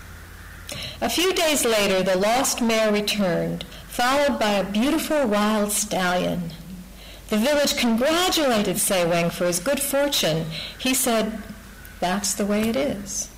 A 1.00 1.10
few 1.10 1.32
days 1.32 1.64
later, 1.64 2.02
the 2.02 2.16
lost 2.16 2.62
mare 2.62 2.92
returned, 2.92 3.64
followed 3.88 4.38
by 4.38 4.52
a 4.52 4.70
beautiful 4.70 5.26
wild 5.26 5.72
stallion. 5.72 6.50
The 7.30 7.38
village 7.38 7.76
congratulated 7.76 8.78
Se 8.78 9.06
Wang 9.06 9.30
for 9.30 9.46
his 9.46 9.58
good 9.58 9.80
fortune. 9.80 10.46
He 10.78 10.94
said, 10.94 11.42
That's 11.98 12.34
the 12.34 12.46
way 12.46 12.68
it 12.68 12.76
is. 12.76 13.28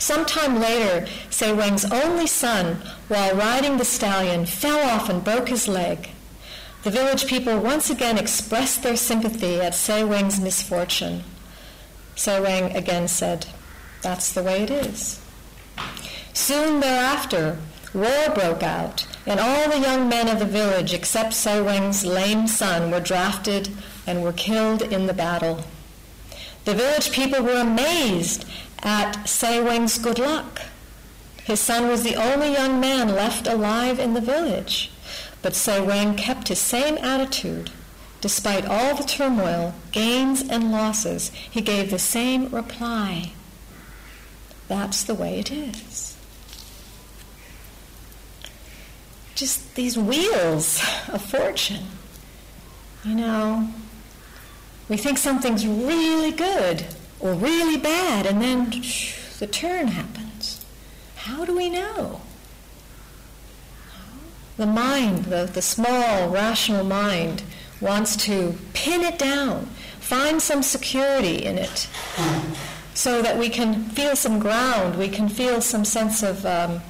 Sometime 0.00 0.58
later, 0.58 1.06
Seweng's 1.28 1.84
only 1.92 2.26
son, 2.26 2.78
while 3.08 3.36
riding 3.36 3.76
the 3.76 3.84
stallion, 3.84 4.46
fell 4.46 4.80
off 4.88 5.10
and 5.10 5.22
broke 5.22 5.50
his 5.50 5.68
leg. 5.68 6.08
The 6.84 6.90
village 6.90 7.26
people 7.26 7.58
once 7.58 7.90
again 7.90 8.16
expressed 8.16 8.82
their 8.82 8.96
sympathy 8.96 9.60
at 9.60 9.74
Seweng's 9.74 10.40
misfortune. 10.40 11.22
Seweng 12.16 12.74
again 12.74 13.08
said, 13.08 13.46
That's 14.02 14.32
the 14.32 14.42
way 14.42 14.62
it 14.62 14.70
is. 14.70 15.20
Soon 16.32 16.80
thereafter, 16.80 17.58
war 17.92 18.30
broke 18.34 18.62
out, 18.62 19.06
and 19.26 19.38
all 19.38 19.68
the 19.68 19.80
young 19.80 20.08
men 20.08 20.28
of 20.28 20.38
the 20.38 20.46
village, 20.46 20.94
except 20.94 21.34
Seweng's 21.34 22.06
lame 22.06 22.46
son, 22.46 22.90
were 22.90 23.00
drafted 23.00 23.68
and 24.06 24.22
were 24.22 24.32
killed 24.32 24.80
in 24.80 25.06
the 25.06 25.12
battle. 25.12 25.62
The 26.64 26.74
village 26.74 27.10
people 27.10 27.42
were 27.42 27.60
amazed 27.60 28.46
at 28.82 29.26
Seweng's 29.26 29.98
good 29.98 30.18
luck. 30.18 30.62
His 31.44 31.60
son 31.60 31.88
was 31.88 32.02
the 32.02 32.14
only 32.14 32.52
young 32.52 32.80
man 32.80 33.08
left 33.08 33.46
alive 33.46 33.98
in 33.98 34.14
the 34.14 34.20
village, 34.20 34.90
but 35.42 35.54
Seweng 35.54 36.16
kept 36.16 36.48
his 36.48 36.58
same 36.60 36.98
attitude. 36.98 37.70
Despite 38.20 38.66
all 38.66 38.94
the 38.94 39.04
turmoil, 39.04 39.74
gains 39.92 40.42
and 40.42 40.70
losses, 40.70 41.30
he 41.50 41.62
gave 41.62 41.90
the 41.90 41.98
same 41.98 42.48
reply. 42.50 43.32
That's 44.68 45.02
the 45.02 45.14
way 45.14 45.38
it 45.38 45.50
is. 45.50 46.10
just 49.40 49.74
these 49.74 49.96
wheels 49.96 50.82
of 51.08 51.22
fortune. 51.22 51.86
You 53.02 53.14
know, 53.14 53.70
we 54.86 54.98
think 54.98 55.16
something's 55.16 55.66
really 55.66 56.30
good 56.30 56.84
or 57.20 57.34
really 57.34 57.76
bad, 57.76 58.26
and 58.26 58.40
then 58.40 58.70
the 59.38 59.46
turn 59.46 59.88
happens. 59.88 60.64
How 61.16 61.44
do 61.44 61.56
we 61.56 61.68
know? 61.68 62.22
The 64.56 64.66
mind, 64.66 65.26
the, 65.26 65.50
the 65.52 65.62
small, 65.62 66.28
rational 66.28 66.84
mind, 66.84 67.42
wants 67.80 68.16
to 68.24 68.54
pin 68.74 69.02
it 69.02 69.18
down, 69.18 69.66
find 70.00 70.40
some 70.40 70.62
security 70.62 71.44
in 71.44 71.58
it. 71.58 71.88
so 72.94 73.22
that 73.22 73.38
we 73.38 73.48
can 73.48 73.84
feel 73.90 74.14
some 74.16 74.38
ground, 74.38 74.98
we 74.98 75.08
can 75.08 75.28
feel 75.28 75.60
some 75.60 75.84
sense 75.84 76.22
of 76.22 76.44
um, 76.44 76.82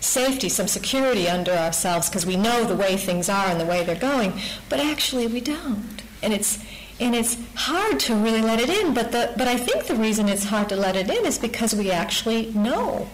safety, 0.00 0.48
some 0.48 0.68
security 0.68 1.28
under 1.28 1.52
ourselves 1.52 2.08
because 2.08 2.26
we 2.26 2.36
know 2.36 2.64
the 2.64 2.76
way 2.76 2.96
things 2.96 3.28
are 3.28 3.46
and 3.46 3.60
the 3.60 3.64
way 3.64 3.82
they're 3.82 3.94
going, 3.94 4.38
but 4.68 4.78
actually 4.78 5.26
we 5.26 5.40
don't. 5.40 6.02
And 6.22 6.32
it's 6.32 6.58
and 7.00 7.14
it's 7.14 7.36
hard 7.54 7.98
to 8.00 8.14
really 8.14 8.42
let 8.42 8.60
it 8.60 8.68
in, 8.70 8.94
but 8.94 9.10
the 9.12 9.32
but 9.36 9.48
I 9.48 9.56
think 9.56 9.86
the 9.86 9.96
reason 9.96 10.28
it's 10.28 10.44
hard 10.44 10.68
to 10.68 10.76
let 10.76 10.96
it 10.96 11.10
in 11.10 11.26
is 11.26 11.38
because 11.38 11.74
we 11.74 11.90
actually 11.90 12.52
know 12.52 13.08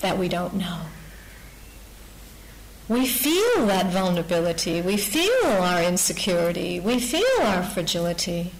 that 0.00 0.18
we 0.18 0.28
don't 0.28 0.54
know. 0.54 0.80
We 2.88 3.06
feel 3.06 3.66
that 3.66 3.86
vulnerability, 3.86 4.82
we 4.82 4.96
feel 4.96 5.46
our 5.46 5.82
insecurity, 5.82 6.78
we 6.78 6.98
feel 6.98 7.42
our 7.42 7.62
fragility, 7.62 8.52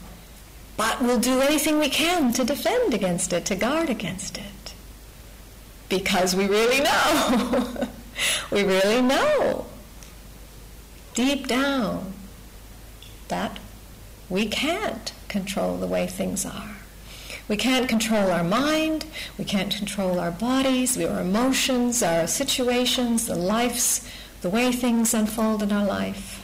but 0.77 1.03
we'll 1.03 1.21
do 1.21 1.41
anything 1.41 1.79
we 1.79 1.91
can 1.91 2.33
to 2.33 2.45
defend 2.45 2.95
against 2.95 3.33
it, 3.33 3.45
to 3.47 3.57
guard 3.57 3.91
against 3.91 4.39
it. 4.39 4.75
Because 5.89 6.35
we 6.35 6.47
really 6.47 6.81
know. 6.81 7.89
we 8.51 8.63
really 8.63 9.03
know 9.03 9.67
deep 11.15 11.47
down 11.47 12.13
that 13.29 13.59
we 14.33 14.47
can't 14.47 15.13
control 15.29 15.77
the 15.77 15.87
way 15.87 16.07
things 16.07 16.47
are. 16.47 16.77
We 17.49 17.57
can't 17.59 17.87
control 17.87 18.31
our 18.31 18.43
mind, 18.43 19.05
we 19.37 19.45
can't 19.45 19.77
control 19.77 20.19
our 20.19 20.31
bodies, 20.31 20.99
our 20.99 21.21
emotions, 21.21 22.03
our 22.03 22.27
situations, 22.27 23.27
the 23.27 23.35
lives, 23.35 24.09
the 24.41 24.49
way 24.49 24.73
things 24.73 25.13
unfold 25.13 25.63
in 25.63 25.71
our 25.71 25.85
life. 25.85 26.39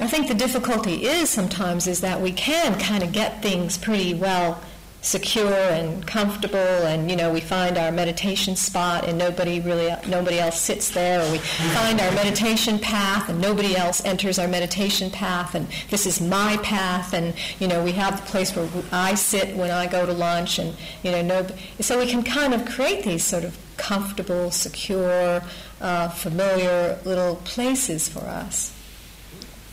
I 0.00 0.06
think 0.06 0.28
the 0.28 0.34
difficulty 0.34 1.04
is 1.04 1.30
sometimes 1.30 1.88
is 1.88 2.00
that 2.02 2.20
we 2.20 2.30
can 2.30 2.78
kind 2.78 3.02
of 3.02 3.10
get 3.10 3.42
things 3.42 3.76
pretty 3.76 4.14
well 4.14 4.60
secure 5.04 5.52
and 5.52 6.06
comfortable 6.06 6.56
and 6.56 7.10
you 7.10 7.16
know 7.16 7.30
we 7.30 7.40
find 7.40 7.76
our 7.76 7.92
meditation 7.92 8.56
spot 8.56 9.04
and 9.06 9.18
nobody 9.18 9.60
really 9.60 9.94
nobody 10.08 10.38
else 10.38 10.58
sits 10.58 10.88
there 10.88 11.20
or 11.20 11.30
we 11.30 11.36
find 11.36 12.00
our 12.00 12.10
meditation 12.12 12.78
path 12.78 13.28
and 13.28 13.38
nobody 13.38 13.76
else 13.76 14.02
enters 14.06 14.38
our 14.38 14.48
meditation 14.48 15.10
path 15.10 15.54
and 15.54 15.68
this 15.90 16.06
is 16.06 16.22
my 16.22 16.56
path 16.62 17.12
and 17.12 17.34
you 17.58 17.68
know 17.68 17.84
we 17.84 17.92
have 17.92 18.18
the 18.18 18.26
place 18.30 18.56
where 18.56 18.66
I 18.92 19.14
sit 19.14 19.54
when 19.54 19.70
I 19.70 19.86
go 19.86 20.06
to 20.06 20.12
lunch 20.12 20.58
and 20.58 20.74
you 21.02 21.10
know 21.10 21.20
no 21.20 21.46
so 21.80 21.98
we 21.98 22.06
can 22.06 22.22
kind 22.22 22.54
of 22.54 22.64
create 22.64 23.04
these 23.04 23.22
sort 23.22 23.44
of 23.44 23.58
comfortable 23.76 24.50
secure 24.50 25.42
uh, 25.82 26.08
familiar 26.08 26.98
little 27.04 27.36
places 27.36 28.08
for 28.08 28.20
us. 28.20 28.72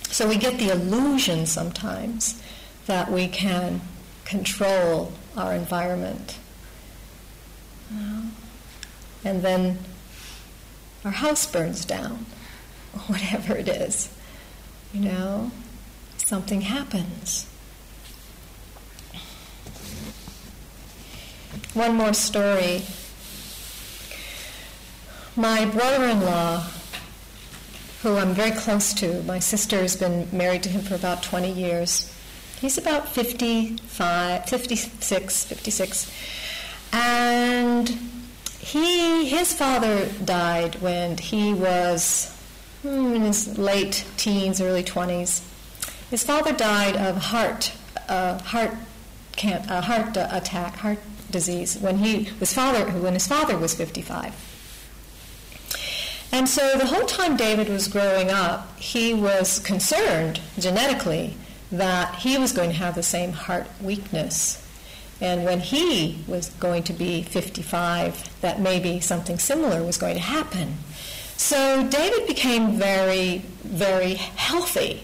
So 0.09 0.27
we 0.27 0.35
get 0.35 0.57
the 0.57 0.71
illusion 0.71 1.45
sometimes 1.45 2.41
that 2.87 3.09
we 3.09 3.29
can 3.29 3.79
control 4.25 5.13
our 5.35 5.53
environment. 5.53 6.37
And 9.23 9.41
then 9.41 9.79
our 11.05 11.11
house 11.11 11.45
burns 11.45 11.85
down, 11.85 12.25
whatever 13.07 13.55
it 13.55 13.67
is. 13.67 14.13
You 14.93 15.01
know, 15.01 15.51
something 16.17 16.61
happens. 16.61 17.47
One 21.73 21.95
more 21.95 22.13
story. 22.13 22.83
My 25.35 25.65
brother 25.65 26.05
in 26.05 26.21
law, 26.21 26.65
who 28.01 28.17
I'm 28.17 28.33
very 28.33 28.51
close 28.51 28.93
to, 28.95 29.23
my 29.23 29.39
sister 29.39 29.77
has 29.77 29.95
been 29.95 30.27
married 30.33 30.63
to 30.63 30.69
him 30.69 30.81
for 30.81 30.95
about 30.95 31.23
20 31.23 31.51
years 31.51 32.13
He's 32.61 32.77
about 32.77 33.09
55, 33.09 34.45
56, 34.45 35.45
56. 35.45 36.11
And 36.93 37.89
he, 38.59 39.25
his 39.25 39.51
father 39.51 40.05
died 40.23 40.75
when 40.75 41.17
he 41.17 41.55
was 41.55 42.37
hmm, 42.83 43.15
in 43.15 43.23
his 43.23 43.57
late 43.57 44.05
teens, 44.15 44.61
early 44.61 44.83
20s. 44.83 45.41
His 46.11 46.23
father 46.23 46.53
died 46.53 46.95
of 46.95 47.17
heart, 47.17 47.73
uh, 48.07 48.37
heart, 48.37 48.75
can, 49.31 49.67
uh, 49.67 49.81
heart 49.81 50.15
attack, 50.15 50.75
heart 50.75 50.99
disease, 51.31 51.79
when 51.79 51.97
he 51.97 52.29
was 52.39 52.53
father, 52.53 52.91
when 52.91 53.13
his 53.13 53.25
father 53.25 53.57
was 53.57 53.73
55. 53.73 54.35
And 56.31 56.47
so 56.47 56.77
the 56.77 56.85
whole 56.85 57.07
time 57.07 57.35
David 57.35 57.69
was 57.69 57.87
growing 57.87 58.29
up, 58.29 58.79
he 58.79 59.15
was 59.15 59.57
concerned 59.57 60.39
genetically 60.59 61.37
that 61.71 62.15
he 62.15 62.37
was 62.37 62.51
going 62.51 62.69
to 62.69 62.75
have 62.75 62.95
the 62.95 63.03
same 63.03 63.31
heart 63.31 63.67
weakness. 63.81 64.65
And 65.21 65.45
when 65.45 65.59
he 65.59 66.23
was 66.27 66.49
going 66.49 66.83
to 66.83 66.93
be 66.93 67.21
55, 67.21 68.41
that 68.41 68.59
maybe 68.59 68.99
something 68.99 69.37
similar 69.37 69.83
was 69.83 69.97
going 69.97 70.15
to 70.15 70.21
happen. 70.21 70.77
So 71.37 71.87
David 71.87 72.27
became 72.27 72.73
very, 72.73 73.39
very 73.63 74.15
healthy. 74.15 75.03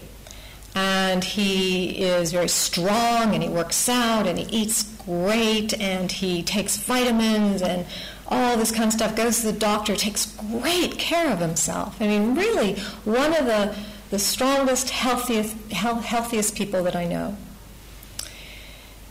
And 0.74 1.24
he 1.24 2.02
is 2.04 2.32
very 2.32 2.48
strong 2.48 3.34
and 3.34 3.42
he 3.42 3.48
works 3.48 3.88
out 3.88 4.26
and 4.26 4.38
he 4.38 4.44
eats 4.56 4.84
great 5.04 5.72
and 5.80 6.12
he 6.12 6.42
takes 6.42 6.76
vitamins 6.76 7.62
and 7.62 7.86
all 8.28 8.56
this 8.56 8.70
kind 8.70 8.86
of 8.88 8.92
stuff. 8.92 9.16
Goes 9.16 9.40
to 9.40 9.52
the 9.52 9.58
doctor, 9.58 9.96
takes 9.96 10.26
great 10.26 10.98
care 10.98 11.32
of 11.32 11.40
himself. 11.40 12.00
I 12.00 12.06
mean, 12.06 12.34
really, 12.34 12.74
one 13.04 13.34
of 13.34 13.46
the 13.46 13.74
the 14.10 14.18
strongest, 14.18 14.90
healthiest, 14.90 15.56
healthiest 15.70 16.54
people 16.54 16.82
that 16.84 16.96
I 16.96 17.06
know. 17.06 17.36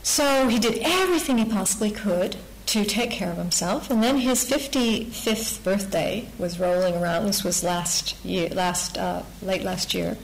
So 0.03 0.47
he 0.47 0.57
did 0.57 0.79
everything 0.81 1.37
he 1.37 1.45
possibly 1.45 1.91
could 1.91 2.37
to 2.67 2.83
take 2.83 3.11
care 3.11 3.31
of 3.31 3.37
himself. 3.37 3.89
And 3.89 4.03
then 4.03 4.17
his 4.17 4.49
55th 4.49 5.63
birthday 5.63 6.27
was 6.37 6.59
rolling 6.59 6.95
around. 6.95 7.25
This 7.25 7.43
was 7.43 7.63
last 7.63 8.23
year, 8.25 8.49
last 8.49 8.97
uh, 8.97 9.23
late 9.41 9.63
last 9.63 9.93
year. 9.93 10.17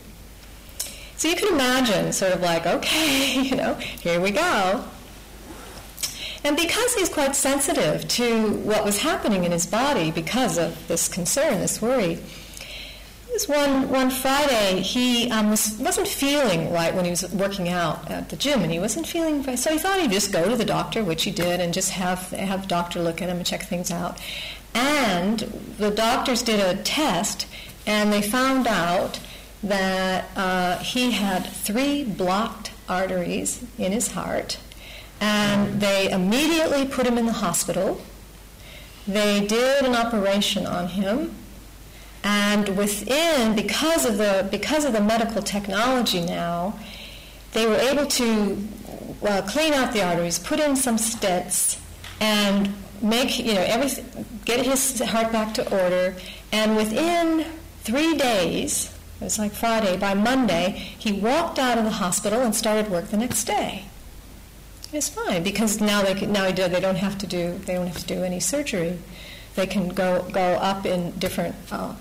So 1.15 1.29
you 1.29 1.35
can 1.35 1.53
imagine, 1.53 2.11
sort 2.11 2.33
of 2.33 2.41
like, 2.41 2.65
okay, 2.65 3.41
you 3.41 3.55
know, 3.55 3.75
here 3.75 4.19
we 4.19 4.31
go. 4.31 4.83
And 6.43 6.57
because 6.57 6.93
he's 6.95 7.07
quite 7.07 7.35
sensitive 7.35 8.05
to 8.09 8.49
what 8.57 8.83
was 8.83 8.99
happening 8.99 9.45
in 9.45 9.53
his 9.53 9.65
body 9.65 10.11
because 10.11 10.57
of 10.57 10.87
this 10.89 11.07
concern, 11.07 11.59
this 11.61 11.81
worry, 11.81 12.19
was 13.33 13.47
one, 13.47 13.89
one 13.89 14.09
Friday, 14.11 14.81
he 14.81 15.29
um, 15.31 15.49
was, 15.49 15.77
wasn't 15.79 16.07
feeling 16.07 16.71
right 16.71 16.93
when 16.93 17.03
he 17.03 17.09
was 17.09 17.29
working 17.33 17.67
out 17.67 18.09
at 18.09 18.29
the 18.29 18.35
gym, 18.35 18.61
and 18.61 18.71
he 18.71 18.79
wasn't 18.79 19.07
feeling 19.07 19.41
right. 19.43 19.57
So 19.57 19.71
he 19.71 19.79
thought 19.79 19.99
he'd 19.99 20.11
just 20.11 20.31
go 20.31 20.47
to 20.47 20.55
the 20.55 20.65
doctor, 20.65 21.03
which 21.03 21.23
he 21.23 21.31
did, 21.31 21.59
and 21.59 21.73
just 21.73 21.91
have, 21.91 22.29
have 22.29 22.61
the 22.61 22.67
doctor 22.67 23.01
look 23.01 23.21
at 23.21 23.29
him 23.29 23.37
and 23.37 23.45
check 23.45 23.63
things 23.63 23.91
out. 23.91 24.21
And 24.75 25.39
the 25.77 25.89
doctors 25.91 26.43
did 26.43 26.59
a 26.59 26.81
test, 26.83 27.47
and 27.87 28.13
they 28.13 28.21
found 28.21 28.67
out 28.67 29.19
that 29.63 30.25
uh, 30.35 30.77
he 30.79 31.11
had 31.11 31.45
three 31.45 32.03
blocked 32.03 32.71
arteries 32.87 33.63
in 33.77 33.91
his 33.91 34.11
heart, 34.11 34.59
and 35.19 35.81
they 35.81 36.09
immediately 36.11 36.85
put 36.85 37.07
him 37.07 37.17
in 37.17 37.25
the 37.25 37.33
hospital. 37.33 38.01
They 39.07 39.45
did 39.45 39.85
an 39.85 39.95
operation 39.95 40.65
on 40.65 40.89
him 40.89 41.35
and 42.23 42.77
within, 42.77 43.55
because 43.55 44.05
of 44.05 44.17
the 44.17 44.47
because 44.49 44.85
of 44.85 44.93
the 44.93 45.01
medical 45.01 45.41
technology 45.41 46.21
now, 46.21 46.79
they 47.51 47.67
were 47.67 47.75
able 47.75 48.05
to 48.05 48.57
uh, 49.23 49.41
clean 49.47 49.73
out 49.73 49.93
the 49.93 50.03
arteries, 50.03 50.39
put 50.39 50.59
in 50.59 50.75
some 50.75 50.95
stents, 50.95 51.79
and 52.21 52.73
make 53.01 53.37
you 53.37 53.53
know 53.53 53.61
everything, 53.61 54.25
get 54.45 54.65
his 54.65 55.01
heart 55.01 55.31
back 55.31 55.53
to 55.55 55.83
order. 55.83 56.15
And 56.53 56.77
within 56.77 57.45
three 57.81 58.15
days, 58.15 58.93
it 59.19 59.25
was 59.25 59.37
like 59.37 59.51
Friday. 59.51 59.97
By 59.97 60.13
Monday, 60.13 60.71
he 60.97 61.11
walked 61.11 61.59
out 61.59 61.77
of 61.77 61.83
the 61.83 61.91
hospital 61.91 62.41
and 62.41 62.55
started 62.55 62.89
work 62.89 63.09
the 63.09 63.17
next 63.17 63.43
day. 63.43 63.85
It's 64.93 65.09
fine 65.09 65.43
because 65.43 65.81
now 65.81 66.03
they 66.03 66.13
now 66.25 66.45
he 66.45 66.53
do 66.53 66.69
they 66.69 66.79
don't 66.79 66.97
have 66.97 67.17
to 67.17 67.27
do 67.27 67.57
they 67.65 67.73
don't 67.73 67.87
have 67.87 67.97
to 67.97 68.05
do 68.05 68.23
any 68.23 68.39
surgery 68.39 68.99
they 69.55 69.67
can 69.67 69.89
go, 69.89 70.23
go 70.31 70.53
up 70.55 70.85
in 70.85 71.11
different 71.11 71.55
uh, 71.71 71.95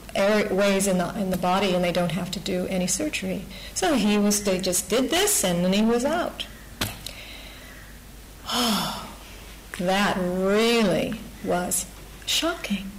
ways 0.51 0.87
in 0.87 0.99
the, 0.99 1.15
in 1.19 1.31
the 1.31 1.37
body 1.37 1.75
and 1.75 1.85
they 1.85 1.93
don't 1.93 2.13
have 2.13 2.31
to 2.31 2.41
do 2.41 2.67
any 2.69 2.87
surgery. 2.87 3.45
So 3.75 3.95
he 3.95 4.17
was, 4.17 4.45
they 4.45 4.59
just 4.59 4.89
did 4.89 5.11
this 5.11 5.45
and 5.45 5.65
then 5.65 5.73
he 5.73 5.83
was 5.83 6.05
out. 6.05 6.47
Oh, 8.51 9.09
that 9.79 10.17
really 10.19 11.21
was 11.45 11.87
shocking. 12.27 12.91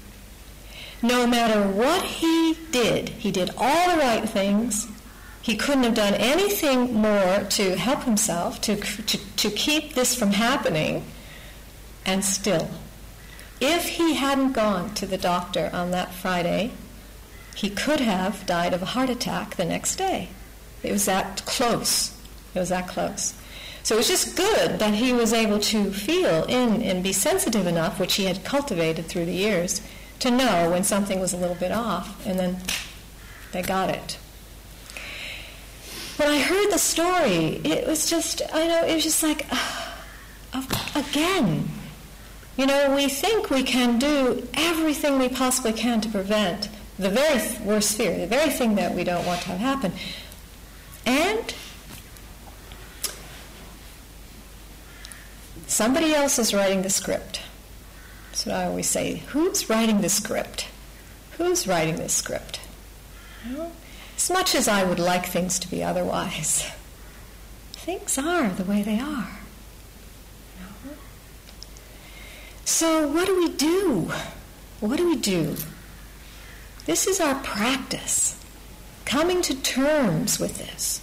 No 1.02 1.28
matter 1.28 1.68
what 1.68 2.04
he 2.04 2.58
did, 2.72 3.10
he 3.10 3.32
did 3.32 3.52
all 3.58 3.92
the 3.92 3.98
right 3.98 4.28
things. 4.28 4.88
He 5.42 5.58
couldn't 5.58 5.84
have 5.84 5.96
done 5.96 6.14
anything 6.14 6.94
more 6.94 7.44
to 7.50 7.76
help 7.76 8.04
himself, 8.04 8.62
to, 8.62 8.78
to, 8.78 9.18
to 9.18 9.52
keep 9.52 9.94
this 9.94 10.16
from 10.16 10.32
happening, 10.32 11.04
and 12.06 12.24
still 12.24 12.70
if 13.64 13.90
he 13.90 14.16
hadn't 14.16 14.52
gone 14.54 14.94
to 14.96 15.06
the 15.06 15.18
doctor 15.18 15.70
on 15.74 15.92
that 15.92 16.14
Friday, 16.14 16.72
he 17.56 17.70
could 17.70 18.00
have 18.00 18.46
died 18.46 18.74
of 18.74 18.82
a 18.82 18.88
heart 18.88 19.10
attack 19.10 19.56
the 19.56 19.66
next 19.66 19.96
day. 19.96 20.30
It 20.82 20.92
was 20.92 21.06
that 21.06 21.46
close. 21.46 22.18
It 22.54 22.60
was 22.60 22.70
that 22.70 22.88
close. 22.88 23.34
So 23.84 23.96
it 23.96 24.00
was 24.00 24.08
just 24.08 24.36
good 24.36 24.80
that 24.80 24.94
he 24.94 25.14
was 25.14 25.34
able 25.34 25.60
to 25.60 25.92
feel 25.92 26.46
in 26.46 26.82
and 26.82 27.04
be 27.04 27.14
sensitive 27.14 27.68
enough, 27.68 28.00
which 28.00 28.16
he 28.16 28.26
had 28.26 28.44
cultivated 28.44 29.06
through 29.06 29.26
the 29.26 29.34
years, 29.34 29.82
to 30.20 30.32
know 30.32 30.70
when 30.70 30.84
something 30.84 31.20
was 31.20 31.34
a 31.34 31.38
little 31.38 31.56
bit 31.56 31.72
off, 31.72 32.26
and 32.26 32.40
then 32.40 32.58
they 33.52 33.62
got 33.62 33.90
it. 33.90 34.18
When 36.18 36.30
I 36.30 36.40
heard 36.40 36.72
the 36.72 36.78
story, 36.78 37.62
it 37.64 37.88
was 37.88 38.10
just, 38.10 38.42
I 38.54 38.68
know, 38.68 38.86
it 38.86 38.96
was 38.96 39.04
just 39.04 39.24
like, 39.24 39.46
uh, 40.54 40.64
again, 40.96 41.70
you 42.58 42.66
know, 42.68 42.96
we 42.96 43.08
think 43.08 43.50
we 43.50 43.64
can 43.64 43.98
do 43.98 44.48
everything 44.54 45.18
we 45.18 45.30
possibly 45.30 45.74
can 45.74 46.02
to 46.02 46.10
prevent 46.10 46.70
the 47.00 47.10
very 47.10 47.42
worst 47.64 47.98
fear, 47.98 48.18
the 48.18 48.28
very 48.28 48.52
thing 48.52 48.76
that 48.76 48.94
we 48.94 49.04
don't 49.04 49.26
want 49.26 49.42
to 49.42 49.50
have 49.50 49.60
happen. 49.60 49.94
And 51.06 51.54
somebody 55.66 56.14
else 56.14 56.38
is 56.38 56.54
writing 56.54 56.84
the 56.84 56.90
script. 56.90 57.42
That's 58.30 58.46
what 58.46 58.56
I 58.56 58.66
always 58.66 58.90
say. 58.90 59.24
Who's 59.28 59.70
writing 59.70 60.02
the 60.02 60.10
script? 60.10 60.68
Who's 61.38 61.68
writing 61.68 61.96
this 61.96 62.14
script? 62.14 62.60
Well, 63.52 63.72
as 64.16 64.30
much 64.30 64.54
as 64.54 64.68
I 64.68 64.84
would 64.84 65.00
like 65.00 65.26
things 65.26 65.58
to 65.60 65.70
be 65.70 65.84
otherwise, 65.84 66.70
things 67.74 68.18
are 68.20 68.50
the 68.50 68.64
way 68.64 68.84
they 68.84 69.00
are. 69.00 69.40
So, 72.66 73.08
what 73.08 73.26
do 73.28 73.38
we 73.38 73.50
do? 73.50 74.12
What 74.80 74.98
do 74.98 75.08
we 75.08 75.18
do? 75.18 75.56
This 76.86 77.08
is 77.08 77.20
our 77.20 77.36
practice. 77.36 78.40
Coming 79.06 79.42
to 79.44 79.56
terms 79.62 80.40
with 80.40 80.58
this. 80.58 81.02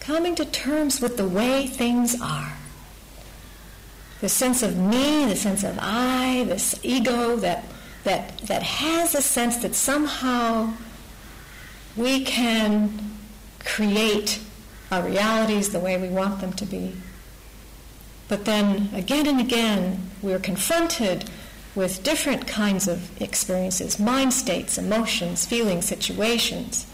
Coming 0.00 0.34
to 0.36 0.44
terms 0.44 1.00
with 1.00 1.16
the 1.16 1.28
way 1.28 1.66
things 1.66 2.20
are. 2.20 2.52
The 4.20 4.28
sense 4.28 4.62
of 4.62 4.76
me, 4.76 5.26
the 5.26 5.36
sense 5.36 5.62
of 5.62 5.78
I, 5.80 6.44
this 6.48 6.78
ego 6.82 7.36
that, 7.36 7.64
that, 8.04 8.38
that 8.38 8.62
has 8.62 9.14
a 9.14 9.22
sense 9.22 9.58
that 9.58 9.74
somehow 9.74 10.72
we 11.96 12.24
can 12.24 13.18
create 13.60 14.40
our 14.90 15.02
realities 15.02 15.70
the 15.70 15.80
way 15.80 16.00
we 16.00 16.08
want 16.08 16.40
them 16.40 16.52
to 16.54 16.64
be. 16.64 16.94
But 18.28 18.44
then 18.44 18.90
again 18.92 19.26
and 19.26 19.40
again, 19.40 20.10
we're 20.22 20.38
confronted 20.38 21.30
with 21.74 22.02
different 22.02 22.46
kinds 22.46 22.88
of 22.88 23.20
experiences 23.20 23.98
mind 24.00 24.32
states, 24.32 24.78
emotions, 24.78 25.44
feelings, 25.44 25.84
situations. 25.84 26.86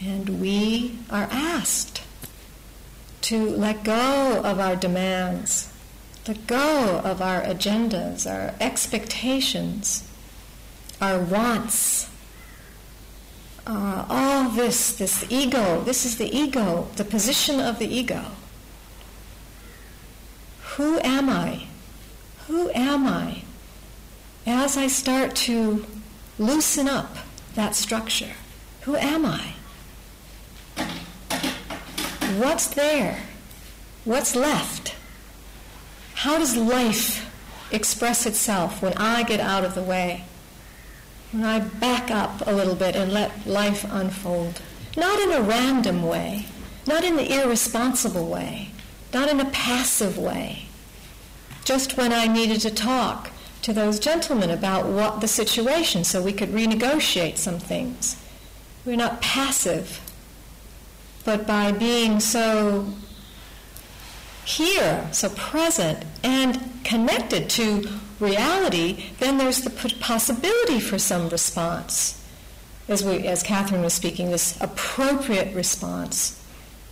And 0.00 0.40
we 0.40 0.98
are 1.10 1.28
asked 1.30 2.02
to 3.22 3.50
let 3.50 3.84
go 3.84 4.40
of 4.42 4.58
our 4.58 4.76
demands, 4.76 5.72
let 6.26 6.46
go 6.46 7.00
of 7.04 7.20
our 7.20 7.42
agendas, 7.42 8.30
our 8.30 8.54
expectations, 8.60 10.08
our 11.00 11.18
wants. 11.20 12.08
Uh, 13.64 14.04
all 14.08 14.48
this, 14.50 14.92
this 14.96 15.24
ego, 15.30 15.82
this 15.82 16.04
is 16.04 16.18
the 16.18 16.36
ego, 16.36 16.88
the 16.96 17.04
position 17.04 17.60
of 17.60 17.78
the 17.78 17.86
ego. 17.86 18.24
Who 20.76 20.98
am 21.00 21.28
I? 21.28 21.66
Who 22.48 22.70
am 22.74 23.06
I? 23.06 23.42
As 24.46 24.76
I 24.76 24.88
start 24.88 25.36
to 25.36 25.86
loosen 26.38 26.88
up 26.88 27.16
that 27.54 27.76
structure, 27.76 28.32
who 28.82 28.96
am 28.96 29.24
I? 29.24 29.54
What's 32.38 32.66
there? 32.66 33.22
What's 34.04 34.34
left? 34.34 34.96
How 36.14 36.38
does 36.38 36.56
life 36.56 37.30
express 37.70 38.26
itself 38.26 38.82
when 38.82 38.94
I 38.94 39.22
get 39.22 39.38
out 39.38 39.64
of 39.64 39.74
the 39.74 39.82
way? 39.82 40.24
When 41.32 41.44
I 41.44 41.60
back 41.60 42.10
up 42.10 42.46
a 42.46 42.52
little 42.52 42.74
bit 42.74 42.94
and 42.94 43.10
let 43.10 43.46
life 43.46 43.86
unfold? 43.88 44.60
Not 44.98 45.18
in 45.18 45.32
a 45.32 45.40
random 45.40 46.02
way, 46.02 46.44
not 46.86 47.04
in 47.04 47.16
the 47.16 47.32
irresponsible 47.32 48.28
way, 48.28 48.70
not 49.14 49.30
in 49.30 49.40
a 49.40 49.50
passive 49.50 50.18
way. 50.18 50.66
Just 51.64 51.96
when 51.96 52.12
I 52.12 52.26
needed 52.26 52.60
to 52.60 52.70
talk 52.70 53.30
to 53.62 53.72
those 53.72 53.98
gentlemen 53.98 54.50
about 54.50 54.84
what 54.86 55.22
the 55.22 55.28
situation 55.28 56.04
so 56.04 56.20
we 56.20 56.34
could 56.34 56.50
renegotiate 56.50 57.38
some 57.38 57.58
things. 57.58 58.22
We're 58.84 58.96
not 58.96 59.22
passive, 59.22 60.00
but 61.24 61.46
by 61.46 61.72
being 61.72 62.20
so 62.20 62.92
here, 64.44 65.08
so 65.12 65.30
present, 65.30 66.04
and 66.22 66.84
connected 66.84 67.48
to 67.50 67.88
reality, 68.22 69.10
then 69.18 69.38
there's 69.38 69.62
the 69.62 69.70
possibility 70.00 70.80
for 70.80 70.98
some 70.98 71.28
response. 71.28 72.18
As, 72.88 73.04
we, 73.04 73.26
as 73.26 73.42
Catherine 73.42 73.82
was 73.82 73.92
speaking, 73.92 74.30
this 74.30 74.60
appropriate 74.60 75.54
response, 75.54 76.42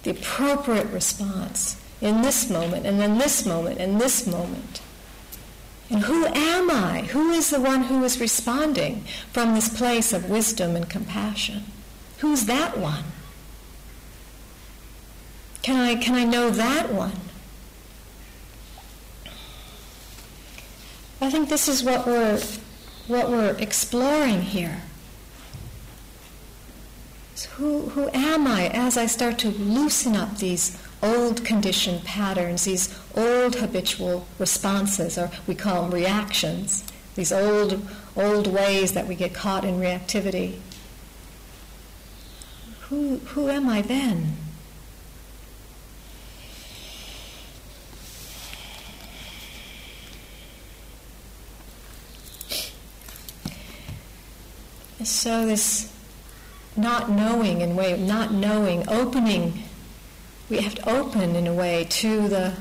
the 0.02 0.10
appropriate 0.10 0.88
response 0.88 1.80
in 2.00 2.22
this 2.22 2.50
moment, 2.50 2.86
and 2.86 3.00
then 3.00 3.18
this 3.18 3.46
moment, 3.46 3.78
and 3.78 4.00
this 4.00 4.26
moment. 4.26 4.80
And 5.90 6.02
who 6.02 6.26
am 6.26 6.70
I? 6.70 7.02
Who 7.10 7.30
is 7.30 7.50
the 7.50 7.60
one 7.60 7.84
who 7.84 8.04
is 8.04 8.20
responding 8.20 9.04
from 9.32 9.54
this 9.54 9.68
place 9.68 10.12
of 10.12 10.30
wisdom 10.30 10.76
and 10.76 10.88
compassion? 10.88 11.64
Who's 12.18 12.46
that 12.46 12.78
one? 12.78 13.04
Can 15.62 15.76
I, 15.76 15.96
can 15.96 16.14
I 16.14 16.24
know 16.24 16.50
that 16.50 16.92
one? 16.92 17.18
I 21.20 21.30
think 21.30 21.48
this 21.48 21.68
is 21.68 21.84
what 21.84 22.06
we're, 22.06 22.40
what 23.06 23.28
we're 23.28 23.56
exploring 23.58 24.42
here. 24.42 24.82
So 27.34 27.48
who, 27.50 27.80
who 27.90 28.10
am 28.14 28.46
I 28.46 28.68
as 28.68 28.96
I 28.96 29.06
start 29.06 29.38
to 29.40 29.50
loosen 29.50 30.16
up 30.16 30.38
these 30.38 30.78
old 31.02 31.44
conditioned 31.44 32.04
patterns, 32.04 32.64
these 32.64 32.98
old 33.14 33.56
habitual 33.56 34.26
responses, 34.38 35.18
or 35.18 35.30
we 35.46 35.54
call 35.54 35.82
them 35.82 35.90
reactions, 35.90 36.84
these 37.14 37.32
old, 37.32 37.86
old 38.16 38.46
ways 38.46 38.92
that 38.92 39.06
we 39.06 39.14
get 39.14 39.34
caught 39.34 39.64
in 39.64 39.78
reactivity. 39.78 40.58
Who, 42.88 43.18
who 43.18 43.48
am 43.48 43.68
I 43.68 43.82
then? 43.82 44.36
So 55.04 55.46
this 55.46 55.92
not 56.76 57.10
knowing 57.10 57.62
and 57.62 57.76
way 57.76 57.96
not 57.98 58.32
knowing, 58.32 58.88
opening 58.88 59.64
we 60.50 60.58
have 60.60 60.74
to 60.74 60.90
open 60.90 61.36
in 61.36 61.46
a 61.46 61.54
way 61.54 61.86
to 61.88 62.28
the 62.28 62.54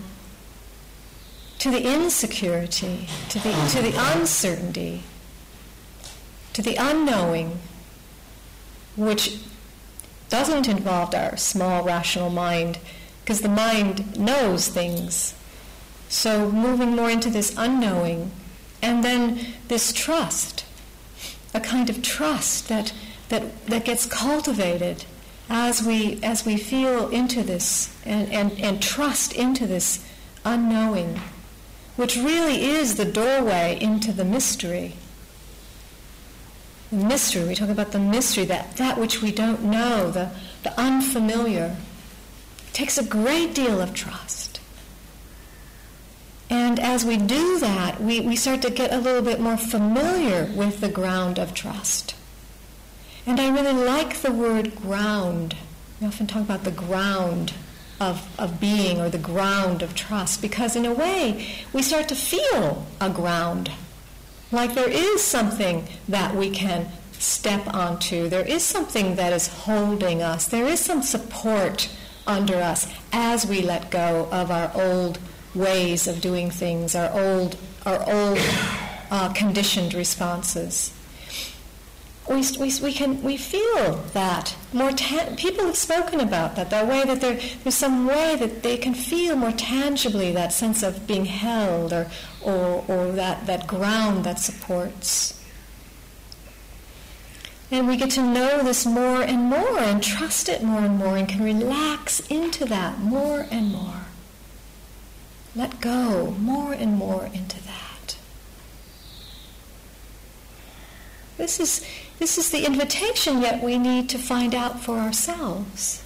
to 1.57 1.69
the 1.71 1.93
insecurity, 1.93 3.07
to 3.29 3.39
the 3.39 3.51
to 3.71 3.81
the 3.81 3.93
uncertainty, 4.13 5.03
to 6.53 6.61
the 6.61 6.75
unknowing, 6.75 7.59
which 8.95 9.39
doesn't 10.29 10.69
involve 10.69 11.13
our 11.15 11.35
small 11.35 11.83
rational 11.83 12.29
mind, 12.29 12.77
because 13.21 13.41
the 13.41 13.49
mind 13.49 14.17
knows 14.17 14.67
things. 14.67 15.33
So 16.07 16.49
moving 16.51 16.95
more 16.95 17.09
into 17.09 17.29
this 17.29 17.53
unknowing, 17.57 18.31
and 18.81 19.03
then 19.03 19.53
this 19.67 19.91
trust, 19.91 20.63
a 21.53 21.59
kind 21.59 21.89
of 21.89 22.01
trust 22.01 22.67
that 22.69 22.93
that, 23.29 23.65
that 23.67 23.85
gets 23.85 24.05
cultivated 24.05 25.05
as 25.49 25.81
we 25.81 26.19
as 26.23 26.45
we 26.45 26.57
feel 26.57 27.09
into 27.09 27.43
this 27.43 27.95
and, 28.05 28.31
and, 28.31 28.59
and 28.59 28.81
trust 28.81 29.33
into 29.33 29.65
this 29.65 30.05
unknowing, 30.45 31.19
which 31.95 32.15
really 32.15 32.63
is 32.65 32.95
the 32.95 33.05
doorway 33.05 33.77
into 33.79 34.11
the 34.11 34.25
mystery. 34.25 34.93
The 36.91 37.05
mystery, 37.05 37.47
we 37.47 37.55
talk 37.55 37.69
about 37.69 37.91
the 37.91 37.99
mystery, 37.99 38.45
that, 38.45 38.77
that 38.77 38.97
which 38.97 39.21
we 39.21 39.31
don't 39.31 39.63
know, 39.63 40.09
the, 40.09 40.31
the 40.63 40.79
unfamiliar. 40.79 41.77
It 42.67 42.73
takes 42.73 42.97
a 42.97 43.03
great 43.03 43.53
deal 43.53 43.79
of 43.79 43.93
trust. 43.93 44.48
And 46.49 46.79
as 46.79 47.05
we 47.05 47.17
do 47.17 47.59
that, 47.59 48.01
we, 48.01 48.21
we 48.21 48.35
start 48.35 48.61
to 48.63 48.71
get 48.71 48.91
a 48.91 48.97
little 48.97 49.21
bit 49.21 49.39
more 49.39 49.57
familiar 49.57 50.45
with 50.55 50.81
the 50.81 50.89
ground 50.89 51.37
of 51.37 51.53
trust. 51.53 52.15
And 53.25 53.39
I 53.39 53.49
really 53.49 53.73
like 53.73 54.17
the 54.17 54.31
word 54.31 54.75
ground. 54.75 55.55
We 56.01 56.07
often 56.07 56.25
talk 56.25 56.41
about 56.41 56.63
the 56.63 56.71
ground 56.71 57.53
of, 57.99 58.27
of 58.39 58.59
being 58.59 58.99
or 58.99 59.09
the 59.09 59.19
ground 59.19 59.83
of 59.83 59.93
trust 59.93 60.41
because, 60.41 60.75
in 60.75 60.85
a 60.85 60.93
way, 60.93 61.47
we 61.71 61.83
start 61.83 62.07
to 62.09 62.15
feel 62.15 62.87
a 62.99 63.09
ground. 63.09 63.71
Like 64.51 64.73
there 64.73 64.89
is 64.89 65.21
something 65.21 65.87
that 66.07 66.33
we 66.33 66.49
can 66.49 66.87
step 67.11 67.71
onto. 67.71 68.29
There 68.29 68.47
is 68.47 68.63
something 68.63 69.15
that 69.15 69.33
is 69.33 69.47
holding 69.47 70.23
us. 70.23 70.47
There 70.47 70.65
is 70.65 70.79
some 70.79 71.03
support 71.03 71.89
under 72.25 72.55
us 72.55 72.91
as 73.11 73.45
we 73.45 73.61
let 73.61 73.91
go 73.91 74.27
of 74.31 74.49
our 74.49 74.71
old 74.73 75.19
ways 75.55 76.07
of 76.07 76.21
doing 76.21 76.49
things, 76.49 76.95
our 76.95 77.11
old, 77.11 77.57
our 77.85 77.99
old 78.09 78.39
uh, 79.11 79.31
conditioned 79.33 79.93
responses. 79.93 80.93
We, 82.29 82.43
we, 82.59 82.71
we, 82.83 82.93
can, 82.93 83.23
we 83.23 83.37
feel 83.37 83.93
that 84.13 84.55
more 84.71 84.91
ta- 84.91 85.33
people 85.35 85.65
have 85.65 85.75
spoken 85.75 86.19
about 86.19 86.55
that 86.57 86.69
that 86.69 86.87
way 86.87 87.03
that 87.03 87.21
there, 87.21 87.39
there's 87.63 87.73
some 87.73 88.05
way 88.05 88.35
that 88.35 88.61
they 88.61 88.77
can 88.77 88.93
feel 88.93 89.35
more 89.35 89.51
tangibly 89.51 90.31
that 90.33 90.53
sense 90.53 90.83
of 90.83 91.07
being 91.07 91.25
held 91.25 91.91
or, 91.91 92.07
or, 92.43 92.85
or 92.87 93.11
that, 93.13 93.47
that 93.47 93.65
ground 93.65 94.25
that 94.25 94.37
supports 94.37 95.39
and 97.71 97.87
we 97.87 97.97
get 97.97 98.09
to 98.11 98.21
know 98.23 98.63
this 98.63 98.85
more 98.85 99.21
and 99.21 99.43
more 99.43 99.79
and 99.79 100.01
trust 100.01 100.49
it 100.49 100.63
more 100.63 100.81
and 100.81 100.97
more 100.97 101.17
and 101.17 101.29
can 101.29 101.43
relax 101.43 102.19
into 102.27 102.65
that 102.65 102.99
more 102.99 103.45
and 103.51 103.71
more. 103.71 104.05
Let 105.55 105.81
go 105.81 106.31
more 106.39 106.73
and 106.73 106.93
more 106.93 107.25
into 107.25 107.61
that. 107.63 108.17
This 111.37 111.59
is, 111.59 111.85
this 112.19 112.37
is 112.37 112.51
the 112.51 112.65
invitation, 112.65 113.41
yet 113.41 113.63
we 113.63 113.77
need 113.77 114.09
to 114.09 114.17
find 114.17 114.53
out 114.53 114.79
for 114.79 114.97
ourselves. 114.97 116.03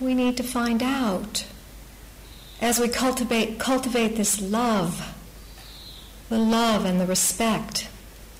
We 0.00 0.14
need 0.14 0.36
to 0.36 0.42
find 0.42 0.82
out 0.82 1.46
as 2.60 2.78
we 2.78 2.88
cultivate, 2.88 3.58
cultivate 3.58 4.16
this 4.16 4.40
love, 4.40 5.14
the 6.28 6.38
love 6.38 6.84
and 6.84 7.00
the 7.00 7.06
respect 7.06 7.88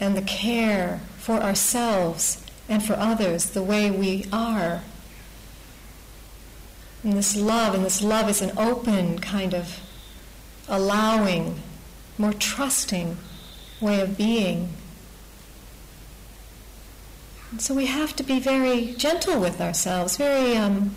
and 0.01 0.17
the 0.17 0.23
care 0.23 1.01
for 1.19 1.43
ourselves 1.43 2.45
and 2.69 2.83
for 2.83 2.95
others 2.95 3.51
the 3.51 3.63
way 3.63 3.91
we 3.91 4.27
are. 4.33 4.83
And 7.05 7.13
this 7.13 7.37
love, 7.37 7.75
and 7.75 7.85
this 7.85 8.03
love 8.03 8.31
is 8.31 8.41
an 8.41 8.57
open 8.57 9.19
kind 9.19 9.55
of 9.55 9.79
allowing, 10.69 11.61
more 12.17 12.33
trusting 12.33 13.19
way 13.79 14.01
of 14.01 14.17
being. 14.17 14.71
So 17.59 17.75
we 17.75 17.87
have 17.87 18.17
to 18.17 18.23
be 18.23 18.41
very 18.41 18.95
gentle 18.97 19.39
with 19.39 19.61
ourselves, 19.61 20.17
very, 20.17 20.57
um, 20.57 20.97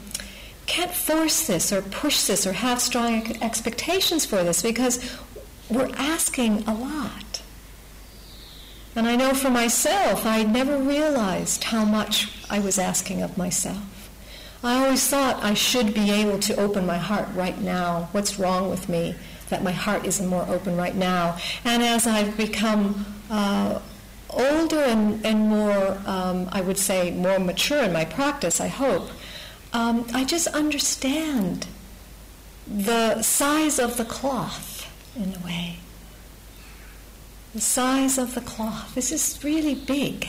can't 0.66 0.91
force 0.91 1.45
this 1.45 1.74
or 1.74 1.82
push 1.82 2.24
this 2.24 2.47
or 2.47 2.53
have 2.53 2.80
strong 2.80 3.38
expectations 3.43 4.26
for 4.26 4.43
this 4.43 4.62
because 4.62 5.18
we're 5.70 5.91
asking 5.97 6.64
a 6.68 6.74
lot. 6.74 7.41
And 8.95 9.08
I 9.08 9.18
know 9.18 9.34
for 9.34 9.51
myself, 9.51 10.26
I 10.26 10.43
never 10.43 10.78
realized 10.78 11.66
how 11.66 11.84
much 11.86 12.32
I 12.49 12.60
was 12.60 12.80
asking 12.80 13.22
of 13.22 13.38
myself. 13.38 13.97
I 14.64 14.84
always 14.84 15.08
thought 15.08 15.43
I 15.43 15.53
should 15.53 15.93
be 15.93 16.12
able 16.12 16.39
to 16.39 16.55
open 16.60 16.86
my 16.86 16.97
heart 16.97 17.28
right 17.34 17.60
now. 17.62 18.10
What's 18.12 18.39
wrong 18.39 18.70
with 18.70 18.89
me 18.89 19.16
that 19.49 19.64
my 19.64 19.72
heart 19.72 20.05
isn't 20.05 20.28
more 20.28 20.45
open 20.49 20.76
right 20.76 20.95
now? 20.95 21.38
And 21.64 21.84
as 21.84 22.08
I've 22.08 22.36
become 22.36 23.05
uh, 23.30 23.80
older 24.30 24.80
and, 24.80 25.26
and 25.26 25.47
more, 25.49 25.97
um, 26.05 26.49
I 26.51 26.62
would 26.62 26.78
say, 26.78 27.12
more 27.12 27.39
mature 27.39 27.84
in 27.84 27.93
my 27.93 28.05
practice, 28.05 28.60
I 28.60 28.68
hope, 28.68 29.10
um, 29.74 30.08
I 30.14 30.26
just 30.26 30.47
understand 30.47 31.68
the 32.68 33.22
size 33.22 33.80
of 33.80 33.97
the 33.97 34.05
cloth 34.05 34.89
in 35.16 35.36
a 35.36 35.45
way 35.45 35.80
the 37.58 37.62
size 37.62 38.20
of 38.20 38.36
the 38.36 38.41
cloth. 38.41 38.93
This 38.93 39.12
is 39.12 39.43
really 39.43 39.74
big. 39.74 40.28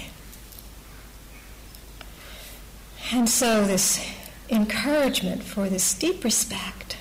And 3.12 3.28
so, 3.28 3.66
this 3.66 4.00
encouragement 4.48 5.42
for 5.42 5.68
this 5.68 5.94
deep 5.94 6.24
respect, 6.24 6.96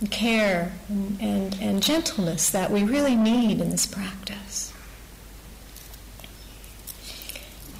and 0.00 0.10
care, 0.10 0.72
and, 0.88 1.18
and, 1.20 1.58
and 1.60 1.82
gentleness 1.82 2.50
that 2.50 2.70
we 2.70 2.82
really 2.82 3.16
need 3.16 3.60
in 3.60 3.70
this 3.70 3.86
practice. 3.86 4.72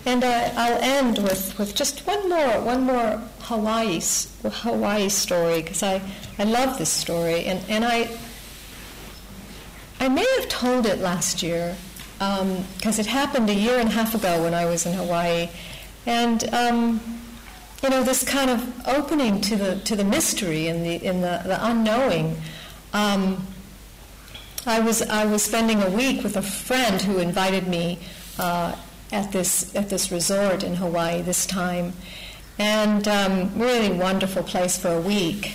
And 0.06 0.22
I'll 0.22 0.82
end 0.82 1.18
with, 1.18 1.58
with 1.58 1.74
just 1.74 2.06
one 2.06 2.28
more 2.28 2.60
one 2.60 2.82
more 2.82 3.22
Hawaii 3.40 4.00
Hawaii 4.42 5.08
story 5.08 5.62
because 5.62 5.82
I, 5.82 6.02
I 6.38 6.44
love 6.44 6.76
this 6.76 6.90
story 6.90 7.46
and, 7.46 7.64
and 7.70 7.86
I 7.86 8.14
I 10.00 10.08
may 10.08 10.26
have 10.38 10.48
told 10.50 10.84
it 10.84 10.98
last 10.98 11.42
year 11.42 11.76
because 12.18 12.98
um, 12.98 13.00
it 13.00 13.06
happened 13.06 13.48
a 13.48 13.54
year 13.54 13.78
and 13.78 13.88
a 13.88 13.92
half 13.92 14.14
ago 14.14 14.42
when 14.42 14.52
I 14.52 14.66
was 14.66 14.84
in 14.84 14.92
Hawaii, 14.92 15.48
and 16.04 16.44
um, 16.52 17.00
you 17.84 17.90
know 17.90 18.02
this 18.02 18.24
kind 18.24 18.50
of 18.50 18.88
opening 18.88 19.42
to 19.42 19.56
the 19.56 19.76
to 19.80 19.94
the 19.94 20.04
mystery 20.04 20.68
and 20.68 20.86
the 20.86 21.04
in 21.04 21.20
the, 21.20 21.42
the 21.44 21.58
unknowing. 21.60 22.34
Um, 22.94 23.46
I 24.64 24.80
was 24.80 25.02
I 25.02 25.26
was 25.26 25.42
spending 25.42 25.82
a 25.82 25.90
week 25.90 26.22
with 26.22 26.38
a 26.38 26.42
friend 26.42 27.02
who 27.02 27.18
invited 27.18 27.68
me 27.68 27.98
uh, 28.38 28.74
at 29.12 29.32
this 29.32 29.76
at 29.76 29.90
this 29.90 30.10
resort 30.10 30.62
in 30.62 30.76
Hawaii 30.76 31.20
this 31.20 31.44
time, 31.44 31.92
and 32.58 33.06
um, 33.06 33.52
really 33.54 33.92
wonderful 33.92 34.42
place 34.42 34.78
for 34.78 34.88
a 34.88 35.00
week, 35.00 35.52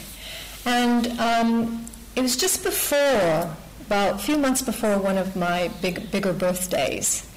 and 0.65 1.07
um, 1.19 1.87
it 2.15 2.21
was 2.21 2.37
just 2.37 2.63
before 2.63 3.55
about 3.87 4.15
a 4.15 4.17
few 4.19 4.37
months 4.37 4.61
before 4.61 4.99
one 4.99 5.17
of 5.17 5.35
my 5.35 5.71
big, 5.81 6.11
bigger 6.11 6.31
birthdays. 6.31 7.28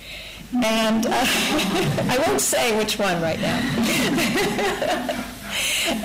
And 0.54 1.06
uh, 1.06 1.10
I 1.14 2.24
won't 2.26 2.40
say 2.40 2.76
which 2.76 2.98
one 2.98 3.20
right 3.22 3.40
now. 3.40 3.58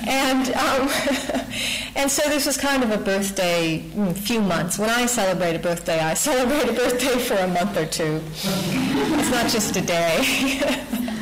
and 0.06 0.48
um, 0.54 0.88
and 1.96 2.10
so 2.10 2.22
this 2.28 2.46
was 2.46 2.56
kind 2.56 2.82
of 2.82 2.90
a 2.90 2.98
birthday 2.98 3.84
mm, 3.94 4.16
few 4.16 4.40
months. 4.40 4.78
When 4.78 4.90
i 4.90 5.06
celebrate 5.06 5.56
a 5.56 5.58
birthday 5.58 6.00
i 6.00 6.14
celebrate 6.14 6.68
a 6.68 6.72
birthday 6.72 7.18
for 7.18 7.34
a 7.34 7.48
month 7.48 7.76
or 7.76 7.86
two. 7.86 8.20
It's 8.44 9.30
not 9.30 9.50
just 9.50 9.76
a 9.76 9.80
day 9.80 11.14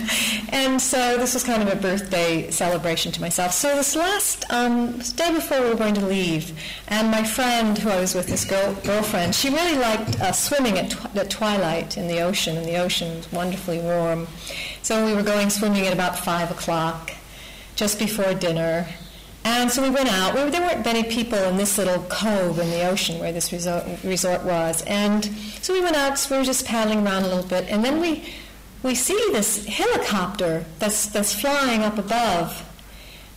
and 0.49 0.81
so 0.81 1.17
this 1.17 1.35
was 1.35 1.43
kind 1.43 1.63
of 1.63 1.73
a 1.73 1.77
birthday 1.77 2.51
celebration 2.51 3.13
to 3.13 3.21
myself. 3.21 3.53
So 3.53 3.75
this 3.75 3.97
last 3.97 4.45
um, 4.51 4.99
day 5.17 5.33
before 5.33 5.61
we 5.61 5.69
were 5.69 5.75
going 5.75 5.95
to 5.95 6.07
leave, 6.07 6.53
and 6.89 7.11
my 7.11 7.25
friend 7.25 7.77
who 7.77 7.91
I 7.91 8.01
was 8.01 8.15
with, 8.15 8.27
this 8.27 8.45
girl, 8.45 8.75
girlfriend, 8.85 9.35
she 9.35 9.51
really 9.51 9.79
liked 9.79 10.21
uh, 10.21 10.33
swimming 10.33 10.79
at, 10.79 10.91
tw- 10.91 11.17
at 11.17 11.31
twilight 11.31 11.97
in 11.97 12.09
the 12.09 12.21
ocean, 12.21 12.57
and 12.57 12.67
the 12.67 12.77
ocean 12.77 13.17
was 13.17 13.33
wonderfully 13.33 13.79
warm. 13.79 14.27
So 14.83 15.05
we 15.05 15.15
were 15.15 15.23
going 15.23 15.51
swimming 15.51 15.87
at 15.87 15.93
about 15.93 16.19
5 16.19 16.51
o'clock, 16.53 17.13
just 17.75 17.99
before 17.99 18.35
dinner. 18.35 18.87
And 19.45 19.71
so 19.71 19.81
we 19.81 19.91
went 19.91 20.09
out. 20.09 20.35
We, 20.35 20.51
there 20.51 20.61
weren't 20.61 20.85
many 20.85 21.05
people 21.05 21.39
in 21.39 21.57
this 21.57 21.79
little 21.79 22.03
cove 22.09 22.59
in 22.59 22.69
the 22.71 22.89
ocean 22.89 23.21
where 23.21 23.33
this 23.33 23.53
resort, 23.53 23.85
resort 24.03 24.43
was. 24.43 24.83
And 24.83 25.25
so 25.63 25.73
we 25.73 25.81
went 25.81 25.95
out, 25.95 26.19
so 26.19 26.35
we 26.35 26.39
were 26.39 26.45
just 26.45 26.67
paddling 26.67 27.07
around 27.07 27.23
a 27.23 27.29
little 27.29 27.49
bit. 27.49 27.67
And 27.69 27.85
then 27.85 28.01
we 28.01 28.35
we 28.83 28.95
see 28.95 29.21
this 29.33 29.67
helicopter 29.67 30.65
that's, 30.79 31.07
that's 31.07 31.35
flying 31.39 31.83
up 31.83 31.99
above, 31.99 32.65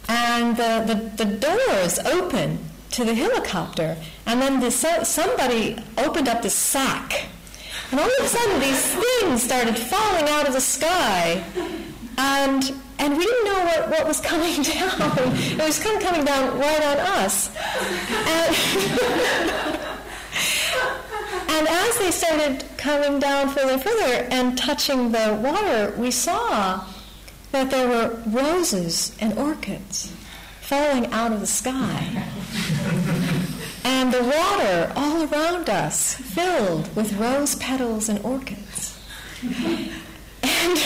and 0.07 0.57
the, 0.57 0.83
the, 0.87 1.23
the 1.23 1.37
doors 1.37 1.99
open 1.99 2.59
to 2.91 3.05
the 3.05 3.13
helicopter, 3.13 3.97
and 4.25 4.41
then 4.41 4.59
the, 4.59 4.71
somebody 4.71 5.77
opened 5.97 6.27
up 6.27 6.41
the 6.41 6.49
sack, 6.49 7.27
and 7.91 7.99
all 7.99 8.05
of 8.07 8.25
a 8.25 8.27
sudden 8.27 8.59
these 8.59 8.95
things 8.95 9.43
started 9.43 9.77
falling 9.77 10.27
out 10.29 10.47
of 10.47 10.53
the 10.53 10.61
sky, 10.61 11.43
and 12.17 12.73
and 12.99 13.17
we 13.17 13.25
didn't 13.25 13.45
know 13.45 13.63
what, 13.63 13.89
what 13.89 14.07
was 14.07 14.19
coming 14.31 14.61
down. 14.61 14.99
It 15.01 15.63
was 15.63 15.79
kind 15.81 15.97
of 15.97 16.03
coming 16.03 16.25
down 16.25 16.59
right 16.59 16.83
on 16.83 16.97
us. 16.97 17.49
And 18.27 18.55
And 21.51 21.67
as 21.67 21.97
they 21.97 22.11
started 22.11 22.63
coming 22.77 23.19
down 23.19 23.49
further 23.49 23.73
and 23.73 23.83
further 23.83 24.27
and 24.29 24.55
touching 24.55 25.11
the 25.11 25.39
water, 25.41 25.93
we 25.97 26.11
saw 26.11 26.85
that 27.51 27.71
there 27.71 27.87
were 27.87 28.21
roses 28.27 29.17
and 29.19 29.37
orchids 29.37 30.13
falling 30.61 31.07
out 31.07 31.33
of 31.33 31.39
the 31.39 31.47
sky. 31.47 32.23
and 33.83 34.13
the 34.13 34.23
water 34.23 34.93
all 34.95 35.23
around 35.23 35.69
us 35.69 36.13
filled 36.13 36.95
with 36.95 37.13
rose 37.13 37.55
petals 37.55 38.09
and 38.09 38.23
orchids. 38.23 38.99
And, 39.41 39.89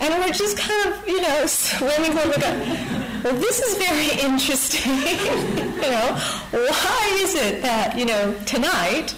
and 0.00 0.14
we're 0.18 0.32
just 0.32 0.58
kind 0.58 0.92
of, 0.92 1.06
you 1.06 1.22
know, 1.22 1.46
swimming 1.46 2.10
for 2.10 2.26
the 2.26 3.20
Well, 3.22 3.34
this 3.34 3.60
is 3.60 3.78
very 3.78 4.20
interesting. 4.20 4.92
you 5.56 5.80
know, 5.80 6.18
why 6.50 7.18
is 7.20 7.36
it 7.36 7.62
that, 7.62 7.96
you 7.96 8.06
know, 8.06 8.34
tonight 8.44 9.14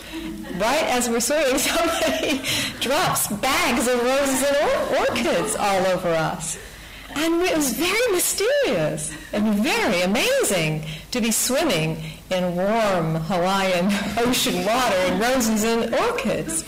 right 0.58 0.84
as 0.84 1.08
we're 1.08 1.20
swimming, 1.20 1.58
somebody 1.58 2.42
drops 2.80 3.28
bags 3.28 3.86
of 3.86 4.02
roses 4.02 4.42
and 4.42 4.56
or- 4.56 4.98
orchids 5.00 5.56
all 5.56 5.86
over 5.86 6.08
us. 6.08 6.58
And 7.16 7.42
it 7.42 7.56
was 7.56 7.72
very 7.74 8.12
mysterious 8.12 9.12
and 9.32 9.54
very 9.56 10.02
amazing 10.02 10.84
to 11.10 11.20
be 11.20 11.32
swimming 11.32 12.02
in 12.30 12.54
warm 12.54 13.16
Hawaiian 13.16 13.86
ocean 14.18 14.64
water 14.64 14.96
and 14.96 15.20
roses 15.20 15.64
and 15.64 15.94
orchids. 15.94 16.64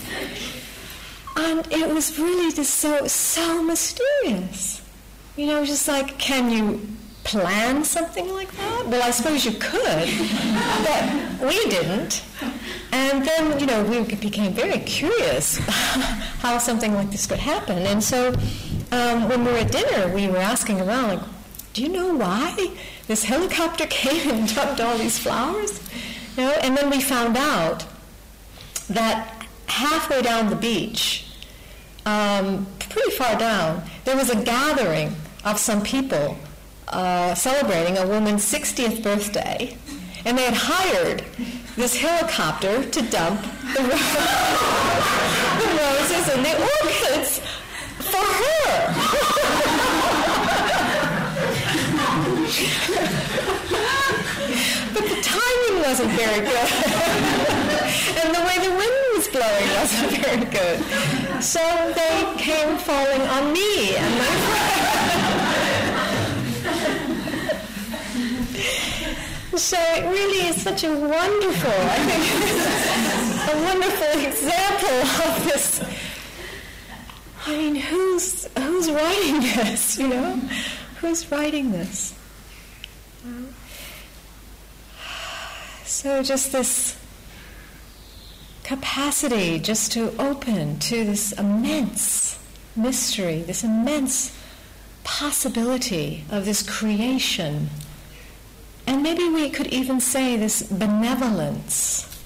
And 1.36 1.66
it 1.70 1.94
was 1.94 2.18
really 2.18 2.52
just 2.52 2.74
so, 2.74 3.06
so 3.06 3.62
mysterious. 3.62 4.82
You 5.36 5.46
know, 5.46 5.64
just 5.64 5.88
like, 5.88 6.18
can 6.18 6.50
you 6.50 6.86
plan 7.24 7.84
something 7.84 8.32
like 8.32 8.50
that? 8.52 8.86
Well, 8.86 9.02
I 9.02 9.10
suppose 9.10 9.44
you 9.44 9.52
could, 9.52 10.08
but 10.84 11.48
we 11.48 11.70
didn't. 11.70 12.24
And 12.92 13.24
then, 13.24 13.58
you 13.58 13.66
know, 13.66 13.84
we 13.84 14.02
became 14.16 14.52
very 14.52 14.78
curious 14.80 15.58
how 15.66 16.58
something 16.58 16.94
like 16.94 17.10
this 17.10 17.26
could 17.26 17.38
happen. 17.38 17.78
And 17.78 18.02
so 18.02 18.34
um, 18.90 19.28
when 19.28 19.44
we 19.44 19.52
were 19.52 19.58
at 19.58 19.72
dinner, 19.72 20.12
we 20.14 20.28
were 20.28 20.38
asking 20.38 20.80
around, 20.80 21.08
like, 21.08 21.28
do 21.72 21.82
you 21.82 21.88
know 21.88 22.14
why 22.14 22.74
this 23.06 23.24
helicopter 23.24 23.86
came 23.90 24.30
and 24.30 24.54
dumped 24.54 24.80
all 24.80 24.98
these 24.98 25.18
flowers? 25.18 25.80
You 26.36 26.44
know, 26.44 26.52
and 26.62 26.76
then 26.76 26.90
we 26.90 27.00
found 27.00 27.36
out 27.36 27.86
that 28.88 29.46
halfway 29.66 30.22
down 30.22 30.50
the 30.50 30.56
beach, 30.56 31.26
um, 32.04 32.66
pretty 32.90 33.10
far 33.12 33.38
down, 33.38 33.82
there 34.04 34.16
was 34.16 34.28
a 34.28 34.42
gathering 34.42 35.14
of 35.44 35.58
some 35.58 35.82
people 35.82 36.36
uh, 36.88 37.34
celebrating 37.34 37.98
a 37.98 38.06
woman's 38.06 38.44
60th 38.44 39.02
birthday, 39.02 39.76
and 40.24 40.36
they 40.38 40.44
had 40.44 40.54
hired 40.54 41.24
this 41.76 41.96
helicopter 41.96 42.84
to 42.88 43.02
dump 43.02 43.40
the, 43.74 43.82
the 45.60 45.68
roses 45.80 46.28
and 46.34 46.44
the 46.44 46.54
orchids 46.82 47.40
for 47.98 48.26
her. 48.42 48.92
but 54.92 55.04
the 55.08 55.20
timing 55.22 55.82
wasn't 55.82 56.10
very 56.12 56.40
good. 56.40 56.68
and 58.20 58.34
the 58.34 58.42
way 58.46 58.58
the 58.58 58.74
wind 58.76 58.96
was 59.14 59.28
blowing 59.28 59.68
wasn't 59.76 60.12
very 60.24 60.44
good. 60.44 60.78
So 61.42 61.60
they 61.94 62.34
came 62.38 62.76
falling 62.78 63.22
on 63.22 63.52
me 63.52 63.96
and 63.96 64.14
my 64.18 64.24
friend. 64.24 65.81
So 69.56 69.76
it 69.78 70.04
really 70.04 70.48
is 70.48 70.62
such 70.62 70.84
a 70.84 70.92
wonderful, 70.92 71.70
I 71.70 71.98
think, 72.08 73.54
a 73.54 73.64
wonderful 73.64 74.26
example 74.26 74.98
of 75.26 75.44
this. 75.44 75.84
I 77.46 77.56
mean, 77.56 77.74
who's 77.74 78.48
who's 78.56 78.90
writing 78.90 79.40
this? 79.40 79.98
You 79.98 80.08
know, 80.08 80.36
who's 81.00 81.30
writing 81.30 81.72
this? 81.72 82.14
So 85.84 86.22
just 86.22 86.52
this 86.52 86.96
capacity 88.64 89.58
just 89.58 89.92
to 89.92 90.14
open 90.18 90.78
to 90.78 91.04
this 91.04 91.32
immense 91.32 92.38
mystery, 92.74 93.42
this 93.42 93.62
immense 93.62 94.36
possibility 95.04 96.24
of 96.30 96.44
this 96.44 96.62
creation. 96.62 97.68
And 98.86 99.02
maybe 99.02 99.28
we 99.28 99.50
could 99.50 99.68
even 99.68 100.00
say 100.00 100.36
this 100.36 100.62
benevolence, 100.62 102.20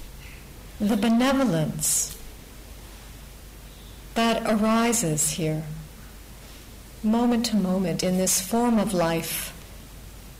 the 0.80 0.96
benevolence 0.96 2.18
that 4.14 4.42
arises 4.50 5.32
here, 5.32 5.64
moment 7.02 7.46
to 7.46 7.56
moment, 7.56 8.02
in 8.02 8.16
this 8.16 8.40
form 8.40 8.78
of 8.78 8.94
life, 8.94 9.52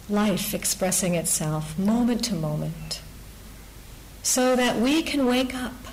life 0.09 0.55
expressing 0.55 1.15
itself, 1.15 1.79
moment 1.79 2.25
to 2.25 2.35
moment 2.35 3.03
so 4.27 4.57
that 4.57 4.81
we 4.81 5.05
can 5.05 5.25
wake 5.25 5.55
up. 5.55 5.87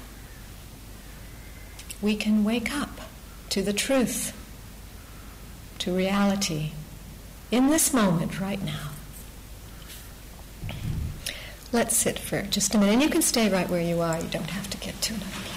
We 2.01 2.15
can 2.15 2.43
wake 2.43 2.73
up 2.75 3.01
to 3.49 3.61
the 3.61 3.73
truth, 3.73 4.33
to 5.77 5.95
reality, 5.95 6.71
in 7.51 7.67
this 7.67 7.93
moment 7.93 8.39
right 8.41 8.61
now. 8.63 8.92
Let's 11.73 11.97
sit 11.97 12.19
for 12.19 12.43
just 12.43 12.75
a 12.75 12.77
minute. 12.77 12.93
And 12.93 13.01
you 13.01 13.09
can 13.09 13.23
stay 13.23 13.49
right 13.49 13.67
where 13.67 13.81
you 13.81 13.99
are. 13.99 14.21
You 14.21 14.27
don't 14.29 14.51
have 14.51 14.69
to 14.69 14.77
get 14.77 15.01
to 15.01 15.15
another 15.15 15.31
place. 15.31 15.52